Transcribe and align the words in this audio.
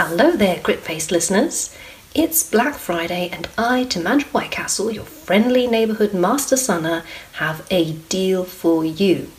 Hello 0.00 0.36
there, 0.36 0.60
Crit 0.60 0.78
Face 0.78 1.10
listeners. 1.10 1.74
It's 2.14 2.48
Black 2.48 2.76
Friday, 2.76 3.30
and 3.32 3.48
I, 3.58 3.82
Tamandra 3.82 4.26
Whitecastle, 4.26 4.94
your 4.94 5.04
friendly 5.04 5.66
neighbourhood 5.66 6.14
master 6.14 6.56
sunner, 6.56 7.02
have 7.32 7.66
a 7.68 7.94
deal 7.94 8.44
for 8.44 8.84
you. 8.84 9.32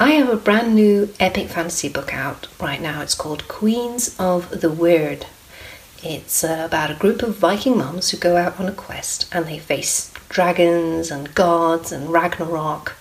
I 0.00 0.12
have 0.12 0.30
a 0.30 0.36
brand 0.36 0.74
new 0.74 1.12
epic 1.20 1.48
fantasy 1.48 1.90
book 1.90 2.14
out 2.14 2.46
right 2.58 2.80
now. 2.80 3.02
It's 3.02 3.14
called 3.14 3.46
Queens 3.46 4.16
of 4.18 4.62
the 4.62 4.70
Wyrd. 4.70 5.26
It's 6.02 6.42
uh, 6.42 6.62
about 6.64 6.90
a 6.90 6.98
group 6.98 7.22
of 7.22 7.36
Viking 7.36 7.76
mums 7.76 8.08
who 8.08 8.16
go 8.16 8.38
out 8.38 8.58
on 8.58 8.68
a 8.68 8.72
quest 8.72 9.28
and 9.34 9.44
they 9.44 9.58
face 9.58 10.10
dragons 10.30 11.10
and 11.10 11.34
gods 11.34 11.92
and 11.92 12.08
Ragnarok. 12.08 12.94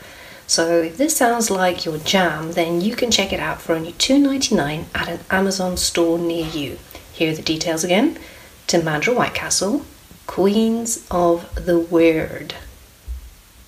So 0.47 0.81
if 0.81 0.95
this 0.95 1.15
sounds 1.15 1.51
like 1.51 1.83
your 1.83 1.97
jam, 1.97 2.53
then 2.53 2.79
you 2.79 2.95
can 2.95 3.11
check 3.11 3.33
it 3.33 3.39
out 3.39 3.61
for 3.61 3.73
only 3.73 3.91
$2.99 3.93 4.85
at 4.95 5.09
an 5.09 5.19
Amazon 5.29 5.75
store 5.75 6.17
near 6.17 6.45
you. 6.45 6.79
Here 7.11 7.31
are 7.31 7.35
the 7.35 7.41
details 7.41 7.83
again. 7.83 8.17
Tamandra 8.65 9.13
Whitecastle, 9.13 9.83
Queens 10.25 11.05
of 11.11 11.53
the 11.55 11.81
Wyrd. 11.81 12.53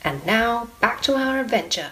And 0.04 0.26
now 0.26 0.70
back 0.80 1.02
to 1.04 1.16
our 1.16 1.40
adventure. 1.40 1.92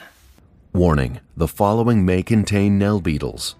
Warning 0.73 1.19
the 1.35 1.47
following 1.49 2.05
may 2.05 2.23
contain 2.23 2.77
Nell 2.77 3.01
beetles. 3.01 3.55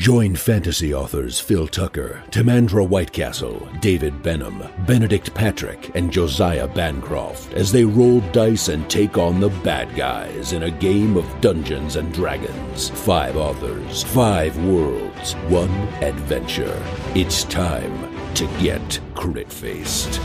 Join 0.00 0.34
fantasy 0.34 0.94
authors 0.94 1.38
Phil 1.40 1.68
Tucker, 1.68 2.22
Tamandra 2.30 2.88
Whitecastle, 2.88 3.82
David 3.82 4.14
Benem, 4.22 4.86
Benedict 4.86 5.34
Patrick, 5.34 5.94
and 5.94 6.10
Josiah 6.10 6.66
Bancroft 6.68 7.52
as 7.52 7.70
they 7.70 7.84
roll 7.84 8.20
dice 8.32 8.68
and 8.68 8.88
take 8.88 9.18
on 9.18 9.40
the 9.40 9.50
bad 9.62 9.94
guys 9.94 10.54
in 10.54 10.62
a 10.62 10.70
game 10.70 11.18
of 11.18 11.40
Dungeons 11.42 11.96
and 11.96 12.14
Dragons. 12.14 12.88
Five 12.88 13.36
authors, 13.36 14.02
five 14.02 14.56
worlds, 14.64 15.34
one 15.50 15.70
adventure. 16.02 16.82
It's 17.14 17.44
time 17.44 18.08
to 18.36 18.46
get 18.58 18.98
crit 19.14 19.52
faced. 19.52 20.18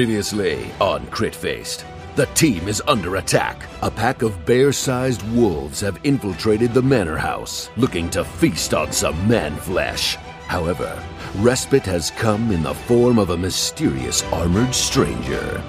Previously 0.00 0.70
on 0.78 1.06
Crit 1.06 1.34
Faced. 1.34 1.86
The 2.16 2.26
team 2.34 2.68
is 2.68 2.82
under 2.86 3.16
attack. 3.16 3.64
A 3.80 3.90
pack 3.90 4.20
of 4.20 4.44
bear 4.44 4.70
sized 4.70 5.22
wolves 5.34 5.80
have 5.80 5.98
infiltrated 6.04 6.74
the 6.74 6.82
manor 6.82 7.16
house, 7.16 7.70
looking 7.78 8.10
to 8.10 8.22
feast 8.22 8.74
on 8.74 8.92
some 8.92 9.16
man 9.26 9.56
flesh. 9.56 10.16
However, 10.48 11.02
respite 11.36 11.86
has 11.86 12.10
come 12.10 12.52
in 12.52 12.62
the 12.62 12.74
form 12.74 13.18
of 13.18 13.30
a 13.30 13.38
mysterious 13.38 14.22
armored 14.24 14.74
stranger. 14.74 15.64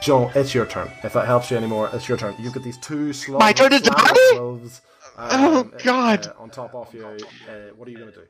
Jean, 0.00 0.30
it's 0.34 0.54
your 0.54 0.64
turn. 0.64 0.90
If 1.04 1.12
that 1.12 1.26
helps 1.26 1.50
you 1.50 1.58
anymore, 1.58 1.90
it's 1.92 2.08
your 2.08 2.16
turn. 2.16 2.36
You've 2.38 2.54
got 2.54 2.62
these 2.64 2.78
two 2.78 3.12
slug- 3.12 3.38
My 3.40 3.52
turn 3.52 3.74
is 3.74 3.82
slug 3.82 3.98
die? 3.98 4.14
wolves, 4.32 4.80
Oh, 5.18 5.58
uh, 5.60 5.62
God. 5.84 6.26
uh, 6.28 6.32
on 6.42 6.48
top 6.48 6.74
of 6.74 6.94
you. 6.94 7.04
Uh, 7.04 7.52
what 7.76 7.86
are 7.86 7.90
you 7.90 7.98
going 7.98 8.12
to 8.12 8.18
do? 8.18 8.26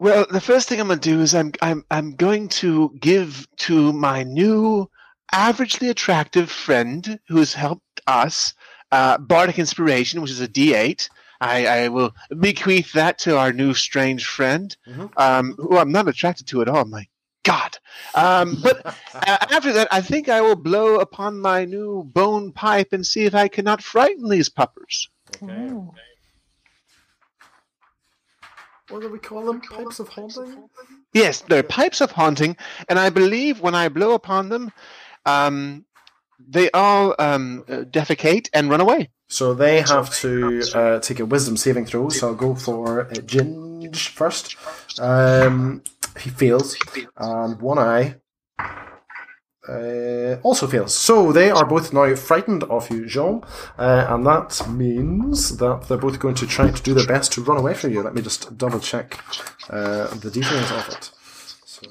Well, 0.00 0.26
the 0.30 0.40
first 0.40 0.68
thing 0.68 0.80
I'm 0.80 0.86
going 0.86 1.00
to 1.00 1.10
do 1.10 1.20
is 1.20 1.34
I'm 1.34 1.52
I'm 1.60 1.84
I'm 1.90 2.12
going 2.14 2.48
to 2.62 2.94
give 3.00 3.48
to 3.58 3.92
my 3.92 4.22
new 4.22 4.88
averagely 5.34 5.90
attractive 5.90 6.50
friend 6.50 7.18
who 7.28 7.38
has 7.38 7.52
helped 7.52 8.00
us 8.06 8.54
uh, 8.92 9.18
Bardic 9.18 9.58
Inspiration, 9.58 10.20
which 10.22 10.30
is 10.30 10.40
a 10.40 10.48
D8. 10.48 11.08
I, 11.40 11.66
I 11.66 11.88
will 11.88 12.12
bequeath 12.38 12.92
that 12.92 13.18
to 13.20 13.38
our 13.38 13.52
new 13.52 13.74
strange 13.74 14.26
friend, 14.26 14.76
Mhm. 14.88 15.10
um, 15.16 15.54
who 15.58 15.76
I'm 15.76 15.92
not 15.92 16.08
attracted 16.08 16.46
to 16.48 16.62
at 16.62 16.68
all. 16.68 16.84
My 16.84 17.06
God! 17.44 17.78
Um, 18.14 18.56
but 18.62 18.84
uh, 19.14 19.36
after 19.50 19.72
that, 19.72 19.88
I 19.92 20.00
think 20.00 20.28
I 20.28 20.40
will 20.40 20.56
blow 20.56 21.00
upon 21.00 21.40
my 21.40 21.64
new 21.64 22.04
bone 22.04 22.52
pipe 22.52 22.92
and 22.92 23.04
see 23.06 23.24
if 23.24 23.34
I 23.34 23.48
cannot 23.48 23.82
frighten 23.82 24.28
these 24.28 24.48
puppers. 24.48 25.08
Okay. 25.42 25.74
What 28.88 29.02
do 29.02 29.10
we 29.10 29.18
call 29.18 29.44
them? 29.44 29.60
Pipes 29.60 30.00
of 30.00 30.08
haunting? 30.08 30.68
Yes, 31.12 31.42
they're 31.42 31.62
pipes 31.62 32.00
of 32.00 32.10
haunting, 32.10 32.56
and 32.88 32.98
I 32.98 33.10
believe 33.10 33.60
when 33.60 33.74
I 33.74 33.88
blow 33.88 34.14
upon 34.14 34.48
them, 34.48 34.72
um, 35.26 35.84
they 36.38 36.70
all 36.70 37.14
um, 37.18 37.64
uh, 37.68 37.84
defecate 37.84 38.48
and 38.54 38.70
run 38.70 38.80
away. 38.80 39.10
So 39.28 39.52
they 39.52 39.82
have 39.82 40.12
to 40.20 40.62
uh, 40.74 41.00
take 41.00 41.20
a 41.20 41.26
wisdom 41.26 41.56
saving 41.56 41.84
throw. 41.84 42.08
So 42.08 42.28
I'll 42.28 42.34
go 42.34 42.54
for 42.54 43.02
uh, 43.02 43.14
Ginge 43.14 44.08
first. 44.08 44.56
Um, 44.98 45.82
he 46.18 46.30
fails, 46.30 46.76
and 47.16 47.60
one 47.60 47.78
eye 47.78 48.16
uh, 49.68 50.38
also 50.42 50.66
fails. 50.66 50.94
So 50.94 51.32
they 51.32 51.50
are 51.50 51.64
both 51.64 51.92
now 51.92 52.14
frightened 52.14 52.64
of 52.64 52.90
you, 52.90 53.06
Jean, 53.06 53.42
uh, 53.78 54.06
and 54.08 54.26
that 54.26 54.66
means 54.68 55.58
that 55.58 55.88
they're 55.88 55.98
both 55.98 56.18
going 56.18 56.34
to 56.36 56.46
try 56.46 56.70
to 56.70 56.82
do 56.82 56.94
their 56.94 57.06
best 57.06 57.32
to 57.32 57.42
run 57.42 57.58
away 57.58 57.74
from 57.74 57.92
you. 57.92 58.02
Let 58.02 58.14
me 58.14 58.22
just 58.22 58.56
double 58.56 58.80
check 58.80 59.18
uh, 59.70 60.08
the 60.14 60.30
details 60.30 60.70
of 60.70 60.88
it. 60.88 61.10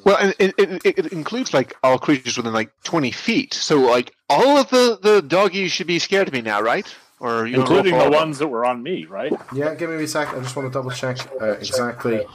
Well, 0.03 0.17
it, 0.37 0.53
it, 0.57 0.85
it 0.85 1.13
includes 1.13 1.53
like 1.53 1.73
all 1.81 1.97
creatures 1.97 2.35
within 2.35 2.53
like 2.53 2.71
twenty 2.83 3.11
feet. 3.11 3.53
So 3.53 3.79
like 3.79 4.13
all 4.29 4.57
of 4.57 4.69
the 4.69 4.99
the 5.01 5.21
doggies 5.21 5.71
should 5.71 5.87
be 5.87 5.99
scared 5.99 6.27
of 6.27 6.33
me 6.33 6.41
now, 6.41 6.61
right? 6.61 6.93
Or 7.19 7.47
you 7.47 7.57
wanna 7.57 7.69
including 7.69 7.93
for 7.93 7.99
the 7.99 8.03
all 8.03 8.07
of 8.07 8.11
them? 8.13 8.21
ones 8.21 8.39
that 8.39 8.47
were 8.47 8.65
on 8.65 8.83
me, 8.83 9.05
right? 9.05 9.33
Yeah, 9.53 9.75
give 9.75 9.89
me 9.89 10.03
a 10.03 10.07
sec. 10.07 10.33
I 10.33 10.39
just 10.39 10.55
want 10.55 10.67
to 10.67 10.73
double 10.73 10.91
check 10.91 11.17
uh, 11.41 11.51
exactly. 11.51 12.25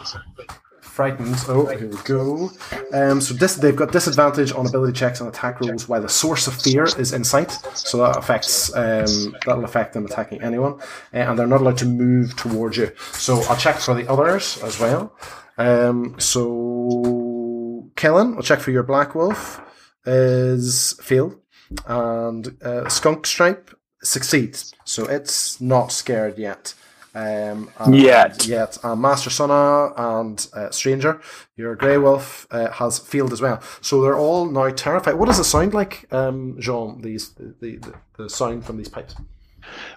Frightened. 0.92 1.36
Oh, 1.48 1.64
here 1.74 1.88
we 1.88 1.96
go. 2.04 2.50
Um, 2.92 3.22
so 3.22 3.32
this, 3.32 3.54
they've 3.54 3.74
got 3.74 3.92
disadvantage 3.92 4.52
on 4.52 4.66
ability 4.66 4.92
checks 4.92 5.20
and 5.20 5.28
attack 5.30 5.58
rolls 5.62 5.88
while 5.88 6.02
the 6.02 6.08
source 6.10 6.46
of 6.46 6.54
fear 6.60 6.84
is 6.84 7.14
in 7.14 7.24
sight. 7.24 7.50
So 7.74 7.96
that 7.96 8.18
affects 8.18 8.70
um, 8.76 9.34
that'll 9.46 9.64
affect 9.64 9.94
them 9.94 10.04
attacking 10.04 10.42
anyone, 10.42 10.74
uh, 11.14 11.16
and 11.16 11.38
they're 11.38 11.46
not 11.46 11.62
allowed 11.62 11.78
to 11.78 11.86
move 11.86 12.36
towards 12.36 12.76
you. 12.76 12.92
So 13.12 13.40
I'll 13.44 13.56
check 13.56 13.76
for 13.76 13.94
the 13.94 14.06
others 14.06 14.62
as 14.62 14.78
well. 14.78 15.16
Um, 15.56 16.16
so 16.20 17.90
Kellen, 17.96 18.34
I'll 18.34 18.42
check 18.42 18.60
for 18.60 18.70
your 18.70 18.82
black 18.82 19.14
wolf 19.14 19.62
is 20.04 20.92
failed, 21.00 21.40
and 21.86 22.54
uh, 22.62 22.86
skunk 22.90 23.26
stripe 23.26 23.74
succeeds. 24.02 24.74
So 24.84 25.06
it's 25.06 25.58
not 25.58 25.90
scared 25.90 26.36
yet. 26.36 26.74
Um, 27.14 27.70
and- 27.78 27.94
Yet. 27.96 28.46
Yet. 28.46 28.78
And 28.82 29.00
Master 29.02 29.30
Sonna 29.30 29.92
and 29.96 30.46
uh, 30.54 30.70
Stranger, 30.70 31.20
your 31.56 31.74
Grey 31.76 31.98
Wolf, 31.98 32.46
uh, 32.50 32.70
has 32.70 32.98
failed 32.98 33.32
as 33.32 33.40
well. 33.42 33.60
So 33.80 34.00
they're 34.00 34.18
all 34.18 34.46
now 34.46 34.70
terrified. 34.70 35.14
What 35.14 35.26
does 35.26 35.38
it 35.38 35.44
sound 35.44 35.74
like, 35.74 36.06
um, 36.12 36.56
Jean, 36.58 37.00
these, 37.02 37.30
the, 37.34 37.54
the, 37.60 37.94
the 38.16 38.30
sound 38.30 38.64
from 38.64 38.78
these 38.78 38.88
pipes? 38.88 39.14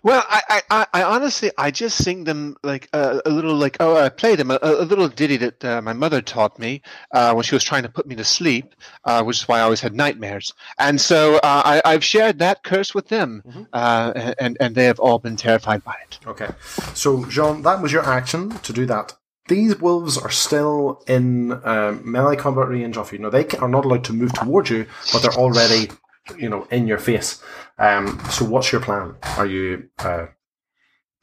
Well, 0.03 0.23
I, 0.29 0.61
I, 0.69 0.87
I- 0.93 1.03
honestly, 1.03 1.51
I 1.57 1.71
just 1.71 2.03
sing 2.03 2.23
them 2.23 2.55
like 2.63 2.89
a, 2.93 3.21
a 3.25 3.29
little, 3.29 3.55
like 3.55 3.77
oh, 3.79 3.95
I 3.97 4.09
play 4.09 4.35
them 4.35 4.51
a, 4.51 4.59
a 4.61 4.85
little 4.85 5.07
ditty 5.07 5.37
that 5.37 5.65
uh, 5.65 5.81
my 5.81 5.93
mother 5.93 6.21
taught 6.21 6.57
me 6.59 6.81
uh, 7.11 7.33
when 7.33 7.43
she 7.43 7.55
was 7.55 7.63
trying 7.63 7.83
to 7.83 7.89
put 7.89 8.05
me 8.07 8.15
to 8.15 8.23
sleep, 8.23 8.75
uh, 9.05 9.23
which 9.23 9.37
is 9.41 9.47
why 9.47 9.59
I 9.59 9.61
always 9.61 9.81
had 9.81 9.93
nightmares. 9.95 10.53
And 10.79 10.99
so 10.99 11.35
uh, 11.37 11.61
I, 11.65 11.81
I've 11.85 12.03
shared 12.03 12.39
that 12.39 12.63
curse 12.63 12.93
with 12.93 13.07
them, 13.09 13.43
uh, 13.73 14.33
and 14.39 14.57
and 14.59 14.75
they 14.75 14.85
have 14.85 14.99
all 14.99 15.19
been 15.19 15.35
terrified 15.35 15.83
by 15.83 15.95
it. 16.03 16.19
Okay. 16.27 16.49
So, 16.93 17.25
Jean, 17.25 17.61
that 17.63 17.81
was 17.81 17.91
your 17.91 18.03
action 18.05 18.49
to 18.59 18.73
do 18.73 18.85
that. 18.87 19.13
These 19.47 19.79
wolves 19.79 20.17
are 20.17 20.31
still 20.31 21.03
in 21.07 21.51
um, 21.67 22.01
melee 22.03 22.35
combat 22.35 22.67
range 22.67 22.97
of 22.97 23.13
you. 23.13 23.19
Now, 23.19 23.29
they 23.29 23.45
are 23.59 23.67
not 23.67 23.85
allowed 23.85 24.03
to 24.05 24.13
move 24.13 24.33
towards 24.33 24.71
you, 24.71 24.87
but 25.13 25.21
they're 25.21 25.31
already, 25.33 25.89
you 26.37 26.49
know, 26.49 26.67
in 26.71 26.87
your 26.87 26.97
face. 26.97 27.41
Um, 27.77 28.19
so, 28.29 28.45
what's 28.45 28.71
your 28.71 28.81
plan? 28.81 29.15
Are 29.37 29.45
you. 29.45 29.89
Uh, 29.99 30.27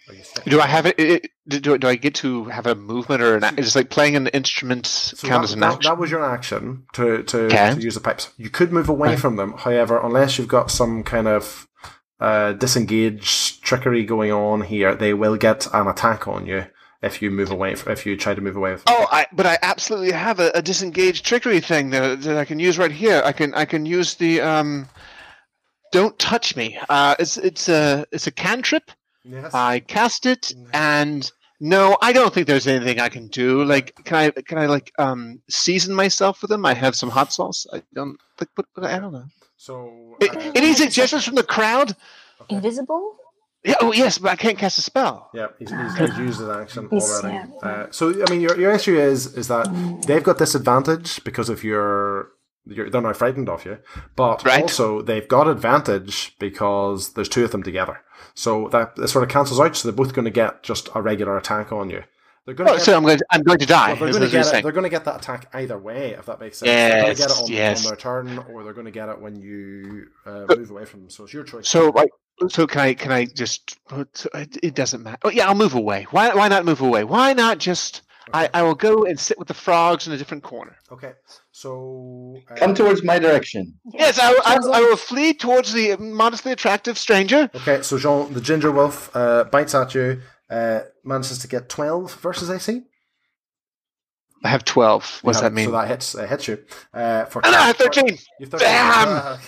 are 0.08 0.14
you 0.14 0.22
Do 0.44 0.60
I 0.60 0.66
have 0.66 0.86
it? 0.86 0.98
it 0.98 1.30
do, 1.48 1.78
do 1.78 1.86
I 1.88 1.94
get 1.96 2.14
to 2.16 2.44
have 2.46 2.66
a 2.66 2.74
movement 2.74 3.22
or 3.22 3.36
an? 3.36 3.58
Is 3.58 3.76
like 3.76 3.90
playing 3.90 4.16
an 4.16 4.26
instrument 4.28 4.86
So 4.86 5.26
count 5.28 5.42
that, 5.42 5.44
as 5.44 5.52
an 5.54 5.60
that, 5.60 5.74
action? 5.74 5.90
that 5.90 5.98
was 5.98 6.10
your 6.10 6.24
action 6.24 6.84
to, 6.94 7.22
to, 7.24 7.38
Okay. 7.46 7.74
to 7.74 7.80
use 7.80 7.94
the 7.94 8.00
pipes. 8.00 8.30
You 8.36 8.50
could 8.50 8.72
move 8.72 8.88
away 8.88 9.10
Right. 9.10 9.18
from 9.18 9.36
them, 9.36 9.54
however, 9.58 10.00
unless 10.02 10.38
you've 10.38 10.48
got 10.48 10.70
some 10.70 11.02
kind 11.04 11.28
of 11.28 11.69
uh, 12.20 12.52
disengage 12.52 13.60
trickery 13.60 14.05
going 14.05 14.31
on 14.32 14.62
here, 14.62 14.94
they 14.94 15.14
will 15.14 15.37
get 15.37 15.66
an 15.72 15.87
attack 15.88 16.26
on 16.28 16.46
you 16.46 16.66
if 17.02 17.20
you 17.22 17.31
move 17.31 17.50
away. 17.50 17.72
If 17.72 18.06
you 18.06 18.16
try 18.16 18.34
to 18.34 18.40
move 18.40 18.56
away. 18.56 18.72
With 18.72 18.84
them. 18.84 18.94
Oh, 18.99 19.06
I, 19.10 19.26
but 19.32 19.46
I 19.46 19.58
absolutely 19.62 20.12
have 20.12 20.40
a, 20.40 20.50
a 20.54 20.62
disengaged 20.62 21.25
trickery 21.25 21.60
thing 21.60 21.90
that, 21.90 22.22
that 22.22 22.37
I 22.37 22.44
can 22.44 22.58
use 22.58 22.78
right 22.78 22.93
here. 22.93 23.22
I 23.25 23.32
can 23.32 23.52
I 23.54 23.64
can 23.64 23.84
use 23.87 24.14
the 24.14 24.40
um, 24.40 24.88
don't 25.93 26.19
touch 26.19 26.56
me. 26.56 26.78
Uh, 26.88 27.14
it's 27.19 27.37
it's 27.37 27.69
a 27.69 28.06
it's 28.12 28.26
a 28.26 28.31
cantrip. 28.31 28.90
yes. 29.25 29.52
I 29.54 29.81
cast 29.81 30.26
it, 30.26 30.52
and 30.72 31.31
no, 31.60 31.96
I 32.00 32.12
don't 32.12 32.32
think 32.32 32.46
there's 32.46 32.66
anything 32.66 32.99
I 33.00 33.08
can 33.08 33.28
do. 33.28 33.62
Like, 33.64 33.94
can 34.05 34.16
I 34.16 34.31
can 34.31 34.58
I 34.58 34.66
like 34.66 34.93
um 34.98 35.40
season 35.50 35.94
myself 35.94 36.40
with 36.43 36.50
them? 36.50 36.64
I 36.64 36.75
have 36.75 36.96
some 36.96 37.10
hot 37.10 37.32
sauce. 37.32 37.66
I 37.72 37.82
don't. 37.94 38.16
But, 38.38 38.48
but, 38.56 38.66
but 38.75 38.84
I 38.84 38.98
don't 38.98 39.12
know. 39.12 39.26
so. 39.56 40.16
A- 40.22 40.31
uh, 40.31 40.52
Any 40.55 40.72
suggestions 40.75 41.25
from 41.25 41.34
the 41.37 41.44
crowd? 41.44 41.94
Invisible? 42.48 43.16
Yeah. 43.64 43.75
Oh 43.81 43.93
yes, 43.93 44.19
but 44.19 44.32
I 44.32 44.37
can't 44.37 44.59
cast 44.59 44.79
a 44.79 44.82
spell. 44.82 45.31
Yeah, 45.32 45.49
he's, 45.59 45.70
he's, 45.70 45.97
he's 45.97 46.19
used 46.19 46.41
his 46.41 46.49
action 46.49 46.88
already. 46.91 47.35
yeah. 47.35 47.47
Uh, 47.62 47.87
so, 47.91 48.11
I 48.26 48.31
mean, 48.31 48.41
your, 48.41 48.59
your 48.59 48.73
issue 48.73 48.99
is 48.99 49.35
is 49.37 49.49
that 49.49 49.67
they've 50.06 50.23
got 50.25 50.38
disadvantage 50.38 51.23
because 51.25 51.49
of 51.49 51.62
your 51.62 52.31
You're, 52.67 52.91
they're 52.91 53.00
now 53.00 53.12
frightened 53.12 53.49
of 53.49 53.64
you, 53.64 53.79
but 54.17 54.44
Right. 54.44 54.62
also 54.62 55.03
they've 55.03 55.26
got 55.29 55.47
advantage 55.49 56.37
because 56.38 57.12
there's 57.14 57.29
two 57.29 57.44
of 57.44 57.50
them 57.53 57.62
together. 57.62 58.00
So 58.35 58.69
that, 58.70 58.97
that 58.97 59.09
sort 59.09 59.25
of 59.25 59.31
cancels 59.31 59.61
out. 59.61 59.76
So 59.76 59.88
they're 59.88 59.97
both 59.97 60.15
going 60.15 60.25
to 60.26 60.31
get 60.31 60.62
just 60.62 60.88
a 60.94 61.03
regular 61.03 61.37
attack 61.37 61.73
on 61.73 61.91
you. 61.91 62.03
They're 62.47 62.55
going 62.55 62.67
to 62.69 62.73
Oh, 62.73 62.76
get, 62.76 62.85
so 62.85 62.97
I'm 62.97 63.03
going 63.05 63.19
to, 63.19 63.26
I'm 63.31 63.43
going 63.43 63.58
to 63.58 63.67
die. 63.67 63.93
well, 63.94 64.11
they're 64.11 64.19
going 64.19 64.23
to 64.25 64.31
get 64.31 64.47
it, 64.55 64.62
they're 64.62 64.73
going 64.73 64.82
to 64.85 64.88
get 64.91 65.05
that 65.05 65.17
attack 65.20 65.49
either 65.55 65.79
way, 65.79 66.11
if 66.19 66.26
that 66.26 66.41
makes 66.41 66.58
sense. 66.58 66.69
they're 66.70 67.03
going 67.03 67.15
to 67.15 67.23
get 67.23 67.31
it 67.31 67.37
Yes, 67.37 67.41
on, 67.43 67.49
yes. 67.53 67.85
on 67.85 67.91
their 67.91 67.97
turn, 67.97 68.38
or 68.50 68.65
they're 68.65 68.73
going 68.73 68.87
to 68.87 68.91
get 68.93 69.08
it 69.08 69.20
when 69.20 69.37
you 69.41 70.06
uh, 70.26 70.47
move 70.56 70.70
away 70.70 70.85
from 70.85 71.00
them. 71.03 71.11
So 71.11 71.25
it's 71.25 71.32
your 71.32 71.44
choice. 71.44 71.69
So, 71.69 71.91
like, 71.91 72.11
so 72.49 72.67
can 72.67 72.81
I? 72.81 72.94
Can 72.94 73.12
I 73.12 73.25
just? 73.27 73.79
It 73.91 74.59
it 74.62 74.75
doesn't 74.75 75.03
matter. 75.03 75.19
Oh, 75.23 75.31
yeah, 75.31 75.49
I'll 75.49 75.55
move 75.55 75.75
away. 75.75 76.06
Why? 76.11 76.35
Why 76.35 76.49
not 76.49 76.65
move 76.65 76.81
away? 76.81 77.05
Why 77.05 77.33
not 77.33 77.59
just? 77.59 78.03
I, 78.33 78.49
I 78.55 78.62
will 78.62 78.77
go 78.77 79.05
and 79.05 79.19
sit 79.19 79.37
with 79.37 79.49
the 79.49 79.55
frogs 79.55 80.06
in 80.06 80.12
a 80.12 80.17
different 80.17 80.44
corner. 80.44 80.77
okay, 80.93 81.15
so 81.50 82.37
uh, 82.49 82.55
Come 82.55 82.73
towards 82.73 83.03
my 83.03 83.19
direction. 83.19 83.75
Yes, 83.93 84.19
I, 84.21 84.31
I, 84.44 84.59
I 84.79 84.81
will 84.81 84.97
flee 84.97 85.35
towards 85.35 85.73
the 85.73 85.97
modestly 85.99 86.53
attractive 86.53 86.97
stranger. 86.97 87.50
Okay, 87.55 87.83
so 87.83 87.99
Jean, 87.99 88.33
the 88.33 88.41
ginger 88.41 88.71
wolf, 88.71 89.11
uh, 89.15 89.44
bites 89.44 89.75
at 89.75 89.94
you, 89.97 90.23
uh, 90.49 90.83
manages 91.03 91.39
to 91.41 91.49
get 91.49 91.69
12 91.69 92.15
versus 92.21 92.49
AC. 92.49 92.83
I 94.44 94.49
have 94.49 94.65
twelve. 94.65 95.21
What 95.23 95.33
does 95.35 95.43
that 95.43 95.53
mean? 95.53 95.67
So 95.67 95.73
that 95.73 95.89
hits, 95.89 96.15
uh, 96.15 96.27
hits 96.27 96.49
you. 96.49 96.59
Uh, 96.93 97.25
for 97.27 97.41
Oh, 97.44 97.50
no, 97.50 97.56
I 97.59 97.67
have 97.69 97.77
thirteen. 97.77 98.19
You've 98.41 98.50
13. 98.50 98.67
Damn! 98.67 98.94
Ah. 99.09 99.41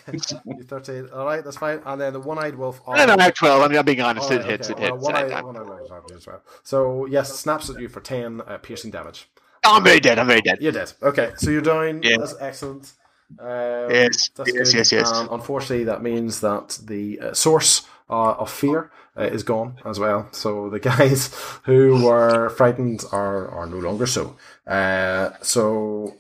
you're 0.47 0.65
13. 0.65 1.09
All 1.13 1.25
right, 1.27 1.43
that's 1.45 1.57
fine. 1.57 1.81
And 1.85 2.01
then 2.01 2.13
the 2.13 2.21
one-eyed 2.21 2.55
wolf. 2.55 2.81
No, 2.87 3.05
no, 3.07 3.17
I 3.19 3.23
have 3.25 3.35
twelve. 3.35 3.63
I 3.63 3.69
mean, 3.69 3.79
I'm 3.79 3.85
being 3.85 4.01
honest. 4.01 4.27
All 4.31 4.33
it 4.37 4.41
right, 4.43 4.51
hits. 4.51 4.71
okay. 4.71 4.87
It 4.87 4.93
Well, 4.93 4.95
hits. 4.97 5.05
one-eyed- 5.33 5.45
one-eyed 5.45 5.67
wolf 5.67 6.13
as 6.17 6.27
well. 6.27 6.43
So 6.63 7.07
yes, 7.07 7.35
snaps 7.39 7.69
at 7.71 7.81
you 7.81 7.89
for 7.89 8.01
10 8.01 8.41
uh, 8.43 8.59
piercing 8.59 8.91
damage. 8.93 9.29
oh, 9.65 9.77
I'm 9.77 9.85
very 9.85 10.01
dead. 10.01 10.19
I'm 10.19 10.27
very 10.27 10.43
dead. 10.43 10.59
You're 10.61 10.73
dead. 10.73 10.93
Okay, 11.03 11.33
so 11.39 11.51
you're 11.51 11.61
down. 11.63 12.03
Yeah. 12.03 12.17
That's 12.19 12.35
excellent. 12.41 12.93
Um, 13.41 13.91
Yes, 13.91 14.31
yes, 14.39 14.53
good. 14.53 14.75
yes, 14.75 14.93
yes. 14.93 15.11
And 15.11 15.29
unfortunately, 15.31 15.85
that 15.85 16.03
means 16.03 16.41
that 16.43 16.79
the 16.85 17.19
uh, 17.21 17.33
source 17.33 17.83
uh, 18.09 18.33
of 18.33 18.51
fear 18.51 18.91
uh, 19.17 19.23
is 19.23 19.43
gone 19.43 19.77
as 19.85 19.99
well. 19.99 20.29
So 20.33 20.69
the 20.69 20.81
guys 20.93 21.35
who 21.65 22.05
were 22.05 22.51
frightened 22.51 23.05
are, 23.13 23.49
are 23.49 23.67
no 23.67 23.79
longer 23.79 24.07
so. 24.07 24.37
Uh, 24.67 25.31
so 25.43 26.15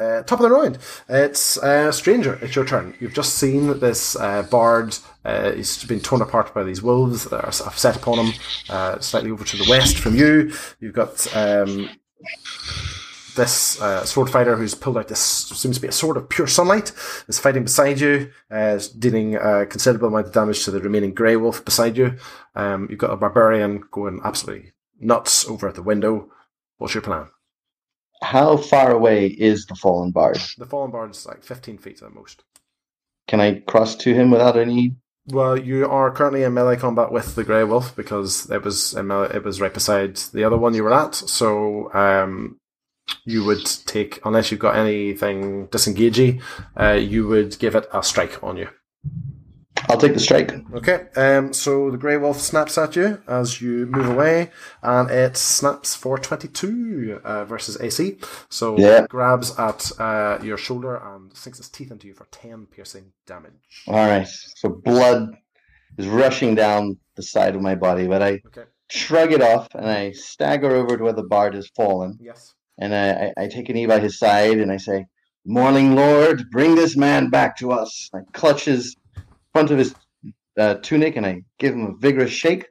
uh, 0.00 0.22
top 0.22 0.40
of 0.40 0.48
the 0.48 0.50
round. 0.50 0.78
It's 1.08 1.58
uh, 1.58 1.92
Stranger. 1.92 2.38
It's 2.42 2.56
your 2.56 2.64
turn. 2.64 2.94
You've 3.00 3.14
just 3.14 3.34
seen 3.34 3.78
this 3.80 4.16
bard. 4.50 4.96
He's 5.24 5.84
been 5.84 6.00
torn 6.00 6.22
apart 6.22 6.54
by 6.54 6.64
these 6.64 6.82
wolves 6.82 7.24
that 7.24 7.44
are 7.44 7.52
set 7.52 7.96
upon 7.96 8.26
him, 8.26 8.32
slightly 9.00 9.30
over 9.30 9.44
to 9.44 9.56
the 9.56 9.68
west 9.68 9.98
from 9.98 10.14
you. 10.16 10.52
You've 10.80 10.94
got 10.94 11.36
um, 11.36 11.90
this 13.40 13.80
uh, 13.80 14.04
sword 14.04 14.28
fighter 14.28 14.54
who's 14.54 14.74
pulled 14.74 14.98
out 14.98 15.08
this 15.08 15.20
seems 15.20 15.76
to 15.76 15.82
be 15.82 15.88
a 15.88 15.92
sword 15.92 16.18
of 16.18 16.28
pure 16.28 16.46
sunlight 16.46 16.92
is 17.26 17.38
fighting 17.38 17.62
beside 17.62 17.98
you, 17.98 18.30
uh, 18.50 18.78
dealing 18.98 19.36
a 19.36 19.64
considerable 19.64 20.08
amount 20.08 20.26
of 20.26 20.32
damage 20.32 20.64
to 20.64 20.70
the 20.70 20.80
remaining 20.80 21.14
grey 21.14 21.36
wolf 21.36 21.64
beside 21.64 21.96
you. 21.96 22.16
Um, 22.54 22.86
you've 22.90 22.98
got 22.98 23.12
a 23.12 23.16
barbarian 23.16 23.82
going 23.90 24.20
absolutely 24.22 24.72
nuts 25.00 25.48
over 25.48 25.68
at 25.68 25.74
the 25.74 25.82
window. 25.82 26.30
What's 26.76 26.94
your 26.94 27.02
plan? 27.02 27.28
How 28.22 28.58
far 28.58 28.92
away 28.92 29.28
is 29.28 29.64
the 29.64 29.74
fallen 29.74 30.10
bard? 30.10 30.38
The 30.58 30.66
fallen 30.66 30.90
bard 30.90 31.12
is 31.12 31.24
like 31.24 31.42
15 31.42 31.78
feet 31.78 32.02
at 32.02 32.12
most. 32.12 32.44
Can 33.26 33.40
I 33.40 33.60
cross 33.60 33.96
to 33.96 34.12
him 34.12 34.30
without 34.30 34.58
any? 34.58 34.96
Well, 35.28 35.58
you 35.58 35.88
are 35.88 36.10
currently 36.10 36.42
in 36.42 36.52
melee 36.52 36.76
combat 36.76 37.10
with 37.10 37.34
the 37.34 37.44
Grey 37.44 37.64
Wolf 37.64 37.96
because 37.96 38.50
it 38.50 38.64
was 38.64 38.92
in 38.94 39.06
melee, 39.06 39.34
it 39.34 39.44
was 39.44 39.60
right 39.60 39.72
beside 39.72 40.16
the 40.16 40.44
other 40.44 40.58
one 40.58 40.74
you 40.74 40.82
were 40.82 40.92
at. 40.92 41.14
So 41.14 41.92
um, 41.94 42.59
you 43.24 43.44
would 43.44 43.64
take 43.86 44.20
unless 44.24 44.50
you've 44.50 44.60
got 44.60 44.76
anything 44.76 45.66
disengaging, 45.66 46.42
uh, 46.78 46.92
you 46.92 47.26
would 47.28 47.58
give 47.58 47.74
it 47.74 47.88
a 47.92 48.02
strike 48.02 48.42
on 48.42 48.56
you. 48.56 48.68
I'll 49.88 49.98
take 49.98 50.14
the 50.14 50.20
strike. 50.20 50.52
Okay, 50.74 51.06
um, 51.16 51.52
so 51.52 51.90
the 51.90 51.96
Grey 51.96 52.16
Wolf 52.16 52.38
snaps 52.38 52.76
at 52.78 52.94
you 52.96 53.22
as 53.26 53.60
you 53.60 53.86
move 53.86 54.08
away, 54.10 54.50
and 54.82 55.10
it 55.10 55.36
snaps 55.36 55.94
for 55.96 56.18
22 56.18 57.20
uh, 57.24 57.44
versus 57.44 57.80
AC. 57.80 58.18
So 58.50 58.78
Yeah. 58.78 59.02
it 59.04 59.08
grabs 59.08 59.58
at 59.58 59.90
uh, 59.98 60.38
your 60.42 60.58
shoulder 60.58 60.96
and 60.96 61.34
sinks 61.36 61.58
its 61.58 61.68
teeth 61.68 61.90
into 61.90 62.06
you 62.06 62.14
for 62.14 62.26
10 62.30 62.66
piercing 62.66 63.12
damage. 63.26 63.84
All 63.88 63.94
right. 63.94 64.28
So 64.28 64.68
blood 64.68 65.36
is 65.98 66.06
rushing 66.06 66.54
down 66.54 66.98
the 67.16 67.22
side 67.22 67.56
of 67.56 67.62
my 67.62 67.74
body, 67.74 68.06
but 68.06 68.22
I 68.22 68.42
Okay, 68.46 68.64
shrug 68.90 69.32
it 69.32 69.42
off 69.42 69.68
and 69.74 69.86
I 69.88 70.12
stagger 70.12 70.70
over 70.70 70.96
to 70.96 71.04
where 71.04 71.12
the 71.12 71.22
bard 71.24 71.54
has 71.54 71.68
fallen, 71.74 72.18
yes. 72.20 72.54
And 72.80 72.94
I, 72.94 73.32
I, 73.36 73.44
I 73.44 73.48
take 73.48 73.68
a 73.68 73.72
knee 73.72 73.86
by 73.86 74.00
his 74.00 74.18
side 74.18 74.58
and 74.58 74.72
I 74.72 74.78
say, 74.78 75.06
"Morning, 75.44 75.94
Lord, 75.94 76.50
bring 76.50 76.74
this 76.74 76.96
man 76.96 77.30
back 77.30 77.56
to 77.58 77.70
us." 77.70 78.10
I 78.14 78.20
clutch 78.32 78.64
his 78.64 78.96
front 79.52 79.70
of 79.70 79.78
his 79.78 79.94
uh, 80.58 80.74
tunic 80.82 81.16
and 81.16 81.26
I 81.26 81.42
give 81.58 81.74
him 81.74 81.86
a 81.86 81.96
vigorous 81.96 82.32
shake, 82.32 82.66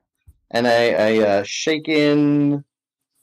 and 0.52 0.68
I, 0.68 0.90
I 0.92 1.18
uh, 1.20 1.44
shake 1.44 1.88
in, 1.88 2.64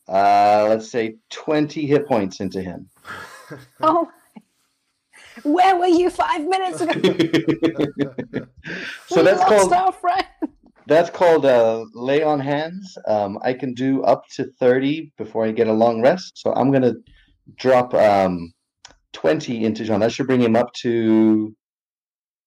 uh, 0.08 0.66
let's 0.68 0.90
say, 0.90 1.16
twenty 1.30 1.86
hit 1.86 2.06
points 2.06 2.40
into 2.40 2.62
him. 2.62 2.88
Oh, 3.80 4.10
where 5.44 5.76
were 5.76 5.86
you 5.86 6.10
five 6.10 6.40
minutes 6.46 6.80
ago? 6.80 6.92
so 9.06 9.16
we 9.16 9.22
that's 9.22 9.44
called. 9.44 9.70
That's 10.86 11.10
called 11.10 11.44
uh, 11.44 11.84
lay 11.94 12.22
on 12.22 12.38
hands. 12.40 12.96
Um, 13.06 13.38
I 13.42 13.52
can 13.52 13.74
do 13.74 14.02
up 14.02 14.28
to 14.36 14.44
30 14.60 15.12
before 15.18 15.44
I 15.44 15.50
get 15.50 15.66
a 15.66 15.72
long 15.72 16.00
rest. 16.00 16.38
So 16.38 16.52
I'm 16.54 16.70
going 16.70 16.82
to 16.82 16.94
drop 17.56 17.92
um, 17.94 18.52
20 19.12 19.64
into 19.64 19.84
John. 19.84 20.00
That 20.00 20.12
should 20.12 20.26
bring 20.26 20.40
him 20.40 20.54
up 20.56 20.72
to. 20.82 21.54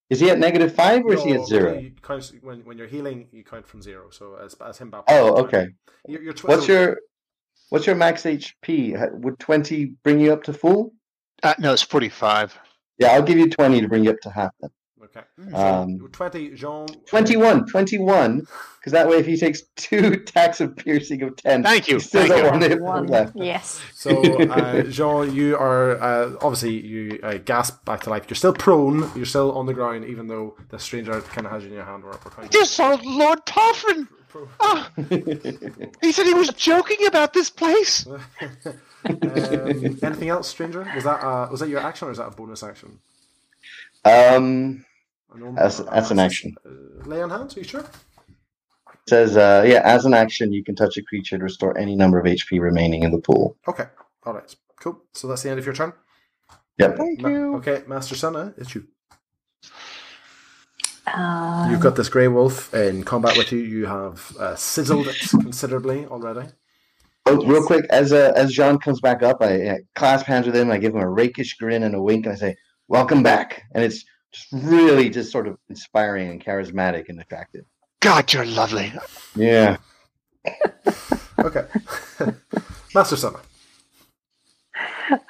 Is 0.09 0.19
he 0.19 0.29
at 0.31 0.39
negative 0.39 0.73
five 0.73 1.03
or 1.03 1.13
is 1.13 1.23
he 1.23 1.33
at 1.33 1.45
zero? 1.45 1.77
you 1.77 1.91
count- 2.01 2.31
when, 2.41 2.61
when 2.61 2.77
you're 2.77 2.87
healing, 2.87 3.27
you 3.31 3.43
count 3.43 3.67
from 3.67 3.81
zero. 3.81 4.09
So 4.09 4.35
as, 4.35 4.55
as 4.55 4.77
him 4.79 4.89
back. 4.89 5.03
Oh, 5.07 5.35
okay. 5.43 5.67
You're, 6.07 6.23
you're 6.23 6.33
tw- 6.33 6.45
What's 6.45 6.65
so- 6.65 6.71
your 6.73 6.97
What's 7.69 7.85
your 7.85 7.95
max 7.95 8.23
HP? 8.23 9.21
Would 9.21 9.37
20 9.37 9.85
bring 10.03 10.19
you 10.19 10.33
up 10.33 10.41
to 10.43 10.53
full? 10.53 10.91
Uh, 11.43 11.53
no, 11.59 11.71
it's 11.71 11.83
forty-five. 11.83 12.57
Yeah, 12.97 13.09
I'll 13.09 13.21
give 13.21 13.37
you 13.37 13.47
20 13.47 13.79
to 13.81 13.87
bring 13.87 14.03
you 14.03 14.09
up 14.09 14.19
to 14.23 14.29
half 14.31 14.51
then. 14.59 14.71
Okay. 15.01 15.21
Um, 15.55 15.97
20, 16.11 16.49
Jean. 16.55 16.87
21, 17.07 17.65
21, 17.67 18.39
because 18.79 18.91
that 18.91 19.07
way 19.07 19.17
if 19.17 19.25
he 19.25 19.37
takes 19.37 19.61
two 19.77 20.07
attacks 20.13 20.59
of 20.59 20.75
piercing 20.75 21.21
of 21.23 21.35
10, 21.37 21.63
Thank 21.63 21.87
you, 21.87 21.95
he 21.95 21.99
still 22.01 22.27
thank 22.27 22.43
you. 22.43 22.49
one 22.49 22.61
hit 22.61 22.81
One. 22.81 23.07
left. 23.07 23.33
Yes. 23.35 23.81
So, 23.93 24.21
uh, 24.49 24.83
Jean, 24.89 25.33
you 25.33 25.55
are 25.55 26.01
uh, 26.01 26.35
obviously 26.41 26.79
you 26.85 27.19
uh, 27.23 27.37
gasp 27.37 27.85
back 27.85 28.01
to 28.01 28.09
life. 28.09 28.25
You're 28.29 28.35
still 28.35 28.53
prone. 28.53 29.09
You're 29.15 29.25
still 29.25 29.53
on 29.57 29.65
the 29.67 29.73
ground, 29.73 30.03
even 30.05 30.27
though 30.27 30.55
the 30.69 30.77
stranger 30.79 31.21
kind 31.21 31.47
of 31.47 31.53
has 31.53 31.63
you 31.63 31.69
in 31.69 31.75
your 31.75 31.85
hand. 31.85 32.03
We're, 32.03 32.11
we're 32.11 32.17
counting. 32.17 32.51
Just 32.51 32.77
Lord 32.79 33.45
Toffrin. 33.45 34.07
Oh, 34.59 34.87
he 36.01 36.11
said 36.11 36.25
he 36.27 36.33
was 36.35 36.49
joking 36.49 37.05
about 37.07 37.33
this 37.33 37.49
place. 37.49 38.05
Um, 38.05 39.97
anything 40.03 40.29
else, 40.29 40.47
stranger? 40.49 40.87
Was 40.93 41.03
that 41.05 41.23
uh, 41.23 41.47
was 41.49 41.61
that 41.61 41.69
your 41.69 41.79
action 41.79 42.07
or 42.09 42.11
is 42.11 42.17
that 42.17 42.27
a 42.27 42.31
bonus 42.31 42.61
action? 42.61 42.99
Um, 44.05 44.85
A 45.33 45.37
normal- 45.37 45.55
That's- 45.55 45.77
that's 45.79 46.11
an 46.11 46.19
action. 46.19 46.55
Uh, 46.65 47.07
lay 47.07 47.21
on 47.21 47.29
hands. 47.29 47.55
Are 47.55 47.59
you 47.59 47.65
sure? 47.65 47.81
It 47.81 49.09
says, 49.09 49.37
uh, 49.37 49.63
yeah, 49.67 49.81
as 49.83 50.05
an 50.05 50.13
action, 50.13 50.51
you 50.53 50.63
can 50.63 50.75
touch 50.75 50.97
a 50.97 51.03
creature 51.03 51.37
to 51.37 51.43
restore 51.43 51.77
any 51.77 51.95
number 51.95 52.19
of 52.19 52.25
HP 52.25 52.59
remaining 52.59 53.03
in 53.03 53.11
the 53.11 53.19
pool. 53.19 53.57
Okay. 53.67 53.85
All 54.23 54.33
right. 54.33 54.55
Cool. 54.79 55.01
So 55.13 55.27
that's 55.27 55.43
the 55.43 55.49
end 55.49 55.59
of 55.59 55.65
your 55.65 55.73
turn. 55.75 55.93
Yep. 56.77 56.97
Thank 56.97 57.21
Ma- 57.21 57.29
you. 57.29 57.55
okay, 57.57 57.83
Master 57.87 58.15
Senna, 58.15 58.53
it's 58.57 58.73
you. 58.73 58.87
Uh, 61.07 61.67
You've 61.71 61.79
got 61.81 61.95
this 61.95 62.07
grey 62.09 62.27
wolf 62.27 62.73
in 62.73 63.03
combat 63.03 63.35
with 63.35 63.51
you. 63.51 63.59
You 63.59 63.85
have 63.87 64.35
uh, 64.37 64.55
sizzled 64.55 65.07
it 65.07 65.17
considerably 65.41 66.05
already. 66.05 66.47
Oh, 67.25 67.43
real 67.45 67.65
quick, 67.65 67.85
as 67.89 68.13
uh, 68.13 68.31
as 68.35 68.51
Jean 68.53 68.77
comes 68.77 69.01
back 69.01 69.23
up, 69.23 69.41
I, 69.41 69.69
I 69.71 69.79
clasp 69.95 70.25
hands 70.27 70.45
with 70.45 70.55
him. 70.55 70.71
I 70.71 70.77
give 70.77 70.93
him 70.93 71.01
a 71.01 71.09
rakish 71.09 71.57
grin 71.57 71.83
and 71.83 71.95
a 71.95 72.01
wink, 72.01 72.25
and 72.25 72.33
I 72.33 72.37
say, 72.37 72.55
"Welcome 72.87 73.23
back." 73.23 73.63
And 73.73 73.83
it's 73.83 74.05
just 74.31 74.47
really 74.51 75.09
just 75.09 75.31
sort 75.31 75.47
of 75.47 75.57
inspiring 75.69 76.29
and 76.29 76.43
charismatic 76.43 77.09
and 77.09 77.19
attractive. 77.19 77.65
God, 78.01 78.31
you're 78.33 78.45
lovely. 78.45 78.93
Yeah. 79.35 79.77
Okay. 81.39 81.65
Master 82.93 83.15
Summer. 83.15 83.39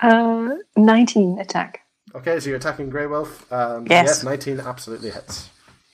uh, 0.02 0.56
19 0.76 1.38
attack. 1.40 1.82
Okay, 2.16 2.40
so 2.40 2.48
you're 2.50 2.58
attacking 2.58 2.90
Grey 2.90 3.06
Wolf. 3.06 3.52
Um, 3.54 3.86
Yes. 3.88 4.08
yes, 4.08 4.24
19 4.24 4.60
absolutely 4.60 5.12
hits. 5.12 5.50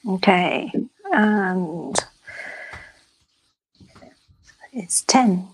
Okay. 0.08 0.72
And 1.12 1.98
it's 4.72 5.02
10. 5.04 5.50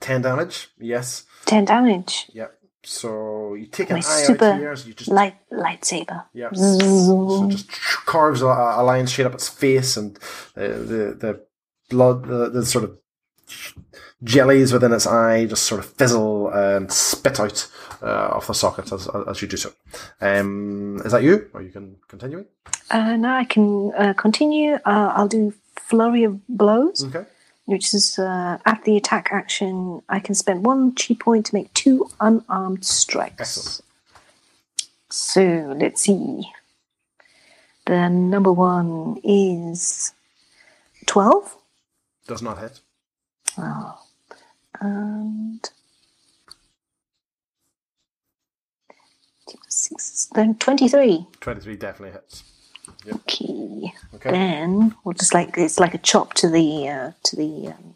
10 0.00 0.20
damage, 0.22 0.68
yes. 0.78 1.24
10 1.46 1.64
damage. 1.64 2.26
Yep. 2.34 2.57
So 2.88 3.54
you 3.54 3.66
take 3.66 3.90
an 3.90 3.96
eye 3.96 4.00
super 4.00 4.46
out 4.46 4.58
here, 4.58 4.74
so 4.74 4.88
you 4.88 4.94
just 4.94 5.10
Light 5.10 5.36
lightsaber. 5.52 6.24
Yep. 6.32 6.56
So 6.56 7.48
just 7.50 7.70
carves 8.06 8.40
a, 8.40 8.46
a 8.46 8.82
line 8.82 9.06
straight 9.06 9.26
up 9.26 9.34
its 9.34 9.48
face, 9.48 9.96
and 9.96 10.18
the 10.54 10.68
the, 10.68 11.16
the 11.20 11.46
blood, 11.90 12.24
the, 12.24 12.48
the 12.48 12.64
sort 12.64 12.84
of 12.84 12.98
jellies 14.24 14.72
within 14.72 14.92
its 14.92 15.06
eye 15.06 15.46
just 15.46 15.64
sort 15.64 15.80
of 15.80 15.86
fizzle 15.94 16.48
and 16.48 16.92
spit 16.92 17.38
out 17.38 17.68
uh, 18.02 18.28
off 18.32 18.46
the 18.46 18.54
socket 18.54 18.90
as, 18.92 19.08
as 19.28 19.42
you 19.42 19.48
do 19.48 19.56
so. 19.56 19.72
Um, 20.20 21.00
is 21.04 21.12
that 21.12 21.22
you? 21.22 21.50
Or 21.52 21.62
you 21.62 21.70
can 21.70 21.96
continue? 22.08 22.46
Uh, 22.90 23.16
now 23.16 23.36
I 23.36 23.44
can 23.44 23.92
uh, 23.96 24.14
continue. 24.14 24.74
Uh, 24.84 25.12
I'll 25.14 25.28
do 25.28 25.52
flurry 25.76 26.24
of 26.24 26.46
blows, 26.48 27.04
Okay. 27.04 27.26
Which 27.68 27.92
is 27.92 28.18
uh, 28.18 28.56
at 28.64 28.82
the 28.84 28.96
attack 28.96 29.28
action. 29.30 30.00
I 30.08 30.20
can 30.20 30.34
spend 30.34 30.64
one 30.64 30.94
chi 30.94 31.14
point 31.14 31.44
to 31.46 31.54
make 31.54 31.72
two 31.74 32.08
unarmed 32.18 32.82
strikes. 32.82 33.38
Excellent. 33.38 33.82
So 35.10 35.76
let's 35.78 36.00
see. 36.00 36.50
The 37.84 38.08
number 38.08 38.50
one 38.50 39.20
is 39.22 40.14
twelve. 41.04 41.58
Does 42.26 42.40
not 42.40 42.58
hit. 42.58 42.80
Oh. 43.58 43.98
And 44.80 45.68
six, 49.68 50.30
then 50.34 50.54
twenty-three. 50.54 51.26
23 51.40 51.76
definitely 51.76 52.12
hits. 52.12 52.44
Okay. 53.06 53.92
Okay. 54.14 54.30
Then 54.30 54.94
we'll 55.04 55.14
just 55.14 55.34
like 55.34 55.56
it's 55.56 55.78
like 55.78 55.94
a 55.94 55.98
chop 55.98 56.34
to 56.34 56.48
the 56.48 56.88
uh, 56.88 57.12
to 57.24 57.36
the 57.36 57.68
um, 57.68 57.94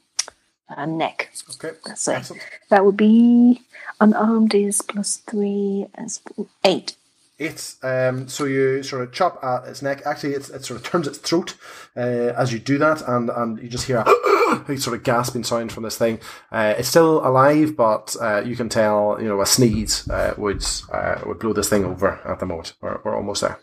uh, 0.77 0.87
neck. 0.87 1.31
Okay. 1.57 1.77
Excellent. 1.89 2.33
That 2.71 2.85
would 2.85 2.97
be 2.97 3.63
unarmed 4.01 4.55
is 4.55 4.83
plus 4.83 5.19
three 5.19 5.87
as 5.95 6.21
eight. 6.65 6.97
Eight. 7.39 7.75
Um, 7.83 8.29
so 8.29 8.45
you 8.45 8.83
sort 8.83 9.03
of 9.03 9.13
chop 9.13 9.43
at 9.43 9.67
its 9.67 9.83
neck. 9.83 10.03
Actually, 10.05 10.35
it's, 10.35 10.51
it 10.51 10.65
sort 10.65 10.81
of 10.81 10.87
turns 10.87 11.09
its 11.09 11.19
throat 11.19 11.57
uh, 11.97 12.35
as 12.37 12.53
you 12.53 12.59
do 12.59 12.79
that, 12.79 13.03
and, 13.09 13.31
and 13.31 13.59
you 13.59 13.69
just 13.69 13.87
hear 13.87 13.99
a, 13.99 14.65
a 14.69 14.77
sort 14.77 14.97
of 14.97 15.03
gasping 15.03 15.43
sound 15.43 15.73
from 15.73 15.83
this 15.83 15.99
thing. 15.99 16.21
Uh, 16.53 16.75
it's 16.79 16.89
still 16.89 17.27
alive, 17.27 17.75
but 17.77 18.15
uh, 18.21 18.43
you 18.45 18.55
can 18.55 18.69
tell, 18.69 19.17
you 19.21 19.29
know, 19.29 19.41
a 19.41 19.47
sneeze 19.47 20.09
uh, 20.09 20.35
would 20.37 20.65
uh, 20.93 21.21
would 21.27 21.39
blow 21.39 21.53
this 21.53 21.69
thing 21.69 21.85
over 21.85 22.21
at 22.25 22.39
the 22.39 22.47
moment. 22.47 22.75
We're, 22.81 23.01
we're 23.03 23.17
almost 23.17 23.41
there. 23.41 23.59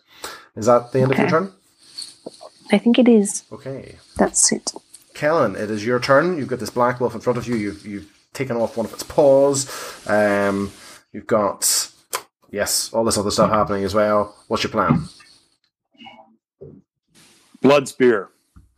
Is 0.60 0.66
that 0.66 0.92
the 0.92 1.00
end 1.00 1.14
of 1.14 1.18
your 1.18 1.30
turn? 1.30 1.54
I 2.70 2.78
think 2.78 3.00
it 3.00 3.08
is. 3.08 3.44
Okay. 3.50 3.96
That's 4.18 4.52
it. 4.52 4.74
Kellen, 5.14 5.56
it 5.56 5.72
is 5.72 5.86
your 5.86 6.02
turn. 6.02 6.38
You've 6.38 6.50
got 6.50 6.60
this 6.60 6.70
black 6.70 7.00
wolf 7.00 7.16
in 7.16 7.22
front 7.22 7.38
of 7.38 7.48
you. 7.48 7.56
You've 7.56 7.88
you've 7.88 8.12
taken 8.34 8.58
off 8.58 8.76
one 8.76 8.86
of 8.86 8.92
its 8.92 9.04
paws. 9.04 9.70
Um, 10.06 10.74
you've 11.14 11.28
got 11.28 11.90
yes, 12.52 12.92
all 12.92 13.06
this 13.06 13.18
other 13.18 13.32
stuff 13.32 13.50
happening 13.52 13.86
as 13.86 13.96
well. 13.96 14.36
What's 14.50 14.64
your 14.64 14.72
plan? 14.72 15.06
Blood 17.62 17.88
spear. 17.88 18.28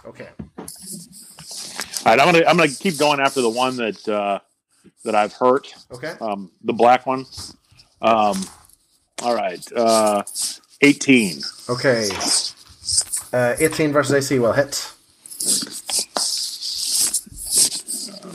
Okay. 0.06 0.30
All 0.60 0.66
right, 2.06 2.20
I'm 2.20 2.32
gonna 2.32 2.46
I'm 2.48 2.58
gonna 2.58 2.70
keep 2.70 3.00
going 3.00 3.20
after 3.20 3.42
the 3.42 3.50
one 3.50 3.76
that 3.78 4.08
uh, 4.08 4.40
that 5.04 5.16
I've 5.16 5.34
hurt. 5.34 5.74
Okay. 5.92 6.14
Um, 6.22 6.52
the 6.64 6.74
black 6.74 7.08
one. 7.08 7.26
Um, 8.04 8.40
all 9.24 9.36
right. 9.36 9.66
Uh, 9.74 10.22
18. 10.82 11.42
Okay. 11.70 12.10
Uh, 13.34 13.56
18 13.60 13.92
versus 13.92 14.14
AC 14.14 14.40
will 14.40 14.54
hit. 14.54 14.92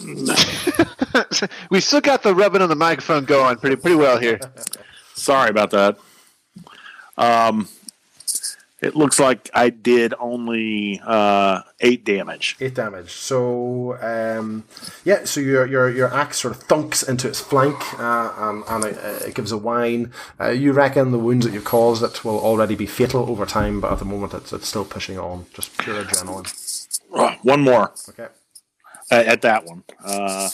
we 1.71 1.81
still 1.81 2.01
got 2.01 2.23
the 2.23 2.35
rubbing 2.35 2.63
on 2.63 2.69
the 2.69 2.77
microphone 2.77 3.25
going 3.25 3.57
pretty 3.57 3.77
pretty 3.77 3.97
well 3.97 4.19
here. 4.19 4.39
Sorry 5.15 5.51
about 5.51 5.71
that. 5.71 5.99
Um, 7.19 7.69
it 8.83 8.95
looks 8.95 9.19
like 9.19 9.49
I 9.55 9.71
did 9.71 10.13
only 10.21 11.01
uh, 11.05 11.63
eight 11.81 12.05
damage. 12.05 12.57
Eight 12.61 12.75
damage. 12.75 13.11
So 13.11 13.97
um, 14.03 14.65
yeah, 15.05 15.25
so 15.25 15.41
your 15.41 15.67
your 15.67 15.89
your 15.91 16.13
axe 16.13 16.39
sort 16.41 16.55
of 16.57 16.63
thunks 16.65 17.03
into 17.03 17.27
its 17.29 17.41
flank, 17.41 17.77
uh, 17.99 18.33
and, 18.37 18.65
and 18.69 18.85
it, 18.85 19.29
it 19.29 19.35
gives 19.35 19.51
a 19.53 19.57
whine. 19.59 20.13
Uh, 20.39 20.51
you 20.51 20.73
reckon 20.73 21.11
the 21.11 21.19
wounds 21.19 21.47
that 21.47 21.53
you've 21.55 21.65
caused 21.65 22.03
it 22.03 22.25
will 22.25 22.39
already 22.39 22.75
be 22.75 22.87
fatal 22.87 23.29
over 23.31 23.47
time, 23.47 23.81
but 23.81 23.93
at 23.93 23.99
the 23.99 24.05
moment 24.05 24.35
it's, 24.35 24.53
it's 24.53 24.69
still 24.69 24.85
pushing 24.85 25.19
on, 25.19 25.47
just 25.55 25.77
pure 25.79 26.05
adrenaline. 26.05 26.47
One 27.43 27.63
more 27.63 27.93
Okay, 28.11 28.29
uh, 29.11 29.15
at 29.27 29.41
that 29.43 29.65
one. 29.65 29.85
Uh, 30.05 30.51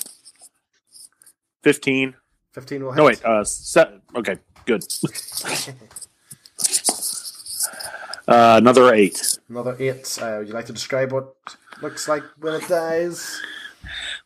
15. 1.62 2.14
fifteen 2.52 2.82
will 2.84 2.92
hit. 2.92 2.98
No, 2.98 3.04
wait. 3.04 3.24
Uh, 3.24 3.42
se- 3.44 3.98
okay, 4.14 4.36
good. 4.66 4.84
uh, 8.28 8.56
another 8.58 8.94
eight. 8.94 9.38
Another 9.48 9.76
eight. 9.78 10.18
Uh, 10.20 10.36
would 10.38 10.48
you 10.48 10.54
like 10.54 10.66
to 10.66 10.72
describe 10.72 11.12
what 11.12 11.34
looks 11.80 12.08
like 12.08 12.22
when 12.38 12.54
it 12.54 12.68
dies? 12.68 13.40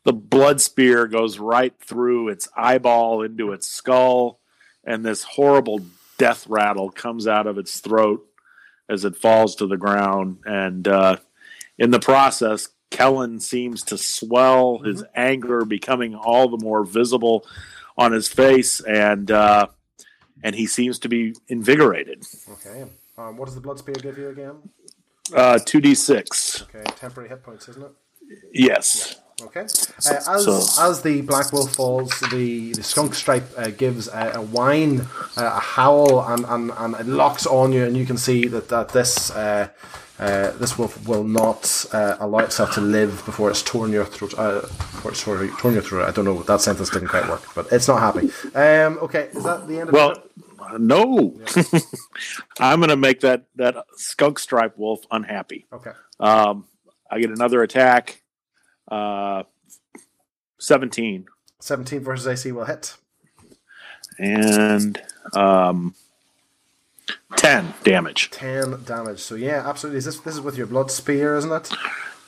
the 0.07 0.13
blood 0.13 0.61
spear 0.61 1.09
goes 1.09 1.39
right 1.41 1.75
through 1.81 2.29
its 2.29 2.49
eyeball 2.57 3.23
into 3.23 3.51
its 3.51 3.67
skull, 3.67 4.39
and 4.85 5.05
this 5.05 5.25
horrible 5.25 5.81
death 6.17 6.47
rattle 6.49 6.91
comes 6.91 7.27
out 7.27 7.49
of 7.49 7.59
its 7.59 7.81
throat 7.81 8.25
as 8.89 9.05
it 9.05 9.17
falls 9.17 9.57
to 9.57 9.67
the 9.67 9.77
ground. 9.77 10.39
And 10.47 10.87
uh, 10.87 11.17
in 11.77 11.91
the 11.91 11.99
process, 11.99 12.69
Kellen 12.91 13.41
seems 13.41 13.83
to 13.85 13.99
swell, 13.99 14.79
his 14.79 15.03
anger 15.17 15.65
becoming 15.65 16.15
all 16.15 16.49
the 16.49 16.65
more 16.65 16.85
visible 16.85 17.45
on 17.99 18.13
his 18.13 18.29
face, 18.29 18.81
and 18.81 19.29
uh, 19.31 19.67
and 20.43 20.55
he 20.55 20.69
seems 20.69 21.01
to 21.01 21.09
be 21.09 21.35
invigorated. 21.49 22.23
Okay. 22.53 22.85
Um, 23.19 23.37
what 23.37 23.47
does 23.47 23.55
the 23.55 23.61
blood 23.61 23.79
spear 23.79 23.95
give 23.95 24.19
you 24.19 24.29
again? 24.29 24.57
Uh, 25.35 25.59
Two 25.65 25.81
d 25.81 25.95
six, 25.95 26.63
Okay, 26.63 26.85
temporary 26.97 27.29
hit 27.29 27.43
points, 27.43 27.69
isn't 27.69 27.83
it? 27.83 27.91
yes. 28.53 29.17
Okay. 29.43 29.61
Uh, 29.61 29.65
as 29.65 30.45
So- 30.45 30.83
as 30.83 31.03
the 31.03 31.21
black 31.23 31.53
wolf 31.53 31.75
falls, 31.75 32.11
the, 32.31 32.73
the 32.73 32.83
skunk 32.83 33.15
stripe 33.15 33.47
uh, 33.59 33.69
gives 33.69 34.09
a, 34.09 34.33
a 34.37 34.41
whine, 34.41 35.01
uh, 35.37 35.57
a 35.57 35.61
howl, 35.61 36.21
and, 36.27 36.45
and, 36.47 36.71
and 36.77 36.95
it 36.95 37.07
locks 37.07 37.47
on 37.47 37.73
you, 37.73 37.85
and 37.85 37.97
you 37.97 38.07
can 38.07 38.17
see 38.17 38.47
that 38.49 38.69
that 38.71 38.91
this 38.91 39.31
uh, 39.33 39.69
uh, 40.19 40.53
this 40.53 40.79
wolf 40.79 41.07
will 41.07 41.25
not 41.25 41.85
uh, 41.93 42.17
allow 42.21 42.39
itself 42.39 42.73
to 42.75 42.81
live 42.81 43.23
before 43.27 43.51
it's 43.51 43.63
torn 43.63 43.93
your 43.93 44.07
throat. 44.07 44.33
Uh, 44.39 44.61
before 44.63 45.11
it's 45.11 45.23
torn, 45.23 45.55
torn 45.59 45.75
your 45.75 45.83
throat. 45.83 46.09
I 46.09 46.13
don't 46.13 46.25
know. 46.25 46.43
That 46.45 46.63
sentence 46.63 46.89
didn't 46.89 47.09
quite 47.09 47.29
work, 47.29 47.43
but 47.55 47.67
it's 47.71 47.89
not 47.89 47.99
happy. 48.01 48.31
Um, 48.55 48.99
okay, 49.03 49.29
is 49.35 49.45
that 49.45 49.69
the 49.69 49.81
end 49.81 49.89
of 49.91 49.93
Well, 49.93 50.09
your 50.15 50.23
uh, 50.73 50.79
no, 50.79 51.39
I'm 52.59 52.81
going 52.81 52.91
to 52.91 52.97
make 52.97 53.21
that 53.21 53.45
that 53.57 53.77
skunk 53.97 54.39
stripe 54.39 54.77
wolf 54.77 55.01
unhappy. 55.11 55.67
Okay. 55.73 55.93
Um, 56.21 56.67
I 57.11 57.21
get 57.21 57.31
another 57.31 57.63
attack. 57.63 58.23
Uh, 58.91 59.45
Seventeen 60.59 61.27
Seventeen 61.61 62.01
versus 62.01 62.27
AC 62.27 62.53
will 62.53 62.65
hit. 62.65 62.97
and 64.19 65.01
um, 65.35 65.95
ten 67.37 67.75
damage. 67.85 68.31
Ten 68.31 68.83
damage. 68.85 69.21
So 69.21 69.35
yeah, 69.35 69.69
absolutely. 69.69 69.99
Is 69.99 70.05
this 70.07 70.19
this 70.21 70.35
is 70.35 70.41
with 70.41 70.57
your 70.57 70.67
blood 70.67 70.91
spear, 70.91 71.37
isn't 71.37 71.53
it? 71.53 71.71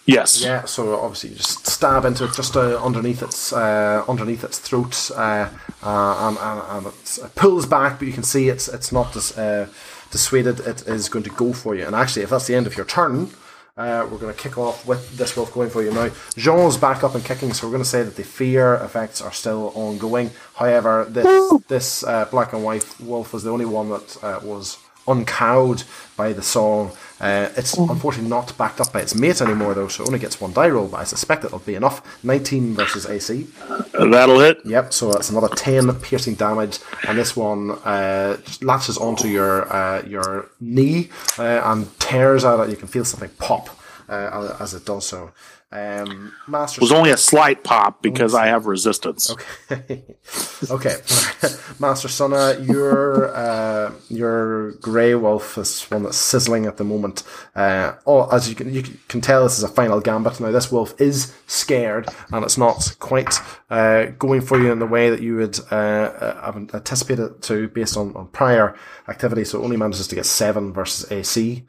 Yes. 0.08 0.42
Yeah, 0.42 0.64
so 0.64 0.98
obviously 0.98 1.30
you 1.30 1.36
just 1.36 1.66
stab 1.66 2.06
into 2.06 2.24
it 2.24 2.32
just 2.32 2.56
uh, 2.56 2.82
underneath 2.82 3.22
its 3.22 3.52
uh, 3.52 4.02
underneath 4.08 4.42
its 4.42 4.58
throat, 4.58 5.10
uh, 5.14 5.50
uh, 5.82 6.28
and, 6.28 6.38
and, 6.38 6.86
and 6.86 6.86
it 6.86 7.34
pulls 7.34 7.66
back, 7.66 7.98
but 7.98 8.08
you 8.08 8.14
can 8.14 8.22
see 8.22 8.48
it's 8.48 8.68
it's 8.68 8.90
not 8.90 9.12
dis, 9.12 9.36
uh, 9.36 9.68
dissuaded. 10.10 10.60
It 10.60 10.88
is 10.88 11.10
going 11.10 11.24
to 11.24 11.30
go 11.30 11.52
for 11.52 11.74
you, 11.74 11.84
and 11.84 11.94
actually, 11.94 12.22
if 12.22 12.30
that's 12.30 12.46
the 12.46 12.54
end 12.54 12.66
of 12.66 12.74
your 12.74 12.86
turn, 12.86 13.28
uh, 13.76 14.08
we're 14.10 14.16
going 14.16 14.34
to 14.34 14.40
kick 14.40 14.56
off 14.56 14.86
with 14.86 15.18
this 15.18 15.36
wolf 15.36 15.52
going 15.52 15.68
for 15.68 15.82
you 15.82 15.92
now. 15.92 16.08
Jean's 16.36 16.78
back 16.78 17.04
up 17.04 17.14
and 17.14 17.22
kicking, 17.22 17.52
so 17.52 17.66
we're 17.66 17.72
going 17.72 17.82
to 17.84 17.88
say 17.88 18.02
that 18.02 18.16
the 18.16 18.24
fear 18.24 18.76
effects 18.76 19.20
are 19.20 19.32
still 19.32 19.72
ongoing. 19.74 20.30
However, 20.54 21.06
this 21.08 21.62
this 21.68 22.02
uh, 22.02 22.24
black 22.30 22.54
and 22.54 22.64
white 22.64 22.86
wolf 22.98 23.34
was 23.34 23.42
the 23.42 23.50
only 23.50 23.66
one 23.66 23.90
that 23.90 24.24
uh, 24.24 24.40
was 24.42 24.78
uncowed 25.08 25.84
by 26.16 26.32
the 26.32 26.42
song. 26.42 26.92
Uh, 27.20 27.48
it's 27.56 27.76
unfortunately 27.76 28.30
not 28.30 28.56
backed 28.56 28.80
up 28.80 28.92
by 28.92 29.00
its 29.00 29.14
mate 29.14 29.40
anymore, 29.40 29.74
though, 29.74 29.88
so 29.88 30.04
it 30.04 30.06
only 30.06 30.18
gets 30.20 30.40
one 30.40 30.52
die 30.52 30.68
roll, 30.68 30.86
but 30.86 30.98
I 31.00 31.04
suspect 31.04 31.44
it'll 31.44 31.58
be 31.58 31.74
enough. 31.74 32.00
19 32.24 32.74
versus 32.74 33.06
AC. 33.06 33.48
That'll 33.92 34.38
hit. 34.38 34.58
Yep, 34.64 34.92
so 34.92 35.10
that's 35.10 35.30
another 35.30 35.48
10 35.48 35.92
piercing 35.96 36.34
damage, 36.34 36.78
and 37.08 37.18
this 37.18 37.36
one 37.36 37.72
uh, 37.84 38.36
latches 38.62 38.96
onto 38.98 39.26
your 39.26 39.72
uh, 39.72 40.02
your 40.06 40.50
knee 40.60 41.08
uh, 41.38 41.60
and 41.64 41.98
tears 41.98 42.44
out 42.44 42.60
it. 42.60 42.70
You 42.70 42.76
can 42.76 42.88
feel 42.88 43.04
something 43.04 43.30
pop 43.38 43.68
uh, 44.08 44.56
as 44.60 44.74
it 44.74 44.84
does 44.84 45.06
so. 45.06 45.32
Um, 45.70 46.32
Master 46.46 46.78
It 46.78 46.82
was 46.82 46.92
only 46.92 47.10
a 47.10 47.16
slight 47.18 47.62
pop 47.62 48.02
because 48.02 48.34
I 48.34 48.46
have 48.46 48.64
resistance. 48.64 49.30
Okay. 49.30 50.02
okay. 50.70 50.96
Master 51.78 52.08
Sonna, 52.08 52.66
your 52.66 53.34
uh, 53.36 53.92
your 54.08 54.72
grey 54.72 55.14
wolf 55.14 55.58
is 55.58 55.82
one 55.90 56.04
that's 56.04 56.16
sizzling 56.16 56.64
at 56.64 56.78
the 56.78 56.84
moment. 56.84 57.22
Uh, 57.54 57.92
oh, 58.06 58.28
as 58.28 58.48
you 58.48 58.54
can 58.54 58.72
you 58.72 58.82
can 59.08 59.20
tell, 59.20 59.42
this 59.42 59.58
is 59.58 59.64
a 59.64 59.68
final 59.68 60.00
gambit. 60.00 60.40
Now, 60.40 60.50
this 60.52 60.72
wolf 60.72 60.98
is 60.98 61.34
scared, 61.46 62.08
and 62.32 62.42
it's 62.46 62.56
not 62.56 62.96
quite 62.98 63.38
uh, 63.68 64.06
going 64.18 64.40
for 64.40 64.58
you 64.58 64.72
in 64.72 64.78
the 64.78 64.86
way 64.86 65.10
that 65.10 65.20
you 65.20 65.36
would 65.36 65.60
uh, 65.70 65.74
uh, 65.74 66.44
have 66.46 66.56
anticipated 66.56 67.24
it 67.24 67.42
to, 67.42 67.68
based 67.68 67.94
on, 67.98 68.16
on 68.16 68.28
prior 68.28 68.74
activity. 69.06 69.44
So, 69.44 69.60
it 69.60 69.64
only 69.64 69.76
manages 69.76 70.08
to 70.08 70.14
get 70.14 70.24
seven 70.24 70.72
versus 70.72 71.12
AC. 71.12 71.66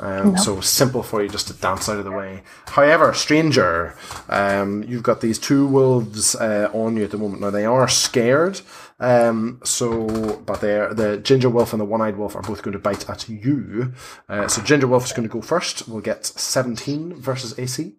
Um, 0.00 0.32
No. 0.32 0.36
So 0.36 0.60
simple 0.60 1.02
for 1.02 1.22
you 1.22 1.28
just 1.28 1.48
to 1.48 1.54
dance 1.54 1.88
out 1.88 1.98
of 1.98 2.04
the 2.04 2.12
way. 2.12 2.42
However, 2.66 3.12
stranger, 3.14 3.94
um, 4.28 4.82
you've 4.84 5.02
got 5.02 5.20
these 5.20 5.38
two 5.38 5.66
wolves 5.66 6.34
uh, 6.36 6.70
on 6.72 6.96
you 6.96 7.04
at 7.04 7.10
the 7.10 7.18
moment. 7.18 7.40
Now 7.42 7.50
they 7.50 7.64
are 7.66 7.88
scared. 7.88 8.60
Um, 9.00 9.60
so, 9.64 10.42
but 10.44 10.60
they're 10.60 10.92
the 10.92 11.18
ginger 11.18 11.48
wolf 11.48 11.72
and 11.72 11.80
the 11.80 11.84
one-eyed 11.84 12.16
wolf 12.16 12.34
are 12.34 12.42
both 12.42 12.62
going 12.62 12.72
to 12.72 12.78
bite 12.80 13.08
at 13.08 13.28
you. 13.28 13.92
Uh, 14.28 14.48
so 14.48 14.60
ginger 14.62 14.88
wolf 14.88 15.04
is 15.04 15.12
going 15.12 15.28
to 15.28 15.32
go 15.32 15.40
first. 15.40 15.88
We'll 15.88 16.00
get 16.00 16.26
17 16.26 17.14
versus 17.14 17.56
AC. 17.58 17.94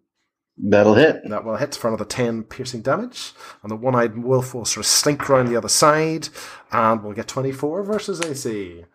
That'll 0.62 0.96
hit. 0.96 1.22
That 1.30 1.46
will 1.46 1.56
hit 1.56 1.74
for 1.76 1.88
another 1.88 2.04
10 2.04 2.44
piercing 2.44 2.82
damage. 2.82 3.32
And 3.64 3.72
the 3.72 3.78
one 3.78 3.96
eyed 3.96 4.18
wolf 4.18 4.54
will 4.54 4.66
sort 4.66 4.86
of 4.86 4.90
slink 4.90 5.30
around 5.30 5.46
the 5.48 5.56
other 5.56 5.70
side. 5.70 6.28
And 6.70 7.02
we'll 7.02 7.14
get 7.14 7.30
24 7.30 7.84
versus 7.84 8.22
AC. 8.22 8.84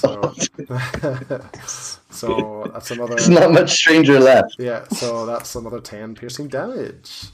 So, 0.00 0.34
so 2.26 2.70
that's 2.72 2.90
another. 2.90 3.14
There's 3.14 3.28
not 3.28 3.52
much 3.52 3.72
stranger 3.72 4.18
left. 4.20 4.56
Yeah, 4.58 4.86
so 4.88 5.26
that's 5.26 5.54
another 5.54 5.80
10 5.80 6.14
piercing 6.14 6.48
damage. 6.48 7.26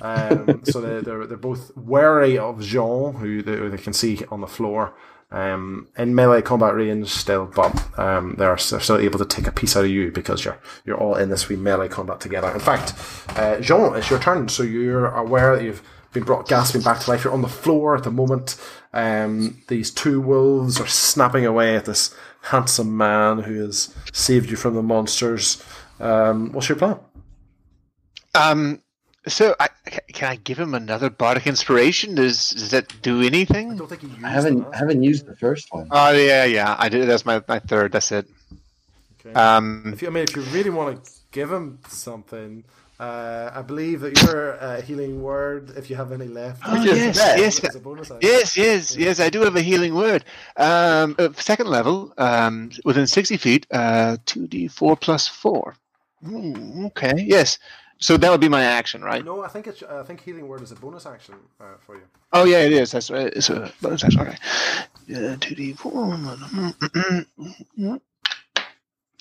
Um, 0.00 0.62
so 0.64 0.80
they, 0.80 1.00
they're, 1.00 1.26
they're 1.26 1.36
both 1.36 1.76
wary 1.76 2.38
of 2.38 2.60
Jean, 2.60 3.14
who 3.14 3.42
they, 3.42 3.56
they 3.68 3.82
can 3.82 3.92
see 3.92 4.20
on 4.30 4.40
the 4.40 4.46
floor. 4.46 4.94
Um, 5.30 5.88
in 5.96 6.14
melee 6.14 6.42
combat 6.42 6.74
range 6.74 7.08
still, 7.08 7.46
but 7.46 7.98
um, 7.98 8.34
they're, 8.36 8.56
they're 8.56 8.80
still 8.80 8.98
able 8.98 9.18
to 9.18 9.24
take 9.24 9.46
a 9.46 9.52
piece 9.52 9.74
out 9.76 9.84
of 9.84 9.90
you 9.90 10.10
because 10.12 10.44
you're 10.44 10.58
you're 10.84 10.98
all 10.98 11.14
in 11.14 11.30
this 11.30 11.48
wee 11.48 11.56
melee 11.56 11.88
combat 11.88 12.20
together. 12.20 12.50
In 12.50 12.60
fact, 12.60 12.92
uh, 13.38 13.58
Jean, 13.60 13.96
it's 13.96 14.10
your 14.10 14.18
turn, 14.18 14.50
so 14.50 14.62
you're 14.62 15.06
aware 15.06 15.56
that 15.56 15.64
you've 15.64 15.82
been 16.12 16.24
brought 16.24 16.48
gasping 16.48 16.82
back 16.82 17.00
to 17.00 17.10
life. 17.10 17.24
You're 17.24 17.32
on 17.32 17.42
the 17.42 17.48
floor 17.48 17.96
at 17.96 18.04
the 18.04 18.10
moment. 18.10 18.56
Um, 18.92 19.62
these 19.68 19.90
two 19.90 20.20
wolves 20.20 20.80
are 20.80 20.86
snapping 20.86 21.46
away 21.46 21.76
at 21.76 21.86
this 21.86 22.14
handsome 22.42 22.96
man 22.96 23.38
who 23.38 23.64
has 23.64 23.94
saved 24.12 24.50
you 24.50 24.56
from 24.56 24.74
the 24.74 24.82
monsters. 24.82 25.62
Um, 26.00 26.52
what's 26.52 26.68
your 26.68 26.76
plan? 26.76 26.98
Um, 28.34 28.82
so 29.28 29.54
I, 29.60 29.68
can 30.12 30.28
I 30.30 30.36
give 30.36 30.58
him 30.58 30.74
another 30.74 31.08
bardic 31.08 31.46
inspiration? 31.46 32.14
Does 32.14 32.50
does 32.50 32.70
that 32.70 33.02
do 33.02 33.22
anything? 33.22 33.76
don't 33.76 33.88
think 33.88 34.02
you 34.02 34.08
used 34.08 34.24
I 34.24 34.30
haven't 34.30 34.58
that. 34.64 34.74
I 34.74 34.78
haven't 34.78 35.02
used 35.02 35.26
the 35.26 35.36
first 35.36 35.68
one. 35.70 35.88
Oh 35.90 36.10
yeah, 36.10 36.44
yeah. 36.44 36.74
I 36.78 36.88
did. 36.88 37.08
That's 37.08 37.24
my, 37.24 37.42
my 37.46 37.60
third. 37.60 37.92
That's 37.92 38.10
it. 38.10 38.26
Okay. 39.20 39.32
Um, 39.34 39.92
If 39.92 40.02
you, 40.02 40.08
I 40.08 40.10
mean, 40.10 40.24
if 40.24 40.34
you 40.34 40.42
really 40.42 40.70
want 40.70 41.04
to 41.04 41.10
give 41.30 41.52
him 41.52 41.78
something, 41.88 42.64
uh, 43.02 43.50
I 43.58 43.62
believe 43.62 44.00
that 44.04 44.12
your 44.22 44.40
uh, 44.62 44.80
healing 44.88 45.22
word, 45.22 45.62
if 45.76 45.90
you 45.90 45.96
have 45.96 46.12
any 46.12 46.28
left, 46.28 46.62
Oh, 46.64 46.72
Which 46.78 46.86
yes, 46.86 47.18
bad. 47.18 47.38
yes, 47.40 47.74
a 47.74 47.80
bonus 47.80 48.10
action. 48.10 48.30
yes, 48.30 48.56
yes, 48.56 48.96
yes. 48.96 49.18
I 49.20 49.28
do 49.30 49.40
have 49.42 49.56
a 49.56 49.62
healing 49.70 49.94
word. 49.94 50.24
Um, 50.56 51.16
uh, 51.18 51.30
second 51.36 51.66
level, 51.66 52.12
um, 52.18 52.70
within 52.84 53.06
sixty 53.06 53.36
feet, 53.36 53.66
uh, 53.72 54.16
two 54.26 54.46
d 54.46 54.68
four 54.68 54.96
plus 54.96 55.26
four. 55.26 55.74
Hmm, 56.24 56.86
okay, 56.86 57.14
yes. 57.18 57.58
So 57.98 58.16
that 58.16 58.30
would 58.30 58.40
be 58.40 58.48
my 58.48 58.64
action, 58.64 59.02
right? 59.02 59.24
No, 59.24 59.42
I 59.44 59.48
think 59.48 59.66
it's. 59.66 59.82
I 59.82 60.02
think 60.04 60.20
healing 60.22 60.46
word 60.48 60.62
is 60.62 60.70
a 60.72 60.76
bonus 60.76 61.06
action 61.06 61.34
uh, 61.60 61.64
for 61.84 61.94
you. 61.96 62.02
Oh 62.32 62.44
yeah, 62.44 62.60
it 62.68 62.72
is. 62.72 62.92
That's 62.92 63.10
right. 63.10 63.32
It's 63.34 63.50
a 63.50 63.72
bonus 63.80 64.04
action. 64.04 64.20
Okay. 64.20 64.36
Uh, 65.14 65.36
Two 65.40 65.54
d 65.54 65.72
four. 65.72 66.18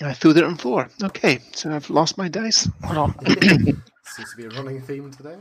I 0.03 0.13
threw 0.13 0.33
that 0.33 0.43
on 0.43 0.57
four. 0.57 0.89
Okay, 1.03 1.39
so 1.53 1.71
I've 1.71 1.89
lost 1.89 2.17
my 2.17 2.27
dice. 2.27 2.67
Hold 2.83 2.97
on. 2.97 3.25
Seems 4.05 4.31
to 4.31 4.37
be 4.37 4.45
a 4.45 4.49
running 4.49 4.81
theme 4.81 5.11
today. 5.11 5.37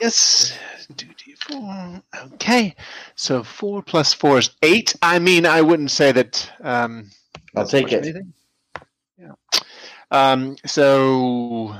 Yes, 0.00 0.56
two 0.96 1.08
d 1.24 1.34
four. 1.34 2.02
Okay, 2.34 2.74
so 3.16 3.42
four 3.42 3.82
plus 3.82 4.12
four 4.12 4.38
is 4.38 4.50
eight. 4.62 4.94
I 5.02 5.18
mean, 5.18 5.44
I 5.44 5.60
wouldn't 5.60 5.90
say 5.90 6.12
that. 6.12 6.50
Um, 6.60 7.10
I'll 7.56 7.66
take 7.66 7.92
it. 7.92 8.04
anything. 8.04 8.32
Yeah. 9.18 9.32
Um. 10.10 10.56
So 10.64 11.74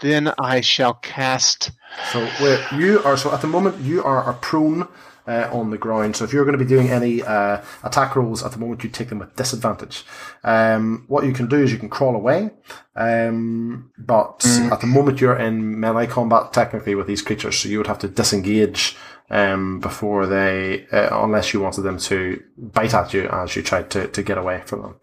then 0.00 0.32
I 0.38 0.60
shall 0.60 0.94
cast. 0.94 1.72
So 2.12 2.24
where 2.40 2.64
you 2.74 3.02
are, 3.02 3.16
so 3.16 3.32
at 3.32 3.40
the 3.40 3.48
moment 3.48 3.80
you 3.80 4.04
are, 4.04 4.28
a 4.28 4.34
prone 4.34 4.86
uh, 5.28 5.48
on 5.52 5.70
the 5.70 5.78
ground. 5.78 6.16
So 6.16 6.24
if 6.24 6.32
you're 6.32 6.44
going 6.44 6.58
to 6.58 6.64
be 6.64 6.68
doing 6.68 6.88
any 6.88 7.22
uh, 7.22 7.62
attack 7.84 8.16
rolls 8.16 8.42
at 8.42 8.52
the 8.52 8.58
moment, 8.58 8.82
you 8.82 8.90
take 8.90 9.10
them 9.10 9.18
with 9.18 9.36
disadvantage. 9.36 10.04
Um, 10.42 11.04
what 11.06 11.24
you 11.24 11.32
can 11.32 11.46
do 11.46 11.56
is 11.56 11.70
you 11.70 11.78
can 11.78 11.90
crawl 11.90 12.16
away, 12.16 12.50
um, 12.96 13.92
but 13.98 14.44
at 14.72 14.80
the 14.80 14.86
moment 14.86 15.20
you're 15.20 15.36
in 15.36 15.78
melee 15.78 16.06
combat 16.06 16.52
technically 16.52 16.94
with 16.94 17.06
these 17.06 17.22
creatures, 17.22 17.58
so 17.58 17.68
you 17.68 17.78
would 17.78 17.86
have 17.86 17.98
to 17.98 18.08
disengage 18.08 18.96
um, 19.30 19.80
before 19.80 20.26
they, 20.26 20.86
uh, 20.90 21.22
unless 21.22 21.52
you 21.52 21.60
wanted 21.60 21.82
them 21.82 21.98
to 21.98 22.42
bite 22.56 22.94
at 22.94 23.12
you 23.12 23.28
as 23.28 23.54
you 23.54 23.62
tried 23.62 23.90
to, 23.90 24.08
to 24.08 24.22
get 24.22 24.38
away 24.38 24.62
from 24.64 24.82
them. 24.82 24.96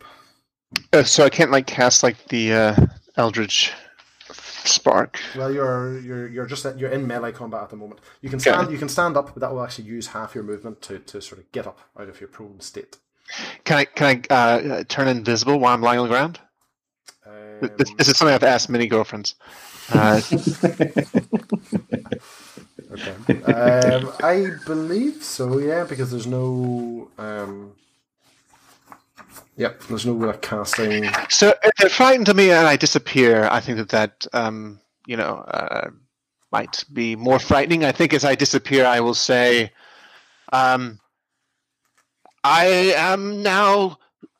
Uh, 0.92 1.04
so 1.04 1.24
I 1.24 1.30
can't 1.30 1.52
like 1.52 1.68
cast 1.68 2.02
like 2.02 2.18
the 2.30 2.52
uh, 2.52 2.76
Eldritch 3.16 3.72
spark. 4.68 5.20
Well, 5.36 5.52
you're 5.52 6.00
you're 6.00 6.28
you're 6.28 6.46
just 6.46 6.66
you're 6.78 6.92
in 6.92 7.08
melee 7.08 7.32
combat 7.32 7.64
at 7.64 7.70
the 7.70 7.76
moment. 7.76 8.02
You 8.22 8.30
can 8.30 8.40
stand 8.40 8.70
it. 8.70 8.72
you 8.72 8.78
can 8.78 8.90
stand 8.90 9.18
up, 9.18 9.34
but 9.34 9.40
that 9.42 9.52
will 9.52 9.64
actually 9.64 9.86
use 9.86 10.08
half 10.08 10.36
your 10.36 10.44
movement 10.44 10.82
to, 10.84 11.00
to 11.00 11.22
sort 11.22 11.40
of 11.40 11.52
get 11.52 11.68
up 11.68 11.80
out 12.00 12.10
of 12.10 12.20
your 12.20 12.30
prone 12.30 12.60
state. 12.60 12.98
Can 13.64 13.78
I 13.78 13.86
can 13.86 14.22
I 14.30 14.34
uh, 14.34 14.84
turn 14.88 15.08
invisible 15.08 15.60
while 15.60 15.74
I'm 15.74 15.82
lying 15.82 16.00
on 16.00 16.08
the 16.08 16.14
ground? 16.14 16.40
Um, 17.26 17.72
This, 17.78 17.92
this 17.98 18.08
is 18.08 18.18
something 18.18 18.34
I've 18.36 18.44
asked 18.44 18.70
many 18.70 18.88
girlfriends. 18.88 19.36
Uh, 19.94 20.22
okay. 22.92 23.16
um, 23.44 24.14
I 24.22 24.52
believe 24.66 25.24
so. 25.24 25.60
Yeah, 25.60 25.84
because 25.84 26.12
there's 26.12 26.28
no. 26.28 27.10
Um, 27.18 27.74
yep, 29.58 29.82
there's 29.84 30.06
no 30.06 30.34
casting. 30.34 31.10
so 31.30 31.54
if 31.64 31.72
they're 31.78 31.90
frightened 31.90 32.30
of 32.30 32.36
me 32.36 32.52
and 32.52 32.68
I 32.68 32.76
disappear, 32.76 33.48
I 33.52 33.60
think 33.60 33.78
that 33.78 33.90
that 33.90 34.28
um, 34.34 34.80
you 35.08 35.18
know 35.18 35.38
uh, 35.48 35.90
might 36.52 36.84
be 36.94 37.16
more 37.16 37.40
frightening. 37.40 37.84
I 37.86 37.92
think 37.92 38.14
as 38.14 38.26
I 38.26 38.36
disappear, 38.36 38.86
I 38.86 39.00
will 39.00 39.14
say, 39.14 39.72
um, 40.52 41.00
"I 42.44 42.94
am 42.96 43.44
now." 43.44 43.98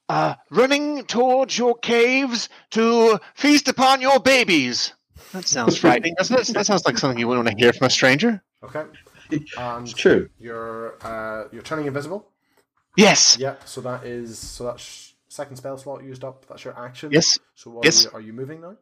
Uh, 0.08 0.36
running 0.52 1.04
towards 1.06 1.58
your 1.58 1.74
caves 1.80 2.48
to 2.70 3.20
feast 3.34 3.68
upon 3.68 4.02
your 4.02 4.20
babies. 4.20 4.94
That 5.32 5.48
sounds 5.48 5.78
frightening, 5.80 6.14
doesn't 6.16 6.40
it? 6.40 6.54
That 6.54 6.68
sounds 6.68 6.86
like 6.86 7.00
something 7.00 7.18
you 7.18 7.28
wouldn't 7.28 7.44
want 7.48 7.58
to 7.58 7.64
hear 7.64 7.74
from 7.74 7.88
a 7.88 7.90
stranger. 7.90 8.44
Okay. 8.64 8.84
And 9.58 9.88
It's 9.88 9.94
true. 9.98 10.30
you're 10.38 10.96
uh, 11.04 11.46
you're 11.52 11.64
turning 11.64 11.88
invisible. 11.88 12.28
Yes. 12.96 13.38
Yeah. 13.40 13.56
So 13.66 13.82
that 13.82 14.06
is 14.06 14.38
so 14.38 14.66
that's 14.66 15.05
second 15.36 15.58
spell 15.58 15.78
slot 15.78 16.04
used 16.04 16.24
up. 16.24 16.46
That's 16.48 16.64
your 16.64 16.78
action. 16.80 17.12
Yes. 17.12 17.38
So 17.56 17.70
what 17.72 17.86
Yes. 17.86 18.06
Are, 18.06 18.10
you, 18.10 18.16
are 18.18 18.22
you 18.22 18.34
moving 18.34 18.62
now? 18.62 18.76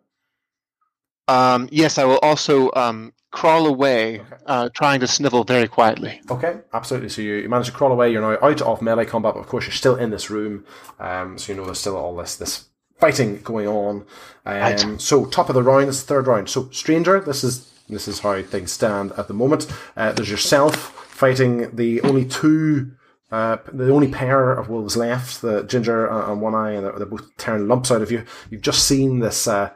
Um, 1.27 1.69
yes, 1.71 1.97
I 1.97 2.03
will 2.03 2.19
also 2.21 2.69
um, 2.75 3.13
crawl 3.31 3.65
away, 3.65 4.19
Okay. 4.19 4.35
uh, 4.45 4.69
trying 4.75 4.99
to 4.99 5.07
snivel 5.07 5.43
very 5.45 5.67
quietly. 5.69 6.19
Okay, 6.29 6.59
absolutely. 6.73 7.09
So 7.09 7.21
you, 7.21 7.35
you 7.35 7.49
manage 7.49 7.67
to 7.67 7.71
crawl 7.71 7.91
away. 7.93 8.11
You're 8.11 8.21
now 8.21 8.37
out 8.45 8.61
of 8.61 8.81
melee 8.81 9.05
combat, 9.05 9.33
but 9.35 9.39
of 9.39 9.47
course 9.47 9.65
you're 9.65 9.71
still 9.73 9.95
in 9.95 10.09
this 10.09 10.29
room. 10.29 10.65
Um, 10.99 11.37
so 11.37 11.51
you 11.53 11.57
know 11.57 11.65
there's 11.65 11.79
still 11.79 11.95
all 11.95 12.15
this 12.15 12.35
this 12.35 12.65
fighting 12.99 13.41
going 13.41 13.67
on. 13.67 14.05
Um, 14.45 14.55
Right. 14.57 15.01
So 15.01 15.25
top 15.25 15.47
of 15.49 15.55
the 15.55 15.63
round, 15.63 15.87
this 15.87 15.97
is 15.97 16.03
the 16.03 16.07
third 16.13 16.27
round. 16.27 16.49
So 16.49 16.69
stranger, 16.71 17.19
this 17.21 17.43
is 17.43 17.71
this 17.87 18.07
is 18.09 18.19
how 18.19 18.41
things 18.41 18.71
stand 18.73 19.13
at 19.13 19.27
the 19.29 19.33
moment. 19.33 19.67
Uh, 19.95 20.11
there's 20.11 20.29
yourself 20.29 20.75
fighting 21.07 21.73
the 21.75 22.01
only 22.01 22.25
two. 22.25 22.91
Uh, 23.33 23.57
the 23.73 23.91
only 23.91 24.07
pair 24.07 24.51
of 24.53 24.69
wolves 24.69 24.95
left, 24.95 25.41
the 25.41 25.63
ginger 25.63 26.05
and 26.05 26.33
and 26.33 26.39
one 26.39 26.53
eye, 26.53 26.73
and 26.73 26.85
they're, 26.85 27.05
both 27.07 27.35
tearing 27.37 27.67
lumps 27.67 27.89
out 27.89 28.03
of 28.03 28.11
you. 28.11 28.23
You've 28.51 28.61
just 28.61 28.87
seen 28.87 29.21
this 29.21 29.47
uh, 29.47 29.71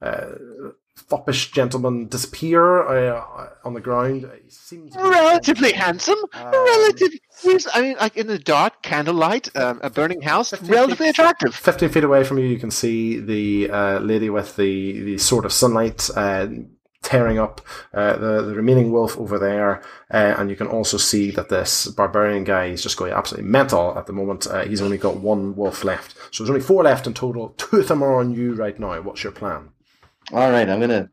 uh, 0.00 0.30
foppish 0.96 1.52
gentleman 1.52 2.08
disappear 2.08 2.82
uh, 2.88 3.50
on 3.66 3.74
the 3.74 3.82
ground. 3.82 4.30
He 4.42 4.48
seems 4.48 4.96
Relatively 4.96 5.72
handsome. 5.72 6.16
Um, 6.32 6.52
Relative. 6.52 7.12
Yes, 7.44 7.68
I 7.74 7.82
mean, 7.82 7.96
like 8.00 8.16
in 8.16 8.28
the 8.28 8.38
dark, 8.38 8.80
candlelight, 8.80 9.54
um, 9.58 9.80
a 9.82 9.90
burning 9.90 10.22
house, 10.22 10.58
relatively 10.62 11.08
feet. 11.08 11.18
attractive. 11.18 11.54
15 11.54 11.90
feet 11.90 12.04
away 12.04 12.24
from 12.24 12.38
you, 12.38 12.46
you 12.46 12.58
can 12.58 12.70
see 12.70 13.20
the 13.20 13.70
uh, 13.70 13.98
lady 13.98 14.30
with 14.30 14.56
the, 14.56 15.02
the 15.02 15.18
sword 15.18 15.44
of 15.44 15.52
sunlight 15.52 16.08
uh, 16.16 16.46
tearing 17.02 17.38
up 17.38 17.60
uh, 17.92 18.16
the, 18.16 18.42
the 18.42 18.54
remaining 18.54 18.92
wolf 18.92 19.18
over 19.18 19.38
there. 19.38 19.82
Uh, 20.10 20.34
and 20.38 20.48
you 20.48 20.56
can 20.56 20.66
also 20.68 20.96
see 20.96 21.30
that 21.32 21.48
this 21.48 21.88
barbarian 21.88 22.44
guy 22.44 22.66
is 22.66 22.82
just 22.82 22.96
going 22.96 23.12
absolutely 23.12 23.50
mental 23.50 23.96
at 23.98 24.06
the 24.06 24.12
moment. 24.12 24.46
Uh, 24.46 24.62
he's 24.64 24.80
only 24.82 24.98
got 24.98 25.16
one 25.16 25.54
wolf 25.56 25.84
left. 25.84 26.16
So 26.30 26.42
there's 26.42 26.50
only 26.50 26.62
four 26.62 26.82
left 26.84 27.06
in 27.06 27.14
total. 27.14 27.50
Two 27.58 27.78
of 27.80 27.88
them 27.88 28.02
are 28.02 28.18
on 28.18 28.32
you 28.32 28.54
right 28.54 28.78
now. 28.78 29.00
What's 29.02 29.22
your 29.24 29.32
plan? 29.32 29.70
All 30.32 30.50
right, 30.50 30.68
I'm 30.68 30.80
gonna 30.80 31.10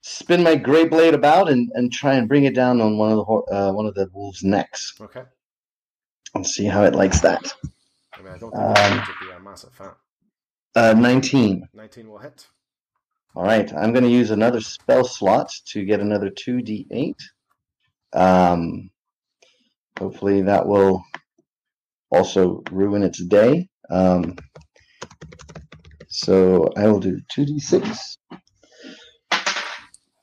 spin 0.00 0.42
my 0.42 0.56
gray 0.56 0.88
blade 0.88 1.12
about 1.14 1.50
and, 1.50 1.70
and 1.74 1.92
try 1.92 2.14
and 2.14 2.26
bring 2.26 2.44
it 2.44 2.54
down 2.54 2.80
on 2.80 2.96
one 2.96 3.12
of 3.12 3.18
the 3.18 3.54
uh, 3.54 3.72
one 3.72 3.86
of 3.86 3.94
the 3.94 4.08
wolves' 4.14 4.42
necks 4.42 4.94
Okay. 5.00 5.22
and 6.34 6.46
see 6.46 6.64
how 6.64 6.82
it 6.84 6.94
likes 6.94 7.20
that. 7.20 7.52
I 8.18 8.22
mean, 8.22 8.32
I 8.32 8.38
don't 8.38 8.50
think 8.50 8.78
Um, 8.78 9.14
be 9.28 9.32
a 9.36 9.40
massive 9.40 9.72
fan. 9.74 9.90
Uh, 10.74 10.94
19. 10.94 11.68
19 11.74 12.08
will 12.08 12.18
hit. 12.18 12.46
All 13.38 13.44
right, 13.44 13.72
I'm 13.72 13.92
going 13.92 14.02
to 14.02 14.10
use 14.10 14.32
another 14.32 14.60
spell 14.60 15.04
slot 15.04 15.52
to 15.66 15.84
get 15.84 16.00
another 16.00 16.28
2d8. 16.28 17.14
Um, 18.12 18.90
hopefully 19.96 20.42
that 20.42 20.66
will 20.66 21.04
also 22.10 22.64
ruin 22.72 23.04
its 23.04 23.24
day. 23.24 23.68
Um, 23.90 24.34
So 26.08 26.68
I 26.76 26.88
will 26.88 26.98
do 26.98 27.20
2d6. 27.32 28.16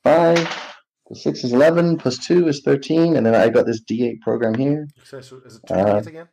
5 0.03 0.73
plus 1.07 1.23
6 1.23 1.43
is 1.45 1.53
11, 1.53 1.97
plus 1.97 2.17
2 2.17 2.49
is 2.49 2.63
13, 2.65 3.15
and 3.15 3.25
then 3.25 3.33
I 3.33 3.47
got 3.47 3.65
this 3.65 3.81
d8 3.89 4.19
program 4.19 4.55
here. 4.55 4.89
So, 5.05 5.19
is 5.19 5.31
it 5.31 5.61
two 5.65 5.73
Uh, 5.73 6.01
d8 6.01 6.07
again? 6.07 6.27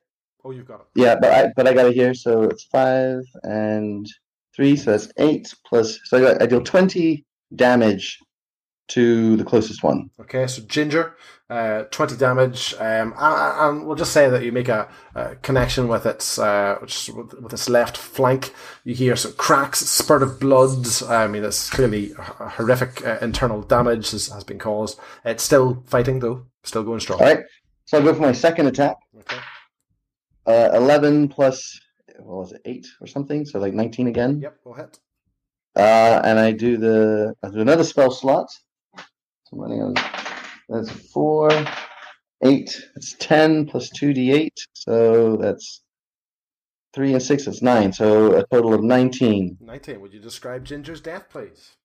Oh, 0.44 0.50
you've 0.50 0.66
got 0.66 0.80
it. 0.80 0.86
Yeah, 0.96 1.14
but 1.14 1.30
I 1.30 1.52
but 1.54 1.68
I 1.68 1.74
got 1.74 1.86
it 1.86 1.94
here, 1.94 2.12
so 2.12 2.42
it's 2.42 2.64
5 2.64 3.20
and 3.44 4.04
3, 4.54 4.76
so 4.76 4.90
that's 4.92 5.12
8 5.16 5.54
plus. 5.66 5.98
So 6.04 6.18
I, 6.18 6.20
got, 6.20 6.42
I 6.42 6.46
deal 6.46 6.62
20 6.62 7.24
damage 7.54 8.18
to 8.88 9.36
the 9.36 9.44
closest 9.44 9.82
one. 9.82 10.10
Okay, 10.20 10.46
so 10.46 10.62
Ginger, 10.62 11.16
uh, 11.48 11.84
20 11.84 12.16
damage, 12.16 12.74
um, 12.74 13.14
and, 13.16 13.16
and 13.18 13.86
we'll 13.86 13.96
just 13.96 14.12
say 14.12 14.28
that 14.28 14.44
you 14.44 14.52
make 14.52 14.68
a, 14.68 14.88
a 15.14 15.36
connection 15.36 15.88
with 15.88 16.04
its, 16.04 16.38
uh, 16.38 16.76
with, 16.80 17.52
its 17.52 17.68
left 17.68 17.96
flank. 17.96 18.52
You 18.84 18.94
hear 18.94 19.16
some 19.16 19.32
cracks, 19.32 19.78
spurt 19.80 20.22
of 20.22 20.38
blood. 20.38 20.86
I 21.08 21.26
mean, 21.26 21.44
it's 21.44 21.70
clearly 21.70 22.12
horrific 22.18 23.06
uh, 23.06 23.18
internal 23.22 23.62
damage 23.62 24.10
has, 24.10 24.28
has 24.28 24.44
been 24.44 24.58
caused. 24.58 24.98
It's 25.24 25.42
still 25.42 25.82
fighting, 25.86 26.18
though, 26.18 26.46
still 26.64 26.82
going 26.82 27.00
strong. 27.00 27.20
All 27.20 27.26
right, 27.26 27.44
so 27.86 27.98
I'll 27.98 28.04
go 28.04 28.14
for 28.14 28.20
my 28.20 28.32
second 28.32 28.66
attack. 28.66 28.96
Okay. 29.18 29.38
Uh, 30.44 30.70
11 30.74 31.28
plus, 31.28 31.80
what 32.24 32.38
was 32.38 32.52
it, 32.52 32.62
8 32.64 32.86
or 33.00 33.06
something? 33.06 33.44
So 33.44 33.58
like 33.58 33.74
19 33.74 34.06
again. 34.06 34.40
Yep, 34.40 34.58
we'll 34.64 34.74
hit. 34.74 34.98
Uh, 35.74 36.20
and 36.24 36.38
I 36.38 36.52
do 36.52 36.76
the 36.76 37.34
I 37.42 37.48
do 37.48 37.60
another 37.60 37.84
spell 37.84 38.10
slot. 38.10 38.50
So 38.96 39.02
I'm 39.54 39.60
running 39.60 39.82
on 39.82 39.94
that's 40.68 40.90
four, 40.90 41.50
eight. 42.44 42.70
That's 42.94 43.14
ten 43.18 43.66
plus 43.66 43.88
two 43.90 44.12
d 44.12 44.32
eight. 44.32 44.58
So 44.74 45.36
that's 45.36 45.82
three 46.92 47.12
and 47.12 47.22
six. 47.22 47.46
That's 47.46 47.62
nine. 47.62 47.92
So 47.92 48.36
a 48.36 48.46
total 48.46 48.74
of 48.74 48.82
nineteen. 48.82 49.56
19. 49.60 50.00
Would 50.00 50.12
you 50.12 50.20
describe 50.20 50.64
Ginger's 50.64 51.00
death, 51.00 51.28
please? 51.30 51.76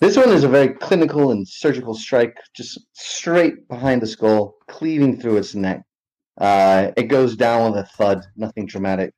This 0.00 0.16
one 0.16 0.30
is 0.30 0.42
a 0.42 0.48
very 0.48 0.70
clinical 0.70 1.30
and 1.30 1.46
surgical 1.46 1.94
strike, 1.94 2.36
just 2.56 2.80
straight 2.94 3.68
behind 3.68 4.02
the 4.02 4.06
skull, 4.06 4.56
cleaving 4.68 5.20
through 5.20 5.36
its 5.36 5.54
neck. 5.54 5.82
Uh, 6.38 6.90
it 6.96 7.04
goes 7.04 7.36
down 7.36 7.70
with 7.70 7.84
a 7.84 7.86
thud, 7.86 8.24
nothing 8.34 8.66
dramatic, 8.66 9.14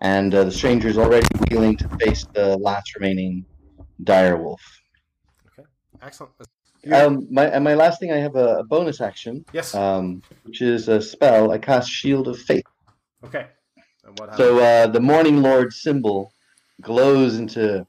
and 0.00 0.34
uh, 0.34 0.44
the 0.44 0.50
stranger 0.50 0.88
is 0.88 0.98
already 0.98 1.26
wheeling 1.48 1.76
to 1.76 1.88
face 1.98 2.26
the 2.34 2.56
last 2.58 2.94
remaining 2.94 3.44
dire 4.04 4.36
wolf. 4.36 4.60
Okay, 5.52 5.68
excellent. 6.02 6.32
Um, 6.92 7.26
my 7.30 7.46
and 7.46 7.64
my 7.64 7.74
last 7.74 7.98
thing, 7.98 8.12
I 8.12 8.18
have 8.18 8.36
a, 8.36 8.58
a 8.58 8.64
bonus 8.64 9.00
action, 9.00 9.44
yes. 9.52 9.74
um, 9.74 10.22
which 10.44 10.62
is 10.62 10.88
a 10.88 11.00
spell. 11.00 11.50
I 11.50 11.58
cast 11.58 11.90
Shield 11.90 12.28
of 12.28 12.38
Faith. 12.38 12.64
okay. 13.24 13.48
And 14.04 14.18
what 14.18 14.36
So 14.36 14.60
uh, 14.60 14.86
the 14.86 15.00
Morning 15.00 15.42
Lord 15.42 15.72
symbol 15.72 16.32
glows 16.80 17.38
into 17.38 17.84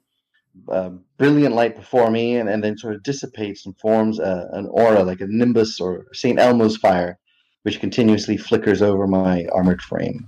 uh, 0.69 0.89
brilliant 1.17 1.53
light 1.53 1.75
before 1.75 2.09
me, 2.09 2.37
and, 2.37 2.49
and 2.49 2.63
then 2.63 2.77
sort 2.77 2.95
of 2.95 3.03
dissipates 3.03 3.65
and 3.67 3.77
forms 3.79 4.19
a, 4.19 4.49
an 4.53 4.67
aura 4.71 5.03
like 5.03 5.21
a 5.21 5.27
nimbus 5.27 5.79
or 5.79 6.07
Saint 6.13 6.39
Elmo's 6.39 6.77
fire, 6.77 7.19
which 7.63 7.79
continuously 7.79 8.37
flickers 8.37 8.81
over 8.81 9.05
my 9.05 9.45
armored 9.53 9.81
frame. 9.81 10.27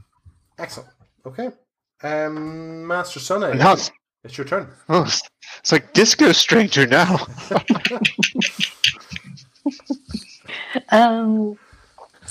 Excellent. 0.59 0.89
Okay. 1.25 1.49
Um, 2.03 2.87
Master 2.87 3.19
Sunny, 3.19 3.57
Now 3.57 3.73
it's, 3.73 3.91
it's 4.23 4.37
your 4.37 4.45
turn. 4.47 4.67
oh, 4.87 5.03
it's, 5.03 5.21
it's 5.59 5.71
like 5.71 5.93
Disco 5.93 6.31
Stranger 6.31 6.85
now. 6.87 7.17
Um, 10.89 11.57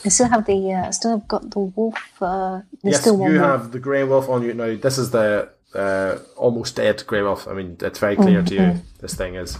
I 0.04 0.08
still 0.08 0.28
have 0.28 0.46
the. 0.46 0.72
Uh, 0.72 0.86
I 0.88 0.90
still 0.90 1.10
have 1.12 1.28
got 1.28 1.50
the 1.50 1.58
wolf. 1.60 1.98
Uh, 2.22 2.60
yes, 2.82 3.00
still 3.00 3.14
you 3.14 3.38
more. 3.38 3.48
have 3.48 3.72
the 3.72 3.78
Grey 3.78 4.04
Wolf 4.04 4.28
on 4.28 4.42
you. 4.42 4.54
Now, 4.54 4.76
this 4.76 4.98
is 4.98 5.10
the 5.10 5.50
uh, 5.74 6.18
almost 6.36 6.76
dead 6.76 7.04
Grey 7.06 7.22
Wolf. 7.22 7.46
I 7.48 7.52
mean, 7.54 7.76
it's 7.80 7.98
very 7.98 8.16
clear 8.16 8.42
to 8.42 8.54
Mm-hmm. 8.54 8.76
you 8.78 8.82
this 9.00 9.14
thing 9.14 9.34
is 9.34 9.58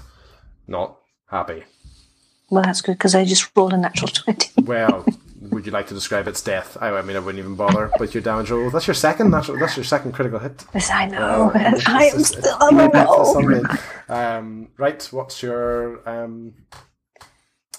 not 0.67 0.97
happy. 1.27 1.65
Well, 2.51 2.63
that's 2.63 2.81
good 2.81 2.93
because 2.99 3.15
I 3.15 3.25
just 3.25 3.51
rolled 3.57 3.73
a 3.73 3.77
natural 3.77 4.09
twenty. 4.15 4.51
Well, 4.63 5.05
would 5.59 5.67
you 5.67 5.73
like 5.73 5.89
to 5.89 5.95
describe 5.95 6.29
its 6.29 6.41
death? 6.41 6.77
I, 6.81 6.87
I 6.91 7.03
mean, 7.03 7.17
I 7.17 7.19
wouldn't 7.19 7.41
even 7.41 7.57
bother 7.57 7.91
with 7.99 8.15
your 8.15 8.23
damage 8.23 8.49
roll. 8.53 8.71
That's 8.71 8.87
your 8.87 8.95
second 8.95 9.33
natural. 9.33 9.59
That's 9.59 9.77
your 9.77 9.83
second 9.83 10.13
critical 10.13 10.39
hit. 10.39 10.65
Yes, 10.73 10.89
I 10.89 11.07
know. 11.07 11.51
Uh, 11.53 11.59
it's- 11.59 11.83
I 11.89 12.05
am 12.05 12.21
it's- 12.21 12.29
still 12.29 12.39
it's- 12.39 12.63
on 12.63 12.77
the 12.77 13.67
roll. 14.09 14.17
Um, 14.17 14.69
right. 14.77 15.03
What's 15.11 15.43
your 15.43 16.09
um? 16.09 16.55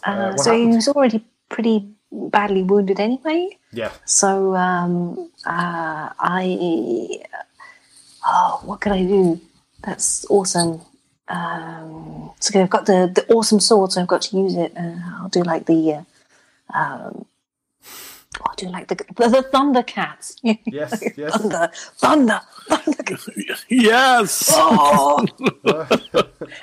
Uh, 0.04 0.32
what 0.32 0.40
so 0.42 0.52
he 0.54 0.68
was 0.68 0.90
already 0.90 1.24
pretty 1.48 1.88
badly 2.12 2.64
wounded 2.64 3.00
anyway. 3.00 3.58
Yeah. 3.72 3.92
So 4.04 4.56
um, 4.56 5.32
uh, 5.46 6.10
I. 6.20 7.22
Oh, 8.28 8.60
what 8.66 8.82
can 8.82 8.92
I 8.92 9.04
do? 9.06 9.40
That's 9.86 10.26
awesome. 10.30 10.82
Um, 11.30 12.32
so 12.42 12.62
I've 12.62 12.70
got 12.70 12.88
the, 12.88 13.10
the 13.16 13.26
awesome 13.34 13.62
sword, 13.62 13.94
so 13.94 14.02
I've 14.02 14.08
got 14.08 14.24
to 14.24 14.38
use 14.38 14.56
it. 14.56 14.74
Uh, 14.76 14.98
I'll 15.22 15.30
do 15.30 15.44
like 15.44 15.66
the. 15.66 15.94
Uh, 15.94 16.04
um, 16.78 17.26
I'll 18.46 18.56
do 18.56 18.70
like 18.70 18.88
the 18.88 18.96
the, 19.16 19.28
the 19.28 19.42
thunder 19.42 19.84
cats. 19.84 20.36
Yes. 20.44 21.04
Yes. 21.18 21.36
thunder, 21.36 21.70
thunder, 21.98 22.42
thunder. 22.68 23.18
yes. 23.70 24.50
Oh! 24.54 25.26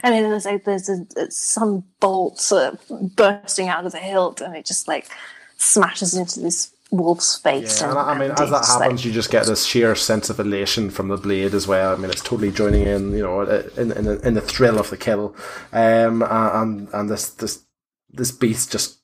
and 0.03 0.15
then 0.15 0.31
there's 0.31 0.45
like 0.45 0.65
there's 0.65 0.89
a, 0.89 1.07
a 1.17 1.31
sun 1.31 1.83
bolts 2.01 2.53
uh, 2.53 2.77
bursting 3.17 3.69
out 3.69 3.85
of 3.85 3.93
the 3.93 3.99
hilt, 3.99 4.41
and 4.41 4.55
it 4.57 4.65
just 4.65 4.87
like 4.87 5.09
smashes 5.57 6.15
into 6.17 6.41
this 6.41 6.73
wolf's 6.93 7.37
face. 7.39 7.81
Yeah, 7.81 7.91
and 7.91 7.99
I 7.99 8.03
I 8.13 8.19
mean, 8.19 8.31
as 8.31 8.39
that 8.51 8.59
it's 8.59 8.71
like- 8.71 8.83
happens, 8.83 9.05
you 9.05 9.13
just 9.13 9.31
get 9.31 9.47
this 9.47 9.65
sheer 9.65 9.97
sense 9.97 10.31
of 10.31 10.39
elation 10.39 10.89
from 10.91 11.09
the 11.09 11.17
blade 11.17 11.53
as 11.53 11.67
well. 11.67 11.93
I 11.93 11.97
mean, 11.97 12.11
it's 12.11 12.23
totally 12.23 12.53
joining 12.53 12.83
in, 12.87 13.11
you 13.13 13.25
know, 13.25 13.41
in 13.77 13.91
in 13.93 14.05
the, 14.05 14.21
in 14.27 14.35
the 14.35 14.41
thrill 14.41 14.79
of 14.79 14.91
the 14.91 14.97
kill, 14.97 15.35
um, 15.73 16.23
and 16.23 16.89
and 16.93 17.11
this 17.11 17.31
this 17.31 17.65
this 18.13 18.31
beast 18.31 18.71
just 18.73 18.99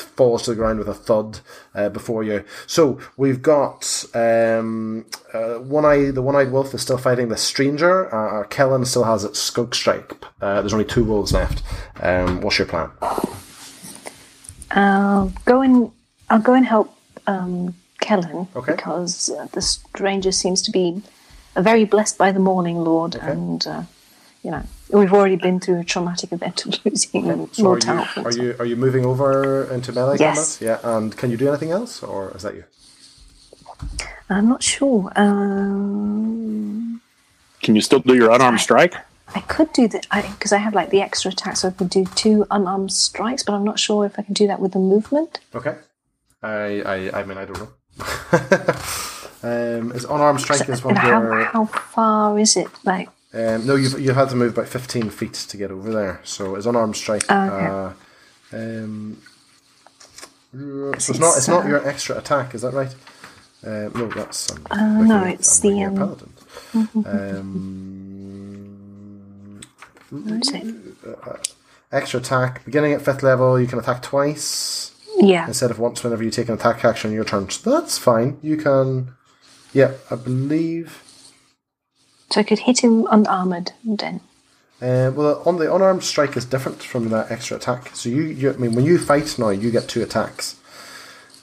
falls 0.00 0.42
to 0.42 0.50
the 0.50 0.56
ground 0.56 0.78
with 0.78 0.88
a 0.88 0.94
thud 0.94 1.40
uh, 1.74 1.88
before 1.88 2.22
you. 2.22 2.44
So 2.66 2.98
we've 3.16 3.42
got 3.42 4.04
um, 4.14 5.06
uh, 5.32 5.54
one 5.54 5.84
eye. 5.84 6.10
The 6.10 6.22
one-eyed 6.22 6.52
wolf 6.52 6.74
is 6.74 6.82
still 6.82 6.98
fighting 6.98 7.28
the 7.28 7.36
stranger. 7.36 8.14
Uh, 8.14 8.44
Kellen 8.44 8.84
still 8.84 9.04
has 9.04 9.24
its 9.24 9.38
skunk 9.38 9.74
strike. 9.74 10.12
Uh, 10.40 10.60
there's 10.60 10.72
only 10.72 10.84
two 10.84 11.04
wolves 11.04 11.32
left. 11.32 11.62
Um, 12.00 12.40
what's 12.40 12.58
your 12.58 12.66
plan? 12.68 12.90
I'll 14.70 15.32
go 15.44 15.62
and 15.62 15.90
I'll 16.28 16.40
go 16.40 16.54
and 16.54 16.66
help 16.66 16.94
um, 17.26 17.74
Kellen 18.00 18.48
Okay. 18.54 18.72
because 18.72 19.30
uh, 19.30 19.46
the 19.52 19.62
stranger 19.62 20.32
seems 20.32 20.60
to 20.62 20.70
be 20.70 21.02
very 21.56 21.84
blessed 21.84 22.18
by 22.18 22.32
the 22.32 22.40
Morning 22.40 22.76
Lord, 22.76 23.14
and 23.14 23.66
uh, 23.66 23.82
you 24.46 24.52
know 24.52 24.62
we've 25.00 25.12
already 25.12 25.34
been 25.46 25.58
through 25.58 25.80
a 25.80 25.84
traumatic 25.92 26.30
event 26.32 26.64
of 26.66 26.72
losing 26.84 27.48
So 27.52 27.62
more 27.64 27.72
are 27.72 27.76
you, 27.76 27.80
talent. 27.80 28.16
are 28.26 28.32
you 28.40 28.48
are 28.60 28.64
you 28.70 28.76
moving 28.76 29.04
over 29.04 29.32
into 29.74 29.92
melee 29.92 30.18
Yes. 30.18 30.58
combat? 30.58 30.82
Yeah, 30.84 30.96
and 30.96 31.16
can 31.20 31.28
you 31.32 31.36
do 31.36 31.48
anything 31.48 31.72
else, 31.72 31.92
or 32.02 32.30
is 32.36 32.42
that 32.42 32.54
you? 32.54 32.64
I'm 34.30 34.48
not 34.48 34.62
sure. 34.62 35.12
Um, 35.16 37.00
Can 37.64 37.74
you 37.74 37.82
still 37.88 38.00
do 38.00 38.14
your 38.14 38.30
unarmed 38.30 38.60
strike? 38.60 38.94
I 39.34 39.40
could 39.40 39.72
do 39.72 39.88
that 39.88 40.06
because 40.38 40.52
I, 40.52 40.58
have 40.58 40.74
like 40.80 40.90
the 40.90 41.02
extra 41.02 41.30
attack, 41.32 41.56
so 41.56 41.68
I 41.68 41.72
could 41.72 41.90
do 41.90 42.04
two 42.14 42.46
unarmed 42.50 42.92
strikes, 42.92 43.42
but 43.42 43.52
I'm 43.56 43.64
not 43.64 43.78
sure 43.78 44.06
if 44.06 44.14
I 44.18 44.22
can 44.22 44.34
do 44.34 44.46
that 44.46 44.60
with 44.60 44.72
the 44.72 44.78
movement. 44.78 45.40
Okay. 45.58 45.74
I 46.42 46.82
I, 46.94 46.96
I 47.18 47.24
mean 47.24 47.38
I 47.42 47.44
don't 47.48 47.60
know. 47.62 47.70
um, 49.50 49.92
is 49.92 50.04
unarmed 50.04 50.40
strike 50.40 50.68
is 50.68 50.84
one 50.84 50.96
how, 50.96 51.08
your 51.08 51.44
how 51.44 51.64
far 51.66 52.38
is 52.38 52.56
it? 52.56 52.68
Like, 52.84 53.08
um, 53.36 53.66
no 53.66 53.74
you've 53.76 54.00
you 54.00 54.12
had 54.12 54.28
to 54.30 54.36
move 54.36 54.52
about 54.56 54.68
fifteen 54.68 55.10
feet 55.10 55.34
to 55.34 55.56
get 55.56 55.70
over 55.70 55.92
there. 55.92 56.20
So 56.24 56.54
it's 56.56 56.66
unarmed 56.66 56.96
strike. 56.96 57.24
Okay. 57.24 57.66
Uh, 57.66 57.92
um, 58.52 59.18
so 60.52 60.92
it's 61.12 61.18
not 61.18 61.36
it's 61.36 61.48
not 61.48 61.66
your 61.66 61.86
extra 61.86 62.16
attack, 62.18 62.54
is 62.54 62.62
that 62.62 62.72
right? 62.72 62.94
Um, 63.64 63.92
no, 63.94 64.06
that's 64.08 64.50
um, 64.52 64.66
Uh, 64.70 65.02
no, 65.02 65.24
it's 65.24 65.64
I'm 65.64 65.74
the, 65.74 65.84
um, 65.84 65.96
paladins. 65.96 66.40
Um, 67.06 69.60
is 70.40 70.50
it? 70.52 70.74
extra 71.92 72.20
attack 72.20 72.64
beginning 72.64 72.92
at 72.92 73.02
fifth 73.02 73.22
level. 73.22 73.60
You 73.60 73.66
can 73.66 73.78
attack 73.78 74.02
twice. 74.02 74.92
Yeah. 75.18 75.46
instead 75.46 75.70
of 75.70 75.78
once 75.78 76.04
whenever 76.04 76.22
you 76.22 76.30
take 76.30 76.48
an 76.48 76.54
attack 76.56 76.84
action 76.84 77.08
on 77.08 77.14
your 77.14 77.24
turn. 77.24 77.48
So 77.48 77.70
that's 77.70 77.96
fine. 77.96 78.36
You 78.42 78.58
can, 78.58 79.14
yeah, 79.72 79.92
I 80.10 80.16
believe. 80.16 81.02
So 82.30 82.40
I 82.40 82.44
could 82.44 82.60
hit 82.60 82.80
him 82.80 83.06
unarmored 83.10 83.72
then. 83.84 84.20
Uh, 84.80 85.10
well, 85.14 85.42
on 85.46 85.56
the 85.56 85.74
unarmed 85.74 86.04
strike 86.04 86.36
is 86.36 86.44
different 86.44 86.82
from 86.82 87.08
that 87.08 87.30
extra 87.30 87.56
attack. 87.56 87.94
So 87.96 88.08
you, 88.08 88.22
you 88.22 88.52
I 88.52 88.56
mean, 88.56 88.74
when 88.74 88.84
you 88.84 88.98
fight 88.98 89.38
now, 89.38 89.48
you 89.48 89.70
get 89.70 89.88
two 89.88 90.02
attacks. 90.02 90.56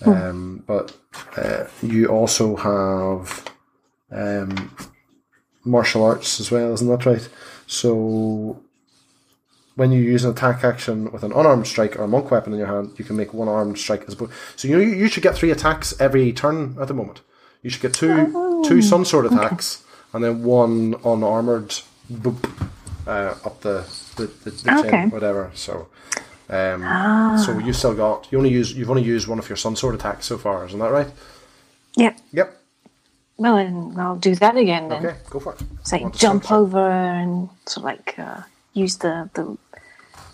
Um, 0.06 0.64
but 0.68 0.96
uh, 1.38 1.66
you 1.82 2.08
also 2.08 2.58
have 2.58 3.46
um, 4.12 4.76
martial 5.64 6.04
arts 6.04 6.40
as 6.40 6.52
well, 6.52 6.74
isn't 6.74 6.88
that 6.88 7.06
right? 7.06 7.28
So 7.68 8.62
when 9.76 9.92
you 9.92 10.02
use 10.02 10.24
an 10.24 10.32
attack 10.32 10.64
action 10.64 11.12
with 11.12 11.24
an 11.24 11.32
unarmed 11.32 11.68
strike 11.68 11.98
or 11.98 12.04
a 12.04 12.08
monk 12.08 12.30
weapon 12.32 12.54
in 12.54 12.60
your 12.60 12.68
hand, 12.68 12.92
you 12.98 13.06
can 13.06 13.16
make 13.16 13.34
one 13.34 13.48
armed 13.48 13.78
strike 13.78 14.04
as 14.08 14.14
opposed. 14.14 14.34
So 14.56 14.68
you 14.68 14.80
you 14.80 15.08
should 15.08 15.24
get 15.24 15.36
three 15.36 15.52
attacks 15.52 16.00
every 16.00 16.32
turn 16.34 16.78
at 16.80 16.88
the 16.88 16.94
moment. 16.94 17.22
You 17.62 17.70
should 17.70 17.82
get 17.82 17.94
two 17.94 18.64
two 18.66 18.82
sun 18.82 19.06
sword 19.06 19.26
attacks 19.26 19.84
and 20.14 20.24
then 20.24 20.44
one 20.44 20.96
unarmored 21.06 21.70
boop 22.12 22.50
uh, 23.08 23.36
up 23.46 23.62
the 23.62 23.86
the, 24.16 24.28
the, 24.44 24.52
the 24.52 24.78
Okay. 24.80 24.90
chin, 24.92 25.10
whatever. 25.12 25.52
So. 25.56 25.88
Um, 26.50 26.84
Ah. 26.84 27.36
So 27.38 27.58
you 27.58 27.74
still 27.74 27.96
got 27.96 28.28
you 28.32 28.38
only 28.38 28.52
use 28.52 28.74
you've 28.74 28.90
only 28.90 29.02
used 29.04 29.28
one 29.28 29.40
of 29.40 29.48
your 29.50 29.56
sun 29.58 29.76
sword 29.76 29.96
attacks 29.96 30.26
so 30.26 30.38
far, 30.38 30.66
isn't 30.66 30.78
that 30.80 30.92
right? 30.92 31.08
Yep. 31.96 32.18
Yep. 32.34 32.62
Well, 33.38 33.56
then 33.56 33.96
I'll 33.98 34.18
do 34.18 34.36
that 34.36 34.58
again 34.58 34.90
then. 34.90 35.06
Okay, 35.06 35.18
go 35.30 35.40
for 35.40 35.54
it. 35.54 35.62
Want 36.02 36.16
jump 36.16 36.52
over 36.52 36.90
and 36.92 37.50
sort 37.66 37.78
of 37.78 37.84
like 37.84 38.20
uh, 38.20 38.42
use 38.74 38.98
the 38.98 39.30
the 39.34 39.58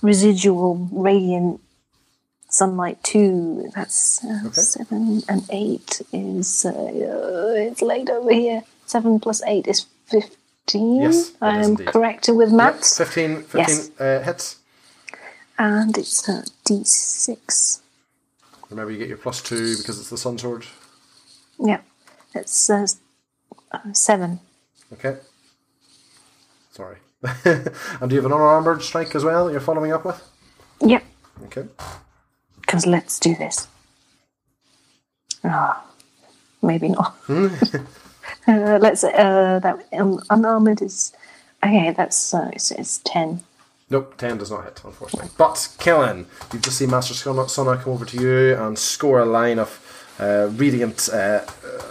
residual 0.02 0.90
radiant 0.92 1.62
sunlight 2.50 3.02
too. 3.04 3.70
That's 3.76 4.24
uh, 4.26 4.42
Okay. 4.48 4.54
seven 4.62 5.22
and 5.30 5.44
eight 5.52 6.02
is 6.12 6.66
uh, 6.66 6.70
uh, 6.72 7.54
it's 7.56 7.82
late 7.82 8.10
over 8.10 8.34
here. 8.34 8.64
Seven 8.90 9.20
plus 9.20 9.44
eight 9.46 9.68
is 9.68 9.86
fifteen. 10.08 11.02
Yes, 11.04 11.32
I'm 11.42 11.62
indeed. 11.72 11.88
correct 11.88 12.28
with 12.28 12.50
Yep, 12.50 12.58
maths. 12.58 12.98
15, 12.98 13.44
15 13.44 13.60
Yes. 13.60 13.92
uh, 14.00 14.22
hits. 14.26 14.56
And 15.60 15.96
it's 15.96 16.28
a 16.28 16.44
D 16.66 16.84
six. 16.84 17.82
Remember, 18.72 18.92
you 18.92 18.98
get 18.98 19.08
your 19.08 19.18
plus 19.18 19.44
two 19.44 19.78
because 19.78 20.00
it's 20.00 20.10
the 20.10 20.18
sun 20.18 20.40
sword. 20.40 20.66
Yeah, 21.60 21.82
it's 22.34 22.68
uh, 22.68 22.88
seven. 23.94 24.40
Okay. 24.94 25.18
Sorry. 26.72 26.98
and 27.46 28.10
do 28.10 28.16
you 28.16 28.22
have 28.22 28.26
an 28.26 28.32
unarmored 28.32 28.82
strike 28.82 29.14
as 29.14 29.24
well 29.24 29.46
that 29.46 29.52
you're 29.52 29.62
following 29.62 29.92
up 29.92 30.04
with? 30.04 30.20
Yep. 30.82 31.04
Okay. 31.46 31.66
Because 32.62 32.88
let's 32.88 33.20
do 33.20 33.36
this. 33.36 33.68
Ah, 35.44 35.86
maybe 36.64 36.90
not. 36.90 37.16
uh, 38.48 38.80
let's 38.82 39.04
uh, 39.04 39.60
that 39.62 39.86
um, 39.94 40.22
unarmored 40.30 40.82
is 40.82 41.14
okay. 41.64 41.92
That's 41.92 42.34
uh, 42.34 42.50
it's, 42.54 42.72
it's 42.72 43.00
ten. 43.00 43.44
Nope, 43.92 44.18
10 44.20 44.38
does 44.38 44.52
not 44.52 44.66
hit, 44.66 44.82
unfortunately. 44.86 45.32
But, 45.36 45.68
Kellen, 45.80 46.28
you've 46.54 46.62
just 46.62 46.78
seen 46.78 46.92
Master 46.92 47.16
Sona 47.16 47.50
Sona 47.50 47.76
come 47.76 47.94
over 47.94 48.06
to 48.06 48.22
you 48.22 48.56
and 48.56 48.78
score 48.78 49.20
a 49.20 49.26
line 49.26 49.58
of 49.58 49.80
uh, 50.20 50.48
radiant 50.52 51.10
uh, 51.12 51.42
uh, 51.66 51.82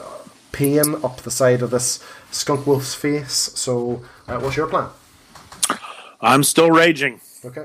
pain 0.52 0.94
up 1.02 1.16
the 1.22 1.30
side 1.32 1.60
of 1.60 1.70
this 1.72 2.00
skunk 2.30 2.68
wolf's 2.68 2.94
face. 2.94 3.32
So, 3.32 4.04
uh, 4.28 4.38
what's 4.38 4.56
your 4.56 4.68
plan? 4.68 4.90
I'm 6.20 6.44
still 6.44 6.70
raging, 6.70 7.20
Okay. 7.44 7.64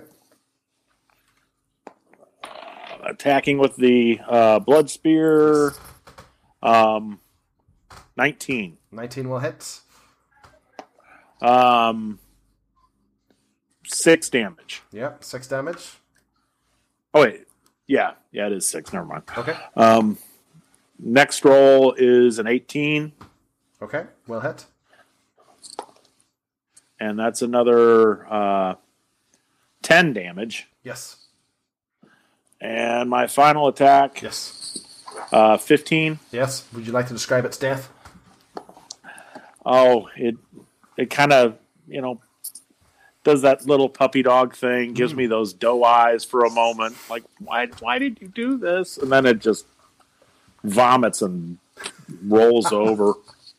attacking 3.04 3.58
with 3.60 3.76
the 3.76 4.20
uh, 4.28 4.60
blood 4.60 4.90
spear. 4.90 5.74
Um, 6.64 7.20
nineteen. 8.16 8.78
19 8.92 9.30
will 9.30 9.40
hit. 9.40 9.80
Um, 11.42 12.20
six 13.86 14.30
damage. 14.30 14.82
Yep, 14.92 15.24
6 15.24 15.48
damage. 15.48 15.94
Oh 17.14 17.22
wait, 17.22 17.48
yeah, 17.88 18.12
yeah, 18.32 18.48
it 18.48 18.54
is 18.54 18.68
six. 18.68 18.92
Never 18.92 19.06
mind. 19.06 19.24
Okay. 19.38 19.56
Um, 19.76 20.18
next 20.98 21.46
roll 21.46 21.94
is 21.96 22.40
an 22.40 22.48
eighteen, 22.48 23.12
Okay, 23.82 24.06
will 24.28 24.40
hit. 24.40 24.66
and 27.00 27.20
that's 27.20 27.44
another 27.44 28.26
uh, 28.32 28.76
ten 29.84 30.14
damage. 30.14 30.68
Yes. 30.84 31.18
And 32.60 33.10
my 33.12 33.28
final 33.28 33.68
attack, 33.68 34.24
Yes. 34.24 34.84
uh, 35.32 35.58
fifteen. 35.58 36.18
Yes. 36.32 36.66
Would 36.74 36.88
you 36.88 36.94
like 36.94 37.08
to 37.10 37.14
describe 37.14 37.46
its 37.46 37.58
death? 37.60 37.92
Oh, 39.66 40.10
it 40.16 40.36
it 40.98 41.10
kind 41.10 41.34
of 41.34 41.58
you 41.88 42.02
know 42.02 42.22
does 43.24 43.42
that 43.44 43.66
little 43.66 43.90
puppy 43.90 44.22
dog 44.22 44.56
thing, 44.56 44.94
gives 44.94 45.16
me 45.16 45.28
those 45.28 45.54
doe 45.54 45.84
eyes 45.84 46.26
for 46.26 46.44
a 46.44 46.50
moment, 46.50 46.96
like 47.10 47.24
why 47.40 47.68
why 47.80 47.98
did 48.00 48.20
you 48.22 48.28
do 48.28 48.58
this? 48.58 48.98
And 48.98 49.12
then 49.12 49.26
it 49.26 49.40
just 49.40 49.66
vomits 50.64 51.22
and 51.22 51.58
rolls 52.26 52.72
over, 52.72 53.14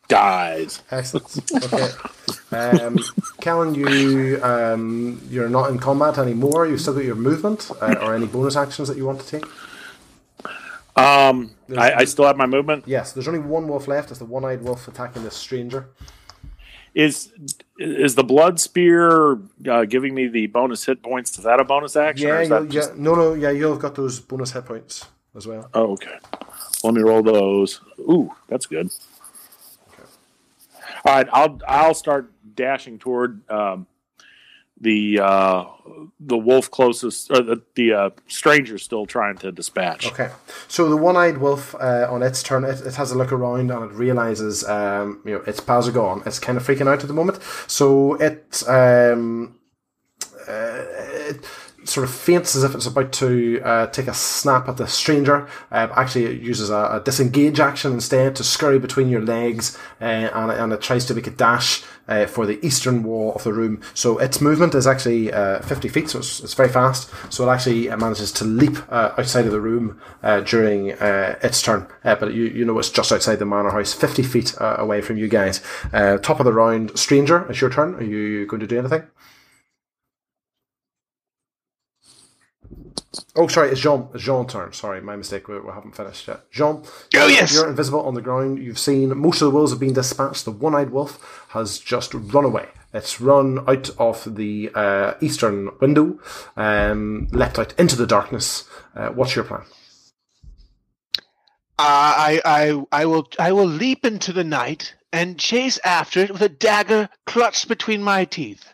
dies. 0.08 0.82
Excellent. 0.90 1.64
Okay. 1.64 1.88
Um, 2.52 2.98
Kellen, 3.40 3.74
you 3.74 4.38
um, 4.42 5.20
you're 5.30 5.48
not 5.48 5.70
in 5.70 5.78
combat 5.78 6.18
anymore. 6.18 6.66
You've 6.66 6.80
still 6.80 6.94
got 6.94 7.04
your 7.04 7.16
movement 7.16 7.70
uh, 7.80 7.96
or 8.00 8.14
any 8.14 8.26
bonus 8.26 8.56
actions 8.56 8.88
that 8.88 8.96
you 8.96 9.06
want 9.06 9.20
to 9.20 9.26
take. 9.26 9.44
Um, 10.96 11.50
I, 11.76 11.92
I 11.92 12.04
still 12.04 12.24
have 12.26 12.36
my 12.36 12.46
movement. 12.46 12.84
Yes, 12.86 13.12
there's 13.12 13.26
only 13.26 13.40
one 13.40 13.66
wolf 13.66 13.88
left. 13.88 14.10
It's 14.10 14.18
the 14.20 14.24
one-eyed 14.24 14.62
wolf 14.62 14.86
attacking 14.86 15.24
this 15.24 15.34
stranger. 15.36 15.88
Is 16.94 17.32
is 17.76 18.14
the 18.14 18.22
blood 18.22 18.60
spear 18.60 19.40
uh, 19.68 19.84
giving 19.84 20.14
me 20.14 20.28
the 20.28 20.46
bonus 20.46 20.84
hit 20.84 21.02
points? 21.02 21.36
Is 21.36 21.42
that 21.44 21.58
a 21.58 21.64
bonus 21.64 21.96
action? 21.96 22.28
or 22.28 22.34
Yeah, 22.36 22.40
is 22.42 22.48
that 22.50 22.62
you'll, 22.62 22.70
just- 22.70 22.90
yeah, 22.90 23.02
no, 23.02 23.14
no, 23.16 23.34
yeah, 23.34 23.50
you'll 23.50 23.72
have 23.72 23.82
got 23.82 23.96
those 23.96 24.20
bonus 24.20 24.52
hit 24.52 24.64
points 24.64 25.04
as 25.34 25.44
well. 25.44 25.68
Oh, 25.74 25.92
okay. 25.94 26.16
Let 26.84 26.94
me 26.94 27.02
roll 27.02 27.22
those. 27.24 27.80
Ooh, 27.98 28.32
that's 28.46 28.66
good. 28.66 28.90
All 31.04 31.16
right, 31.16 31.26
I'll 31.32 31.60
I'll 31.66 31.94
start 31.94 32.30
dashing 32.54 33.00
toward 33.00 33.40
um, 33.50 33.88
the 34.84 35.18
uh, 35.20 35.64
the 36.20 36.36
wolf 36.36 36.70
closest, 36.70 37.30
or 37.30 37.42
the 37.42 37.62
the 37.74 37.92
uh, 37.92 38.10
stranger 38.28 38.78
still 38.78 39.06
trying 39.06 39.36
to 39.38 39.50
dispatch. 39.50 40.06
Okay, 40.06 40.30
so 40.68 40.88
the 40.88 40.96
one-eyed 40.96 41.38
wolf 41.38 41.74
uh, 41.74 42.06
on 42.10 42.22
its 42.22 42.42
turn, 42.42 42.64
it, 42.64 42.80
it 42.86 42.94
has 42.94 43.10
a 43.10 43.18
look 43.18 43.32
around 43.32 43.70
and 43.70 43.90
it 43.90 43.92
realizes, 43.92 44.64
um, 44.68 45.20
you 45.24 45.32
know, 45.32 45.42
its 45.46 45.60
pals 45.60 45.88
are 45.88 45.92
gone. 45.92 46.22
It's 46.26 46.38
kind 46.38 46.56
of 46.58 46.66
freaking 46.66 46.88
out 46.88 47.02
at 47.02 47.08
the 47.08 47.14
moment, 47.14 47.42
so 47.66 48.14
it 48.14 48.62
um, 48.68 49.58
uh, 50.48 50.82
it 51.30 51.44
sort 51.84 52.08
of 52.08 52.14
feints 52.14 52.56
as 52.56 52.64
if 52.64 52.74
it's 52.74 52.86
about 52.86 53.12
to 53.12 53.60
uh, 53.62 53.86
take 53.88 54.08
a 54.08 54.14
snap 54.14 54.68
at 54.68 54.76
the 54.76 54.86
stranger. 54.86 55.46
Uh, 55.70 55.88
actually, 55.96 56.24
it 56.24 56.40
uses 56.40 56.70
a, 56.70 56.82
a 56.96 57.02
disengage 57.04 57.60
action 57.60 57.92
instead 57.92 58.34
to 58.36 58.44
scurry 58.44 58.78
between 58.78 59.08
your 59.08 59.20
legs, 59.20 59.76
uh, 60.00 60.04
and, 60.04 60.50
and 60.50 60.72
it 60.72 60.80
tries 60.80 61.04
to 61.06 61.14
make 61.14 61.26
a 61.26 61.30
dash 61.30 61.82
uh, 62.08 62.26
for 62.26 62.46
the 62.46 62.64
eastern 62.64 63.02
wall 63.02 63.32
of 63.34 63.44
the 63.44 63.52
room. 63.52 63.80
So 63.94 64.18
its 64.18 64.40
movement 64.40 64.74
is 64.74 64.86
actually 64.86 65.32
uh, 65.32 65.60
50 65.60 65.88
feet, 65.88 66.10
so 66.10 66.18
it's, 66.18 66.40
it's 66.40 66.54
very 66.54 66.68
fast. 66.68 67.10
So 67.30 67.48
it 67.48 67.52
actually 67.52 67.90
uh, 67.90 67.96
manages 67.96 68.32
to 68.32 68.44
leap 68.44 68.76
uh, 68.90 69.12
outside 69.18 69.46
of 69.46 69.52
the 69.52 69.60
room 69.60 70.00
uh, 70.22 70.40
during 70.40 70.88
its 70.88 71.62
turn. 71.62 71.86
But 72.02 72.34
you, 72.34 72.44
you 72.44 72.64
know 72.64 72.78
it's 72.78 72.90
just 72.90 73.12
outside 73.12 73.36
the 73.36 73.46
manor 73.46 73.70
house, 73.70 73.92
50 73.92 74.22
feet 74.22 74.54
away 74.60 75.00
from 75.00 75.16
you 75.16 75.28
guys. 75.28 75.60
Top 75.92 76.40
of 76.40 76.44
the 76.44 76.52
round, 76.52 76.98
stranger, 76.98 77.46
it's 77.48 77.60
your 77.60 77.70
turn. 77.70 77.94
Are 77.94 78.02
you 78.02 78.46
going 78.46 78.60
to 78.60 78.66
do 78.66 78.78
anything? 78.78 79.04
Oh, 83.36 83.48
sorry, 83.48 83.70
it's 83.70 83.80
Jean. 83.80 84.08
It's 84.14 84.22
Jean's 84.22 84.52
turn. 84.52 84.72
Sorry, 84.72 85.00
my 85.00 85.16
mistake. 85.16 85.48
We, 85.48 85.58
we 85.58 85.72
haven't 85.72 85.96
finished 85.96 86.28
yet. 86.28 86.48
Jean, 86.52 86.84
Oh, 87.16 87.26
yes. 87.26 87.52
you're 87.52 87.68
invisible 87.68 88.00
on 88.06 88.14
the 88.14 88.20
ground. 88.22 88.58
You've 88.60 88.78
seen 88.78 89.16
most 89.18 89.42
of 89.42 89.46
the 89.46 89.50
wolves 89.50 89.72
have 89.72 89.80
been 89.80 89.92
dispatched. 89.92 90.44
The 90.44 90.52
one-eyed 90.52 90.90
wolf 90.90 91.46
has 91.48 91.78
just 91.80 92.14
run 92.14 92.44
away. 92.44 92.68
It's 92.92 93.20
run 93.20 93.58
out 93.68 93.90
of 93.98 94.36
the 94.36 94.70
uh, 94.72 95.14
eastern 95.20 95.70
window, 95.80 96.20
um, 96.56 97.26
leapt 97.32 97.58
out 97.58 97.74
into 97.76 97.96
the 97.96 98.06
darkness. 98.06 98.68
Uh, 98.94 99.08
what's 99.08 99.34
your 99.34 99.44
plan? 99.44 99.62
Uh, 101.76 101.80
I, 101.80 102.40
I, 102.44 102.84
I 102.92 103.06
will, 103.06 103.28
I 103.36 103.50
will 103.50 103.66
leap 103.66 104.04
into 104.06 104.32
the 104.32 104.44
night 104.44 104.94
and 105.12 105.38
chase 105.40 105.80
after 105.84 106.20
it 106.20 106.30
with 106.30 106.42
a 106.42 106.48
dagger 106.48 107.08
clutched 107.26 107.66
between 107.66 108.00
my 108.02 108.24
teeth. 108.24 108.73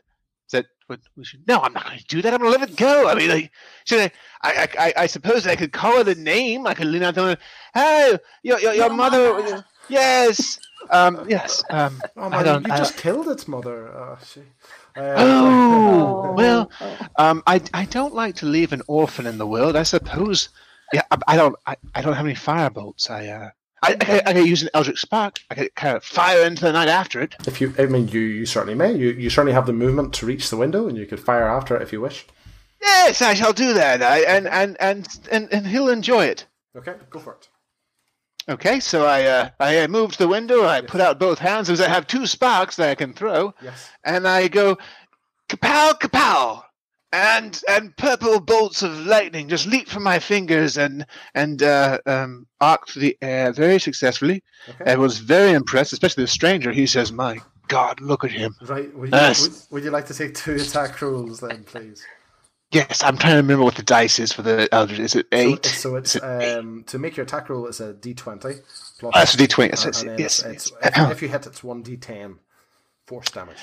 Is 0.98 1.04
that 1.04 1.10
what 1.14 1.16
we 1.16 1.24
should? 1.24 1.46
No, 1.46 1.60
I'm 1.60 1.72
not 1.72 1.84
going 1.86 1.98
to 1.98 2.04
do 2.04 2.22
that. 2.22 2.34
I'm 2.34 2.40
going 2.40 2.52
to 2.52 2.58
let 2.60 2.68
it 2.70 2.76
go. 2.76 3.08
I 3.08 3.14
mean, 3.14 3.28
like, 3.28 3.50
should 3.84 4.00
I? 4.00 4.10
I, 4.42 4.52
I, 4.52 4.68
I- 4.86 4.92
I 5.02 5.06
suppose 5.06 5.46
I 5.46 5.56
could 5.56 5.72
call 5.72 5.98
it 5.98 6.08
a 6.08 6.14
name. 6.20 6.66
I 6.66 6.74
could 6.74 6.86
lean 6.86 7.02
out 7.02 7.14
there. 7.14 7.28
and, 7.30 7.38
Hey, 7.74 8.18
your, 8.42 8.58
your, 8.60 8.74
your, 8.74 8.90
mother. 8.90 9.64
Yes. 9.88 10.58
Um. 10.90 11.26
Yes. 11.28 11.62
Um. 11.70 12.00
Oh 12.16 12.24
I 12.24 12.28
man, 12.30 12.44
don't. 12.44 12.66
you 12.66 12.72
I- 12.72 12.78
just 12.78 12.96
killed 12.96 13.28
its 13.28 13.46
mother. 13.48 13.88
Uh, 13.94 14.18
she, 14.24 14.40
uh, 14.96 15.14
Oh 15.18 16.32
well, 16.36 16.70
um, 17.16 17.42
I 17.46 17.60
I 17.74 17.84
don't 17.86 18.14
like 18.14 18.34
to 18.36 18.46
leave 18.46 18.72
an 18.72 18.82
orphan 18.88 19.26
in 19.26 19.38
the 19.38 19.46
world. 19.46 19.76
I 19.76 19.82
suppose. 19.84 20.48
Yeah, 20.92 21.02
I, 21.10 21.18
I 21.28 21.36
don't. 21.36 21.54
I, 21.66 21.76
I 21.94 22.02
don't 22.02 22.14
have 22.14 22.26
any 22.26 22.34
fire 22.34 22.70
bolts. 22.70 23.10
I 23.10 23.28
uh, 23.28 23.50
I, 23.82 23.96
I, 24.00 24.22
I 24.26 24.32
could 24.34 24.46
use 24.46 24.62
an 24.62 24.68
eldritch 24.74 25.00
spark. 25.00 25.40
I 25.50 25.54
could 25.54 25.74
kind 25.74 25.96
of 25.96 26.04
fire 26.04 26.44
into 26.44 26.62
the 26.62 26.72
night 26.72 26.88
after 26.88 27.20
it. 27.20 27.34
If 27.46 27.60
you, 27.60 27.74
I 27.78 27.86
mean, 27.86 28.08
you, 28.08 28.20
you 28.20 28.44
certainly 28.46 28.74
may. 28.74 28.92
You, 28.94 29.10
you 29.12 29.30
certainly 29.30 29.52
have 29.54 29.66
the 29.66 29.72
movement 29.72 30.12
to 30.14 30.26
reach 30.26 30.50
the 30.50 30.56
window, 30.56 30.86
and 30.88 30.98
you 30.98 31.06
could 31.06 31.20
fire 31.20 31.48
after 31.48 31.74
it 31.76 31.82
if 31.82 31.92
you 31.92 32.00
wish. 32.00 32.26
Yes, 32.82 33.22
I 33.22 33.34
shall 33.34 33.52
do 33.52 33.72
that. 33.74 34.02
I, 34.02 34.20
and, 34.20 34.46
and 34.48 34.76
and 34.80 35.06
and 35.30 35.48
and 35.52 35.66
he'll 35.66 35.88
enjoy 35.90 36.24
it. 36.26 36.46
Okay, 36.76 36.94
go 37.10 37.18
for 37.18 37.34
it. 37.34 37.48
Okay, 38.48 38.80
so 38.80 39.04
I 39.06 39.24
uh, 39.24 39.50
I 39.60 39.86
moved 39.86 40.12
to 40.14 40.18
the 40.18 40.28
window. 40.28 40.66
I 40.66 40.80
put 40.80 41.00
out 41.00 41.18
both 41.18 41.38
hands 41.38 41.68
because 41.68 41.80
I 41.80 41.88
have 41.88 42.06
two 42.06 42.26
sparks 42.26 42.76
that 42.76 42.88
I 42.88 42.94
can 42.94 43.12
throw, 43.12 43.54
Yes. 43.62 43.90
and 44.04 44.26
I 44.26 44.48
go 44.48 44.78
kapow 45.48 45.92
kapow, 46.00 46.62
and 47.12 47.60
and 47.68 47.96
purple 47.96 48.40
bolts 48.40 48.82
of 48.82 48.92
lightning 49.06 49.48
just 49.48 49.66
leap 49.66 49.88
from 49.88 50.02
my 50.02 50.18
fingers 50.18 50.76
and 50.78 51.04
and 51.34 51.62
uh, 51.62 51.98
um, 52.06 52.46
arc 52.60 52.88
through 52.88 53.02
the 53.02 53.18
air 53.22 53.52
very 53.52 53.78
successfully. 53.80 54.42
Okay. 54.68 54.92
I 54.92 54.96
was 54.96 55.18
very 55.18 55.52
impressed, 55.52 55.92
especially 55.92 56.24
the 56.24 56.28
stranger. 56.28 56.70
He 56.72 56.86
says, 56.86 57.10
"My 57.12 57.38
God, 57.68 58.00
look 58.00 58.24
at 58.24 58.30
him. 58.30 58.54
Right. 58.62 58.94
Would 58.96 59.10
you, 59.12 59.16
Yes. 59.18 59.42
would, 59.42 59.54
would 59.76 59.84
you 59.84 59.90
like 59.90 60.06
to 60.06 60.14
take 60.14 60.34
two 60.34 60.54
attack 60.56 61.00
rolls 61.02 61.40
then, 61.40 61.64
please? 61.64 62.04
Yes, 62.72 63.02
I'm 63.02 63.16
trying 63.16 63.32
to 63.32 63.36
remember 63.38 63.64
what 63.64 63.74
the 63.74 63.82
dice 63.82 64.20
is 64.20 64.30
for 64.32 64.42
the 64.42 64.68
Eldritch. 64.72 65.00
Is 65.00 65.16
it 65.16 65.26
So 65.32 65.36
eight? 65.38 65.66
it's, 65.66 65.74
so 65.78 65.96
it's 65.96 66.14
it 66.14 66.22
um, 66.22 66.84
to 66.86 67.00
make 67.00 67.16
your 67.16 67.24
attack 67.26 67.48
roll. 67.48 67.66
It's 67.66 67.80
a 67.80 67.94
d20 67.94 68.40
plus. 68.40 68.62
Oh, 69.02 69.10
that's 69.12 69.34
a 69.34 69.36
D20. 69.38 69.72
uh, 69.72 69.76
So 69.76 69.88
it's- 69.88 70.04
yes, 70.20 70.44
it's, 70.44 70.70
yes. 70.80 70.96
if, 70.96 71.10
if 71.10 71.22
you 71.22 71.28
hit, 71.28 71.46
it's 71.46 71.64
one 71.64 71.82
d10 71.82 72.36
force 73.08 73.28
damage. 73.32 73.56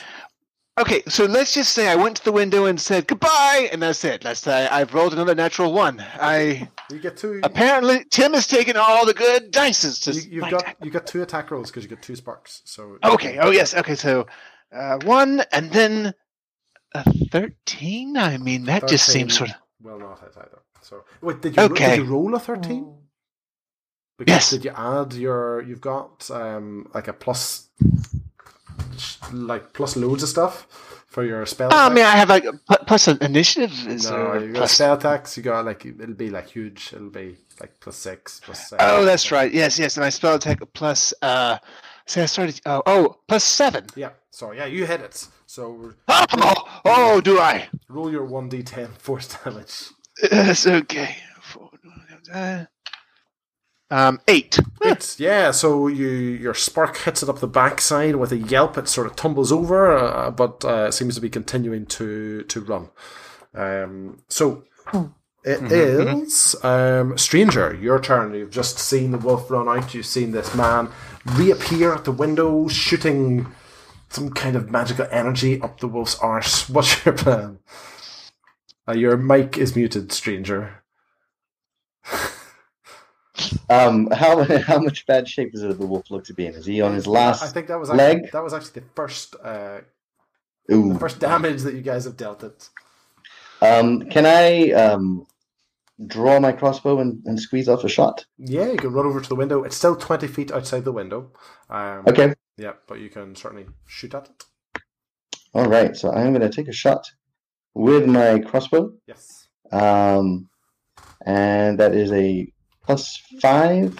Okay, 0.77 1.01
so 1.07 1.25
let's 1.25 1.53
just 1.55 1.73
say 1.73 1.87
I 1.87 1.95
went 1.95 2.17
to 2.17 2.23
the 2.23 2.31
window 2.31 2.65
and 2.65 2.79
said 2.79 3.07
goodbye, 3.07 3.67
and 3.71 3.81
that's 3.81 4.03
it. 4.05 4.23
Let's 4.23 4.41
say 4.41 4.67
I've 4.67 4.93
rolled 4.93 5.13
another 5.13 5.33
natural 5.33 5.73
one. 5.73 5.99
I 6.19 6.69
You 6.91 6.99
get 6.99 7.17
two. 7.17 7.39
apparently 7.43 8.05
Tim 8.11 8.33
has 8.33 8.45
taken 8.45 8.77
all 8.77 9.05
the 9.05 9.15
good 9.15 9.49
dices 9.51 9.99
to. 10.01 10.13
You, 10.13 10.41
you've 10.41 10.51
got 10.51 10.75
you 10.83 10.91
got 10.91 11.07
two 11.07 11.23
attack 11.23 11.49
rolls 11.49 11.71
because 11.71 11.83
you 11.83 11.89
got 11.89 12.03
two 12.03 12.15
sparks. 12.15 12.61
So 12.65 12.99
Okay. 13.03 13.39
Oh 13.39 13.49
yes. 13.49 13.73
Okay. 13.73 13.95
So 13.95 14.27
uh, 14.71 14.99
one 15.03 15.41
and 15.51 15.71
then 15.71 16.13
a 16.93 17.03
thirteen. 17.31 18.15
I 18.15 18.37
mean, 18.37 18.65
that 18.65 18.87
just 18.87 19.07
seems 19.07 19.35
sort 19.35 19.49
of. 19.49 19.55
well, 19.81 19.97
not 19.97 20.19
hit 20.19 20.33
either. 20.37 20.61
So 20.81 21.03
wait, 21.21 21.41
did 21.41 21.55
you 21.55 21.63
Okay. 21.63 21.97
did 21.97 22.05
you 22.05 22.11
roll 22.11 22.35
a 22.35 22.39
thirteen? 22.39 22.93
Because 24.19 24.31
Yes. 24.31 24.49
Did 24.51 24.65
you 24.65 24.71
add 24.75 25.13
your? 25.13 25.61
You've 25.63 25.81
got 25.81 26.29
um 26.29 26.87
like 26.93 27.07
a 27.07 27.13
plus, 27.13 27.69
like 29.33 29.73
plus 29.73 29.95
loads 29.95 30.23
of 30.23 30.29
stuff 30.29 30.67
for 31.07 31.23
your 31.23 31.45
spell. 31.45 31.69
Oh, 31.71 31.87
I 31.87 31.89
mean. 31.89 32.05
I 32.05 32.11
have 32.11 32.29
like 32.29 32.45
plus 32.85 33.07
an 33.07 33.17
initiative. 33.21 33.71
Is 33.87 34.09
no, 34.09 34.33
you 34.35 34.47
got 34.53 34.57
plus? 34.59 34.71
spell 34.73 34.93
attacks. 34.95 35.37
You 35.37 35.43
got 35.43 35.65
like 35.65 35.85
it'll 35.85 36.13
be 36.15 36.29
like 36.29 36.49
huge. 36.49 36.91
It'll 36.93 37.09
be 37.09 37.37
like 37.59 37.79
plus 37.79 37.95
six, 37.95 38.39
plus 38.43 38.69
seven. 38.69 38.85
Oh, 38.87 39.05
that's 39.05 39.31
right. 39.31 39.51
Yes, 39.53 39.79
yes. 39.79 39.97
And 39.97 40.03
my 40.05 40.09
spell 40.09 40.35
attack 40.35 40.59
plus. 40.73 41.13
uh 41.21 41.57
Say 42.05 42.23
I 42.23 42.25
started. 42.25 42.61
Oh, 42.65 42.81
oh, 42.85 43.17
plus 43.27 43.43
seven. 43.43 43.85
Yeah. 43.95 44.11
Sorry. 44.31 44.57
Yeah, 44.57 44.65
you 44.67 44.85
hit 44.85 45.01
it. 45.01 45.27
So 45.45 45.91
Oh, 46.07 46.79
oh, 46.85 47.21
do 47.21 47.37
I? 47.39 47.67
roll 47.89 48.09
your 48.11 48.23
one 48.25 48.49
d10 48.49 48.89
force 48.97 49.27
damage. 49.43 49.87
Yes. 50.31 50.65
Okay. 50.65 51.17
Four, 51.41 51.69
uh, 52.33 52.63
Um, 53.89 54.19
eight. 54.27 54.59
It's, 54.81 55.19
yeah, 55.19 55.51
so 55.51 55.87
you 55.87 56.07
your 56.07 56.53
spark 56.53 56.97
hits 56.97 57.23
it 57.23 57.29
up 57.29 57.39
the 57.39 57.47
backside 57.47 58.17
with 58.17 58.31
a 58.31 58.37
yelp. 58.37 58.77
It 58.77 58.87
sort 58.87 59.07
of 59.07 59.15
tumbles 59.15 59.51
over, 59.51 59.95
uh, 59.95 60.31
but 60.31 60.63
uh, 60.65 60.91
seems 60.91 61.15
to 61.15 61.21
be 61.21 61.29
continuing 61.29 61.85
to 61.87 62.43
to 62.43 62.61
run. 62.61 62.89
Um, 63.53 64.23
so 64.27 64.65
it 65.43 65.71
is 65.71 66.55
um, 66.63 67.17
stranger. 67.17 67.73
Your 67.73 68.01
turn. 68.01 68.33
You've 68.33 68.51
just 68.51 68.77
seen 68.77 69.11
the 69.11 69.17
wolf 69.17 69.49
run 69.49 69.69
out. 69.69 69.93
You've 69.93 70.05
seen 70.05 70.31
this 70.31 70.53
man 70.53 70.89
reappear 71.25 71.93
at 71.93 72.03
the 72.03 72.11
window, 72.11 72.67
shooting 72.67 73.47
some 74.09 74.31
kind 74.31 74.55
of 74.55 74.69
magical 74.69 75.07
energy 75.11 75.61
up 75.61 75.79
the 75.79 75.87
wolf's 75.87 76.19
arse. 76.19 76.69
What's 76.69 77.05
your 77.05 77.15
plan? 77.15 77.59
Uh, 78.87 78.93
your 78.93 79.17
mic 79.17 79.57
is 79.57 79.75
muted, 79.75 80.11
stranger. 80.11 80.83
Um, 83.69 84.09
how 84.11 84.43
how 84.61 84.79
much 84.79 85.05
bad 85.05 85.27
shape 85.27 85.53
does 85.53 85.61
the 85.61 85.85
wolf 85.85 86.09
look 86.09 86.25
to 86.25 86.33
be 86.33 86.45
in? 86.45 86.53
Is 86.53 86.65
he 86.65 86.81
on 86.81 86.93
his 86.93 87.07
last 87.07 87.43
I 87.43 87.47
think 87.47 87.67
that 87.67 87.79
was 87.79 87.89
actually, 87.89 88.21
leg? 88.21 88.31
that 88.31 88.43
was 88.43 88.53
actually 88.53 88.81
the 88.81 88.87
first 88.95 89.35
uh, 89.43 89.79
the 90.67 90.97
first 90.99 91.19
damage 91.19 91.61
that 91.61 91.73
you 91.73 91.81
guys 91.81 92.05
have 92.05 92.17
dealt 92.17 92.43
it. 92.43 92.69
Um, 93.61 94.09
can 94.09 94.25
I 94.25 94.71
um, 94.71 95.25
draw 96.05 96.39
my 96.39 96.51
crossbow 96.51 96.99
and, 96.99 97.21
and 97.25 97.39
squeeze 97.39 97.67
off 97.69 97.83
a 97.83 97.89
shot? 97.89 98.25
Yeah, 98.37 98.71
you 98.71 98.77
can 98.77 98.91
run 98.91 99.05
over 99.05 99.21
to 99.21 99.29
the 99.29 99.35
window. 99.35 99.63
It's 99.63 99.75
still 99.75 99.95
twenty 99.95 100.27
feet 100.27 100.51
outside 100.51 100.83
the 100.83 100.91
window. 100.91 101.31
Um, 101.69 102.03
Okay. 102.07 102.33
Yeah, 102.57 102.73
but 102.87 102.99
you 102.99 103.09
can 103.09 103.35
certainly 103.35 103.67
shoot 103.85 104.15
at 104.15 104.29
it. 104.29 104.45
All 105.53 105.67
right. 105.67 105.95
So 105.95 106.11
I'm 106.11 106.33
going 106.33 106.41
to 106.41 106.55
take 106.55 106.67
a 106.67 106.73
shot 106.73 107.07
with 107.75 108.07
my 108.07 108.39
crossbow. 108.39 108.93
Yes. 109.05 109.47
Um, 109.71 110.49
and 111.25 111.79
that 111.79 111.93
is 111.93 112.11
a 112.11 112.51
plus 112.87 113.21
five 113.41 113.95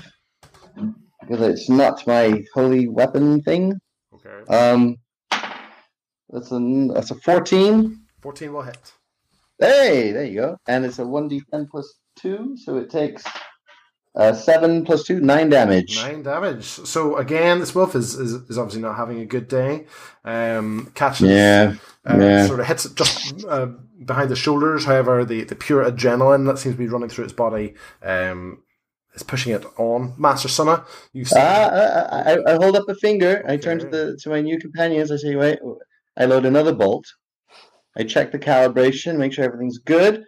because 1.21 1.41
it's 1.41 1.69
not 1.69 2.07
my 2.07 2.43
holy 2.53 2.87
weapon 2.87 3.41
thing. 3.43 3.79
Okay. 4.13 4.51
Um, 4.51 4.97
that's 6.29 6.51
a 6.51 6.87
that's 6.93 7.11
a 7.11 7.15
fourteen. 7.15 8.05
Fourteen 8.21 8.53
will 8.53 8.63
hit. 8.63 8.93
Hey, 9.59 10.11
there 10.11 10.25
you 10.25 10.41
go. 10.41 10.57
And 10.67 10.85
it's 10.85 10.99
a 10.99 11.05
one 11.05 11.27
d 11.27 11.41
ten 11.51 11.67
plus 11.67 11.93
two, 12.15 12.55
so 12.57 12.77
it 12.77 12.89
takes 12.89 13.23
uh, 14.15 14.33
seven 14.33 14.85
plus 14.85 15.03
two, 15.03 15.19
nine 15.19 15.49
damage. 15.49 15.97
Nine 15.97 16.23
damage. 16.23 16.63
So 16.63 17.17
again, 17.17 17.59
this 17.59 17.75
wolf 17.75 17.95
is, 17.95 18.15
is, 18.15 18.33
is 18.33 18.57
obviously 18.57 18.81
not 18.81 18.95
having 18.95 19.19
a 19.19 19.25
good 19.25 19.47
day. 19.47 19.85
Um, 20.23 20.91
catches. 20.95 21.29
Yeah, 21.29 21.75
uh, 22.09 22.17
yeah. 22.19 22.47
Sort 22.47 22.59
of 22.59 22.67
hits 22.67 22.85
it 22.85 22.95
just 22.95 23.45
uh, 23.45 23.67
behind 24.03 24.29
the 24.29 24.35
shoulders. 24.35 24.85
However, 24.85 25.25
the, 25.25 25.43
the 25.43 25.55
pure 25.55 25.83
adrenaline 25.83 26.45
that 26.47 26.57
seems 26.57 26.75
to 26.75 26.79
be 26.79 26.87
running 26.87 27.09
through 27.09 27.25
its 27.25 27.33
body 27.33 27.75
um, 28.01 28.63
is 29.17 29.23
pushing 29.23 29.51
it 29.53 29.65
on. 29.77 30.13
Master 30.17 30.47
Sonna, 30.47 30.85
you 31.13 31.25
see. 31.25 31.35
Ah, 31.37 31.41
I, 31.41 31.67
ah, 31.67 32.07
ah, 32.11 32.23
I, 32.29 32.53
I 32.53 32.55
hold 32.61 32.75
up 32.77 32.87
a 32.87 32.95
finger. 32.95 33.43
I 33.47 33.57
turn 33.57 33.79
to 33.79 33.87
the 33.87 34.17
to 34.21 34.29
my 34.29 34.41
new 34.41 34.57
companions. 34.59 35.11
I 35.11 35.17
say, 35.17 35.35
"Wait." 35.35 35.59
I 36.19 36.25
load 36.25 36.45
another 36.45 36.73
bolt. 36.73 37.05
I 37.95 38.03
check 38.03 38.31
the 38.31 38.39
calibration, 38.39 39.17
make 39.17 39.33
sure 39.33 39.45
everything's 39.45 39.77
good. 39.77 40.23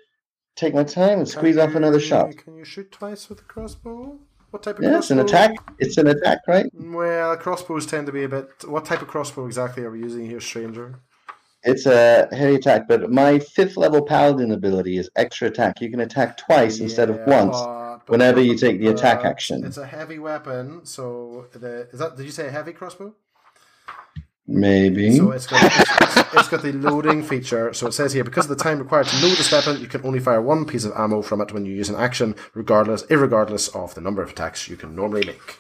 Take 0.56 0.74
my 0.76 0.84
time 0.84 1.20
and 1.20 1.28
Can 1.28 1.38
squeeze 1.38 1.58
off 1.58 1.74
another 1.76 2.00
shot. 2.00 2.38
Can 2.38 2.58
you 2.58 2.66
shoot 2.66 2.92
twice 2.92 3.28
with 3.30 3.40
a 3.42 3.44
crossbow? 3.44 4.20
What 4.52 4.64
type 4.64 4.78
of 4.78 4.84
Yeah, 4.84 4.98
it's 4.98 5.12
an 5.12 5.20
attack. 5.20 5.52
It's 5.80 5.98
an 5.98 6.08
attack, 6.08 6.40
right? 6.48 6.66
Mm, 6.76 6.94
well, 6.96 7.36
crossbows 7.38 7.86
tend 7.86 8.08
to 8.08 8.14
be 8.14 8.24
a 8.24 8.30
bit. 8.30 8.50
What 8.68 8.86
type 8.86 9.02
of 9.02 9.08
crossbow 9.08 9.46
exactly 9.46 9.84
are 9.84 9.92
we 9.92 10.00
using 10.00 10.26
here, 10.26 10.42
stranger? 10.42 11.00
It's 11.64 11.86
a 11.86 12.28
heavy 12.32 12.56
attack, 12.56 12.88
but 12.88 13.12
my 13.12 13.40
fifth 13.40 13.78
level 13.78 14.02
paladin 14.02 14.52
ability 14.52 14.98
is 14.98 15.10
extra 15.16 15.48
attack. 15.48 15.82
You 15.82 15.90
can 15.90 16.00
attack 16.00 16.38
twice 16.38 16.80
instead 16.80 17.10
of 17.10 17.20
once. 17.26 17.58
but- 17.60 17.89
whenever 18.10 18.42
you 18.42 18.56
take 18.58 18.80
the 18.80 18.88
attack 18.88 19.20
but 19.22 19.28
action. 19.30 19.64
It's 19.66 19.78
a 19.78 19.86
heavy 19.88 20.20
weapon, 20.20 20.86
so 20.86 21.48
the 21.54 21.88
is 21.92 22.00
that? 22.00 22.18
Did 22.18 22.26
you 22.26 22.32
say 22.32 22.48
a 22.48 22.52
heavy 22.52 22.74
crossbow? 22.74 23.14
Maybe. 24.48 25.16
So 25.18 25.32
it's 25.32 25.46
got 25.48 25.64
it's, 25.64 25.80
it's- 25.80 26.16
it's 26.34 26.48
got 26.50 26.62
the 26.62 26.72
loading 26.74 27.24
feature. 27.24 27.74
So 27.74 27.88
it 27.88 27.92
says 27.94 28.14
here 28.14 28.24
because 28.24 28.46
of 28.50 28.56
the 28.58 28.64
time 28.64 28.80
required 28.80 29.08
to 29.08 29.16
load 29.26 29.38
this 29.38 29.52
weapon, 29.52 29.80
you 29.80 29.88
can 29.88 30.04
only 30.06 30.20
fire 30.20 30.42
one 30.42 30.66
piece 30.66 30.86
of 30.86 30.92
ammo 30.96 31.22
from 31.22 31.42
it 31.42 31.52
when 31.54 31.66
you 31.66 31.74
use 31.74 31.90
an 31.90 31.96
action, 31.96 32.36
regardless, 32.54 33.04
irregardless 33.04 33.74
of 33.76 33.94
the 33.96 34.02
number 34.02 34.22
of 34.22 34.32
attacks 34.32 34.68
you 34.68 34.76
can 34.76 34.96
normally 34.96 35.26
make. 35.26 35.58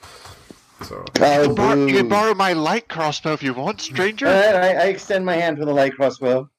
So 0.83 1.05
Oh, 1.19 1.53
Bar- 1.55 1.77
you 1.77 1.97
can 1.97 2.07
borrow 2.09 2.33
my 2.33 2.53
light 2.53 2.87
crossbow 2.87 3.33
if 3.33 3.43
you 3.43 3.53
want, 3.53 3.81
stranger. 3.81 4.27
All 4.27 4.33
right, 4.33 4.55
I, 4.55 4.69
I 4.73 4.85
extend 4.85 5.25
my 5.25 5.35
hand 5.35 5.57
for 5.57 5.65
the 5.65 5.73
light 5.73 5.93
crossbow. 5.95 6.49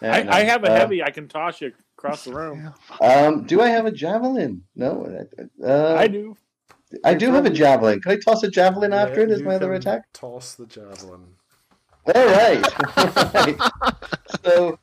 I, 0.00 0.06
And, 0.20 0.30
I 0.30 0.40
have 0.44 0.64
a 0.64 0.70
uh, 0.70 0.76
heavy. 0.78 1.02
I 1.02 1.10
can 1.10 1.28
toss 1.28 1.60
you 1.60 1.72
across 2.06 2.24
the 2.24 2.32
room. 2.32 2.72
Um, 3.00 3.44
do 3.44 3.60
I 3.60 3.68
have 3.68 3.86
a 3.86 3.90
javelin? 3.90 4.62
No. 4.74 5.26
Uh, 5.62 5.94
I 5.94 6.06
do. 6.06 6.36
I 7.04 7.14
do 7.14 7.32
have 7.32 7.46
a 7.46 7.50
javelin. 7.50 8.00
Can 8.00 8.12
I 8.12 8.16
toss 8.16 8.42
a 8.42 8.50
javelin 8.50 8.92
after 8.92 9.20
it 9.20 9.30
as 9.30 9.42
my 9.42 9.56
other 9.56 9.74
attack? 9.74 10.02
Toss 10.12 10.54
the 10.54 10.66
javelin. 10.66 11.26
All 12.14 12.26
right. 12.26 12.96
All 12.96 13.10
right. 13.34 13.58
So 14.44 14.78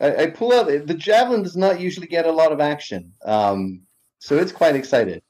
I, 0.00 0.16
I 0.24 0.26
pull 0.30 0.52
out. 0.52 0.66
The 0.66 0.94
javelin 0.94 1.42
does 1.42 1.56
not 1.56 1.80
usually 1.80 2.08
get 2.08 2.26
a 2.26 2.32
lot 2.32 2.50
of 2.50 2.60
action, 2.60 3.12
um, 3.24 3.82
so 4.18 4.36
it's 4.36 4.52
quite 4.52 4.74
excited. 4.74 5.22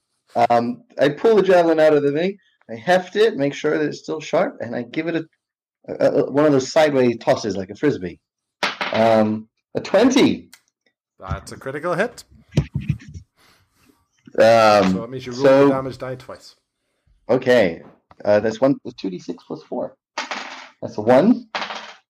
Um, 0.50 0.84
I 0.98 1.10
pull 1.10 1.36
the 1.36 1.42
javelin 1.42 1.80
out 1.80 1.92
of 1.92 2.02
the 2.02 2.12
thing. 2.12 2.38
I 2.70 2.74
heft 2.74 3.14
it, 3.16 3.36
make 3.36 3.54
sure 3.54 3.78
that 3.78 3.86
it's 3.86 3.98
still 3.98 4.20
sharp, 4.20 4.56
and 4.60 4.74
I 4.74 4.82
give 4.82 5.06
it 5.08 5.16
a, 5.16 5.26
a, 5.88 6.22
a 6.22 6.30
one 6.30 6.46
of 6.46 6.52
those 6.52 6.72
sideways 6.72 7.18
tosses 7.18 7.56
like 7.56 7.70
a 7.70 7.76
frisbee. 7.76 8.18
Um, 8.92 9.48
a 9.74 9.80
twenty. 9.80 10.48
That's 11.18 11.52
a 11.52 11.56
critical 11.56 11.94
hit. 11.94 12.24
Um, 14.38 14.92
So 14.92 15.04
it 15.04 15.10
means 15.10 15.26
you 15.26 15.32
roll 15.32 15.42
so- 15.42 15.66
the 15.68 15.72
damage 15.74 15.98
die 15.98 16.14
twice. 16.16 16.56
Okay, 17.28 17.82
uh, 18.24 18.38
that's 18.40 18.60
one. 18.60 18.78
Two 18.96 19.10
d 19.10 19.18
six 19.18 19.42
plus 19.44 19.62
four. 19.64 19.96
That's 20.80 20.96
a 20.98 21.00
one 21.00 21.48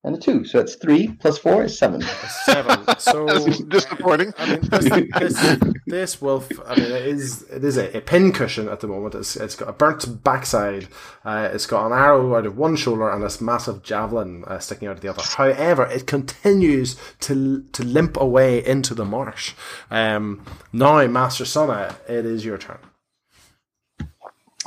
and 0.06 0.14
a 0.14 0.18
two. 0.18 0.44
So 0.44 0.58
that's 0.58 0.76
three 0.76 1.08
plus 1.08 1.36
four 1.36 1.64
is 1.64 1.76
seven. 1.76 2.00
Seven. 2.44 2.98
So 2.98 3.26
disappointing. 3.68 4.32
I 4.38 4.50
mean, 4.50 4.60
this, 4.62 4.88
this, 5.18 5.74
this 5.86 6.22
wolf. 6.22 6.48
I 6.64 6.76
mean, 6.76 6.92
it 6.92 7.06
is 7.06 7.42
it 7.50 7.64
is 7.64 7.76
a, 7.76 7.94
a 7.98 8.00
pin 8.00 8.32
cushion 8.32 8.68
at 8.68 8.80
the 8.80 8.86
moment. 8.86 9.16
It's 9.16 9.34
it's 9.34 9.56
got 9.56 9.68
a 9.68 9.72
burnt 9.72 10.22
backside. 10.22 10.86
Uh, 11.24 11.50
it's 11.52 11.66
got 11.66 11.86
an 11.86 11.92
arrow 11.92 12.36
out 12.36 12.46
of 12.46 12.56
one 12.56 12.76
shoulder 12.76 13.10
and 13.10 13.22
this 13.22 13.40
massive 13.40 13.82
javelin 13.82 14.44
uh, 14.44 14.60
sticking 14.60 14.86
out 14.86 14.94
of 14.94 15.00
the 15.00 15.08
other. 15.08 15.22
However, 15.22 15.84
it 15.86 16.06
continues 16.06 16.96
to 17.20 17.64
to 17.72 17.82
limp 17.82 18.16
away 18.16 18.64
into 18.64 18.94
the 18.94 19.04
marsh. 19.04 19.54
Um, 19.90 20.46
now, 20.72 21.04
Master 21.08 21.44
Sonna, 21.44 21.96
it 22.08 22.24
is 22.24 22.44
your 22.44 22.58
turn. 22.58 22.78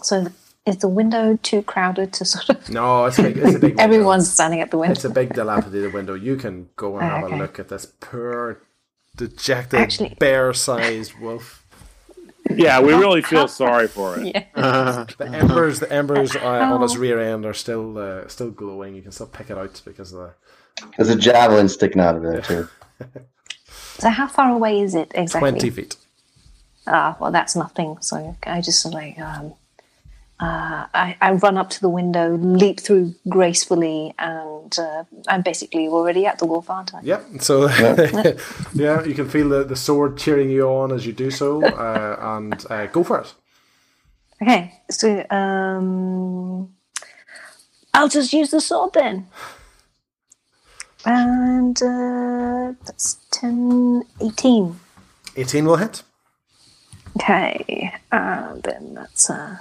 So 0.03 0.27
is 0.69 0.77
the 0.77 0.87
window 0.87 1.37
too 1.43 1.61
crowded 1.63 2.13
to 2.13 2.25
sort 2.25 2.49
of? 2.49 2.69
No, 2.69 3.05
it's 3.05 3.19
a 3.19 3.23
big. 3.23 3.37
It's 3.37 3.55
a 3.55 3.59
big. 3.59 3.79
Everyone's 3.87 4.31
standing 4.31 4.61
at 4.61 4.71
the 4.71 4.77
window. 4.77 4.93
It's 4.93 5.03
a 5.05 5.09
big 5.09 5.33
dilapidated 5.33 5.93
window. 5.93 6.13
You 6.13 6.37
can 6.37 6.69
go 6.77 6.97
and 6.97 7.05
Oh, 7.11 7.15
have 7.27 7.31
a 7.31 7.35
look 7.35 7.59
at 7.59 7.67
this 7.69 7.85
poor, 7.99 8.61
dejected, 9.17 9.79
Actually- 9.79 10.15
bear-sized 10.19 11.19
wolf. 11.19 11.65
Yeah, 12.49 12.79
we 12.79 12.93
really 12.93 13.21
feel 13.21 13.47
sorry 13.61 13.87
for 13.87 14.17
it. 14.19 14.33
Yeah. 14.55 15.05
The 15.17 15.25
embers, 15.27 15.79
the 15.79 15.91
embers 15.91 16.35
uh, 16.35 16.39
on 16.47 16.81
his 16.81 16.97
rear 16.97 17.19
end 17.19 17.45
are 17.45 17.53
still 17.53 17.97
uh, 17.97 18.27
still 18.27 18.49
glowing. 18.51 18.95
You 18.95 19.01
can 19.01 19.11
still 19.11 19.27
pick 19.27 19.49
it 19.49 19.57
out 19.57 19.81
because 19.85 20.13
of 20.13 20.19
the. 20.19 20.33
There's 20.97 21.09
a 21.09 21.15
javelin 21.15 21.67
sticking 21.69 22.01
out 22.01 22.15
of 22.15 22.23
there 22.23 22.41
too. 22.41 22.67
So 23.97 24.09
how 24.09 24.27
far 24.27 24.49
away 24.51 24.79
is 24.79 24.95
it 24.95 25.11
exactly? 25.13 25.51
20 25.51 25.69
feet. 25.71 25.95
Ah, 26.87 27.17
well, 27.19 27.31
that's 27.31 27.55
nothing. 27.55 27.97
So 28.01 28.35
I 28.43 28.61
just 28.61 28.81
sort 28.81 28.93
like, 28.95 29.19
um, 29.19 29.53
uh, 30.39 30.87
I, 30.93 31.17
I 31.19 31.31
run 31.33 31.57
up 31.57 31.69
to 31.71 31.81
the 31.81 31.89
window, 31.89 32.37
leap 32.37 32.79
through 32.79 33.13
gracefully, 33.27 34.13
and 34.17 34.77
uh, 34.79 35.03
I'm 35.27 35.41
basically 35.41 35.89
already 35.89 36.25
at 36.25 36.39
the 36.39 36.45
wolf, 36.45 36.69
aren't 36.69 36.93
I? 36.95 37.01
Yep. 37.01 37.25
So, 37.41 37.67
yeah, 38.73 39.03
you 39.03 39.13
can 39.13 39.27
feel 39.27 39.49
the, 39.49 39.65
the 39.65 39.75
sword 39.75 40.17
cheering 40.17 40.49
you 40.49 40.65
on 40.65 40.93
as 40.93 41.05
you 41.05 41.11
do 41.11 41.29
so, 41.29 41.65
uh, 41.77 42.17
and 42.21 42.65
uh, 42.69 42.85
go 42.87 43.03
for 43.03 43.19
it. 43.19 43.33
Okay, 44.41 44.79
so 44.89 45.25
um, 45.29 46.73
I'll 47.93 48.07
just 48.07 48.31
use 48.31 48.51
the 48.51 48.61
sword 48.61 48.93
then. 48.93 49.27
And 51.05 51.81
uh, 51.81 52.73
that's 52.85 53.17
10, 53.31 54.03
18. 54.21 54.79
18 55.35 55.65
will 55.65 55.75
hit. 55.75 56.03
Okay, 57.17 57.93
and 58.09 58.63
then 58.63 58.93
that's 58.93 59.29
uh, 59.29 59.57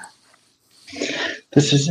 This 1.53 1.73
is 1.73 1.91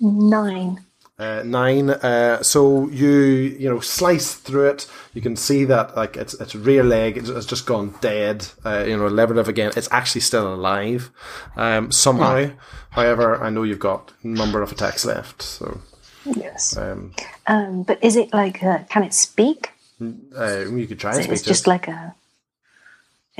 nine. 0.00 0.84
Uh, 1.18 1.42
nine. 1.44 1.90
Uh, 1.90 2.40
so 2.42 2.88
you 2.90 3.10
you 3.10 3.68
know 3.68 3.80
slice 3.80 4.34
through 4.34 4.68
it. 4.68 4.86
You 5.14 5.20
can 5.22 5.34
see 5.34 5.64
that 5.64 5.96
like 5.96 6.16
its 6.16 6.34
its 6.34 6.54
rear 6.54 6.84
leg 6.84 7.16
it's, 7.16 7.28
it's 7.28 7.46
just 7.46 7.66
gone 7.66 7.94
dead. 8.00 8.46
Uh, 8.64 8.84
you 8.86 8.96
know, 8.96 9.08
levered 9.08 9.48
again. 9.48 9.72
It's 9.76 9.88
actually 9.90 10.20
still 10.20 10.54
alive 10.54 11.10
um, 11.56 11.90
somehow. 11.90 12.50
However, 12.90 13.42
I 13.42 13.50
know 13.50 13.64
you've 13.64 13.80
got 13.80 14.12
a 14.22 14.28
number 14.28 14.62
of 14.62 14.70
attacks 14.72 15.04
left. 15.04 15.42
So 15.42 15.80
Yes. 16.24 16.76
um, 16.76 17.12
Um, 17.46 17.82
but 17.84 18.02
is 18.04 18.14
it 18.16 18.32
like, 18.34 18.62
uh, 18.62 18.80
can 18.90 19.02
it 19.02 19.14
speak? 19.14 19.70
uh, 20.00 20.66
you 20.68 20.86
could 20.86 21.00
try 21.00 21.10
and 21.12 21.18
It's 21.20 21.26
speak 21.28 21.38
to 21.42 21.48
just 21.48 21.66
it. 21.66 21.70
like 21.70 21.88
a. 21.88 22.14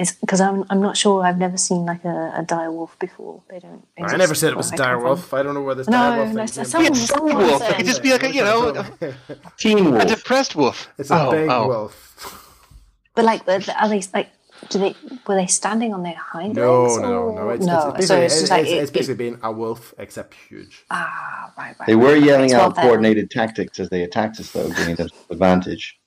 It's 0.00 0.12
because 0.12 0.40
I'm 0.40 0.64
I'm 0.70 0.80
not 0.80 0.96
sure. 0.96 1.24
I've 1.26 1.38
never 1.38 1.56
seen 1.56 1.84
like 1.84 2.04
a, 2.04 2.32
a 2.36 2.42
dire 2.44 2.70
wolf 2.70 2.96
before. 3.00 3.42
They 3.50 3.58
don't. 3.58 3.84
I 3.98 4.16
never 4.16 4.34
said 4.34 4.52
it 4.52 4.56
was 4.56 4.70
a 4.70 4.74
I 4.74 4.76
come 4.76 4.86
dire 4.86 4.94
from. 4.96 5.04
wolf. 5.04 5.34
I 5.34 5.42
don't 5.42 5.54
know 5.54 5.62
where 5.62 5.74
this 5.74 5.88
No, 5.88 5.96
dire 5.98 6.18
wolf 6.22 6.34
no, 6.34 6.46
thing 6.46 6.64
so- 6.64 6.78
came 6.80 6.94
someone, 6.94 7.32
from. 7.32 7.46
wolf. 7.48 7.62
It 7.68 7.76
could 7.78 7.86
just 7.86 8.02
be 8.04 8.12
like 8.12 8.22
a, 8.22 8.32
you 8.32 8.42
know, 8.44 8.84
Teen 9.58 9.90
wolf, 9.90 10.02
a 10.04 10.06
depressed 10.06 10.54
wolf. 10.54 10.88
It's 10.98 11.10
a 11.10 11.20
oh, 11.26 11.30
big 11.32 11.48
oh. 11.50 11.66
wolf. 11.66 11.94
But 13.16 13.24
like, 13.24 13.44
the- 13.44 13.58
the- 13.58 13.82
are 13.82 13.88
they 13.88 14.00
like? 14.14 14.28
Do 14.70 14.78
they 14.78 14.94
were 15.26 15.34
they 15.34 15.46
standing 15.48 15.92
on 15.92 16.02
their 16.04 16.14
hind 16.16 16.54
No, 16.54 16.84
legs? 16.84 16.96
no, 16.98 17.08
no, 17.10 17.16
or- 17.18 17.34
no. 17.34 17.48
It's, 17.50 17.66
no. 17.66 17.94
it's, 17.96 18.06
so 18.06 18.14
basically, 18.20 18.24
it's 18.26 18.38
just 18.40 18.50
like 18.52 18.62
it's, 18.62 18.70
it- 18.70 18.76
it's 18.82 18.90
basically 18.92 19.14
it- 19.14 19.18
being 19.32 19.38
a 19.42 19.50
wolf 19.50 19.94
except 19.98 20.34
huge. 20.34 20.84
ah, 20.92 21.52
right, 21.58 21.74
right. 21.78 21.86
They 21.88 21.96
were 21.96 22.12
right, 22.12 22.22
yelling 22.22 22.52
out 22.52 22.60
Well, 22.60 22.70
then, 22.70 22.84
coordinated 22.84 23.30
tactics 23.32 23.80
as 23.80 23.88
they 23.90 24.04
attacked 24.04 24.38
us, 24.38 24.52
though, 24.52 24.68
giving 24.68 25.00
us 25.00 25.10
advantage. 25.30 25.98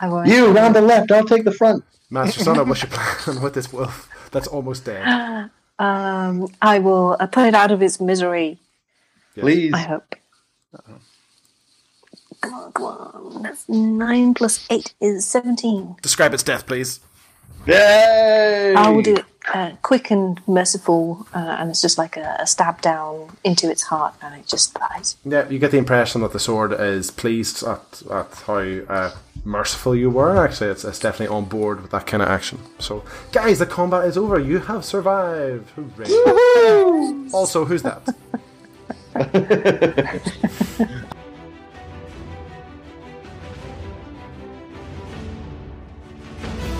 I 0.00 0.08
won't. 0.08 0.26
You 0.26 0.48
round 0.50 0.74
the 0.74 0.80
left. 0.80 1.12
I'll 1.12 1.24
take 1.24 1.44
the 1.44 1.52
front. 1.52 1.84
Master 2.14 2.44
Son, 2.44 2.68
what's 2.68 2.82
your 2.82 2.90
plan 2.92 3.42
with 3.42 3.54
this 3.54 3.72
wolf 3.72 4.08
that's 4.30 4.46
almost 4.46 4.84
dead? 4.84 5.50
Um, 5.76 6.46
I 6.62 6.78
will 6.78 7.16
uh, 7.18 7.26
put 7.26 7.46
it 7.46 7.54
out 7.54 7.72
of 7.72 7.82
its 7.82 8.00
misery. 8.00 8.58
Please. 9.36 9.72
I 9.74 9.78
hope. 9.78 10.14
Come 12.40 12.54
on, 12.54 12.72
come 12.72 12.84
on. 12.84 13.42
That's 13.42 13.68
nine 13.68 14.34
plus 14.34 14.64
eight 14.70 14.94
is 15.00 15.26
seventeen. 15.26 15.96
Describe 16.00 16.32
its 16.32 16.44
death, 16.44 16.64
please. 16.64 17.00
Yay! 17.66 18.74
I 18.76 18.90
will 18.90 19.02
do 19.02 19.16
it 19.16 19.24
uh, 19.52 19.72
quick 19.82 20.10
and 20.10 20.40
merciful, 20.46 21.26
uh, 21.34 21.56
and 21.58 21.70
it's 21.70 21.80
just 21.82 21.98
like 21.98 22.16
a, 22.16 22.36
a 22.40 22.46
stab 22.46 22.80
down 22.80 23.36
into 23.44 23.70
its 23.70 23.82
heart, 23.82 24.14
and 24.22 24.34
it 24.34 24.46
just 24.46 24.74
dies. 24.74 25.16
Yeah, 25.24 25.48
you 25.48 25.58
get 25.58 25.70
the 25.70 25.78
impression 25.78 26.20
that 26.22 26.32
the 26.32 26.40
sword 26.40 26.72
is 26.72 27.10
pleased 27.10 27.62
at, 27.62 28.02
at 28.10 28.34
how 28.46 28.58
uh, 28.58 29.14
merciful 29.44 29.94
you 29.94 30.10
were. 30.10 30.44
Actually, 30.44 30.70
it's, 30.70 30.84
it's 30.84 30.98
definitely 30.98 31.34
on 31.34 31.44
board 31.44 31.82
with 31.82 31.90
that 31.90 32.06
kind 32.06 32.22
of 32.22 32.28
action. 32.28 32.58
So, 32.78 33.04
guys, 33.32 33.58
the 33.58 33.66
combat 33.66 34.06
is 34.06 34.16
over. 34.16 34.38
You 34.38 34.58
have 34.60 34.84
survived. 34.84 35.70
Hooray. 35.70 37.30
Also, 37.32 37.64
who's 37.64 37.82
that? 37.82 38.14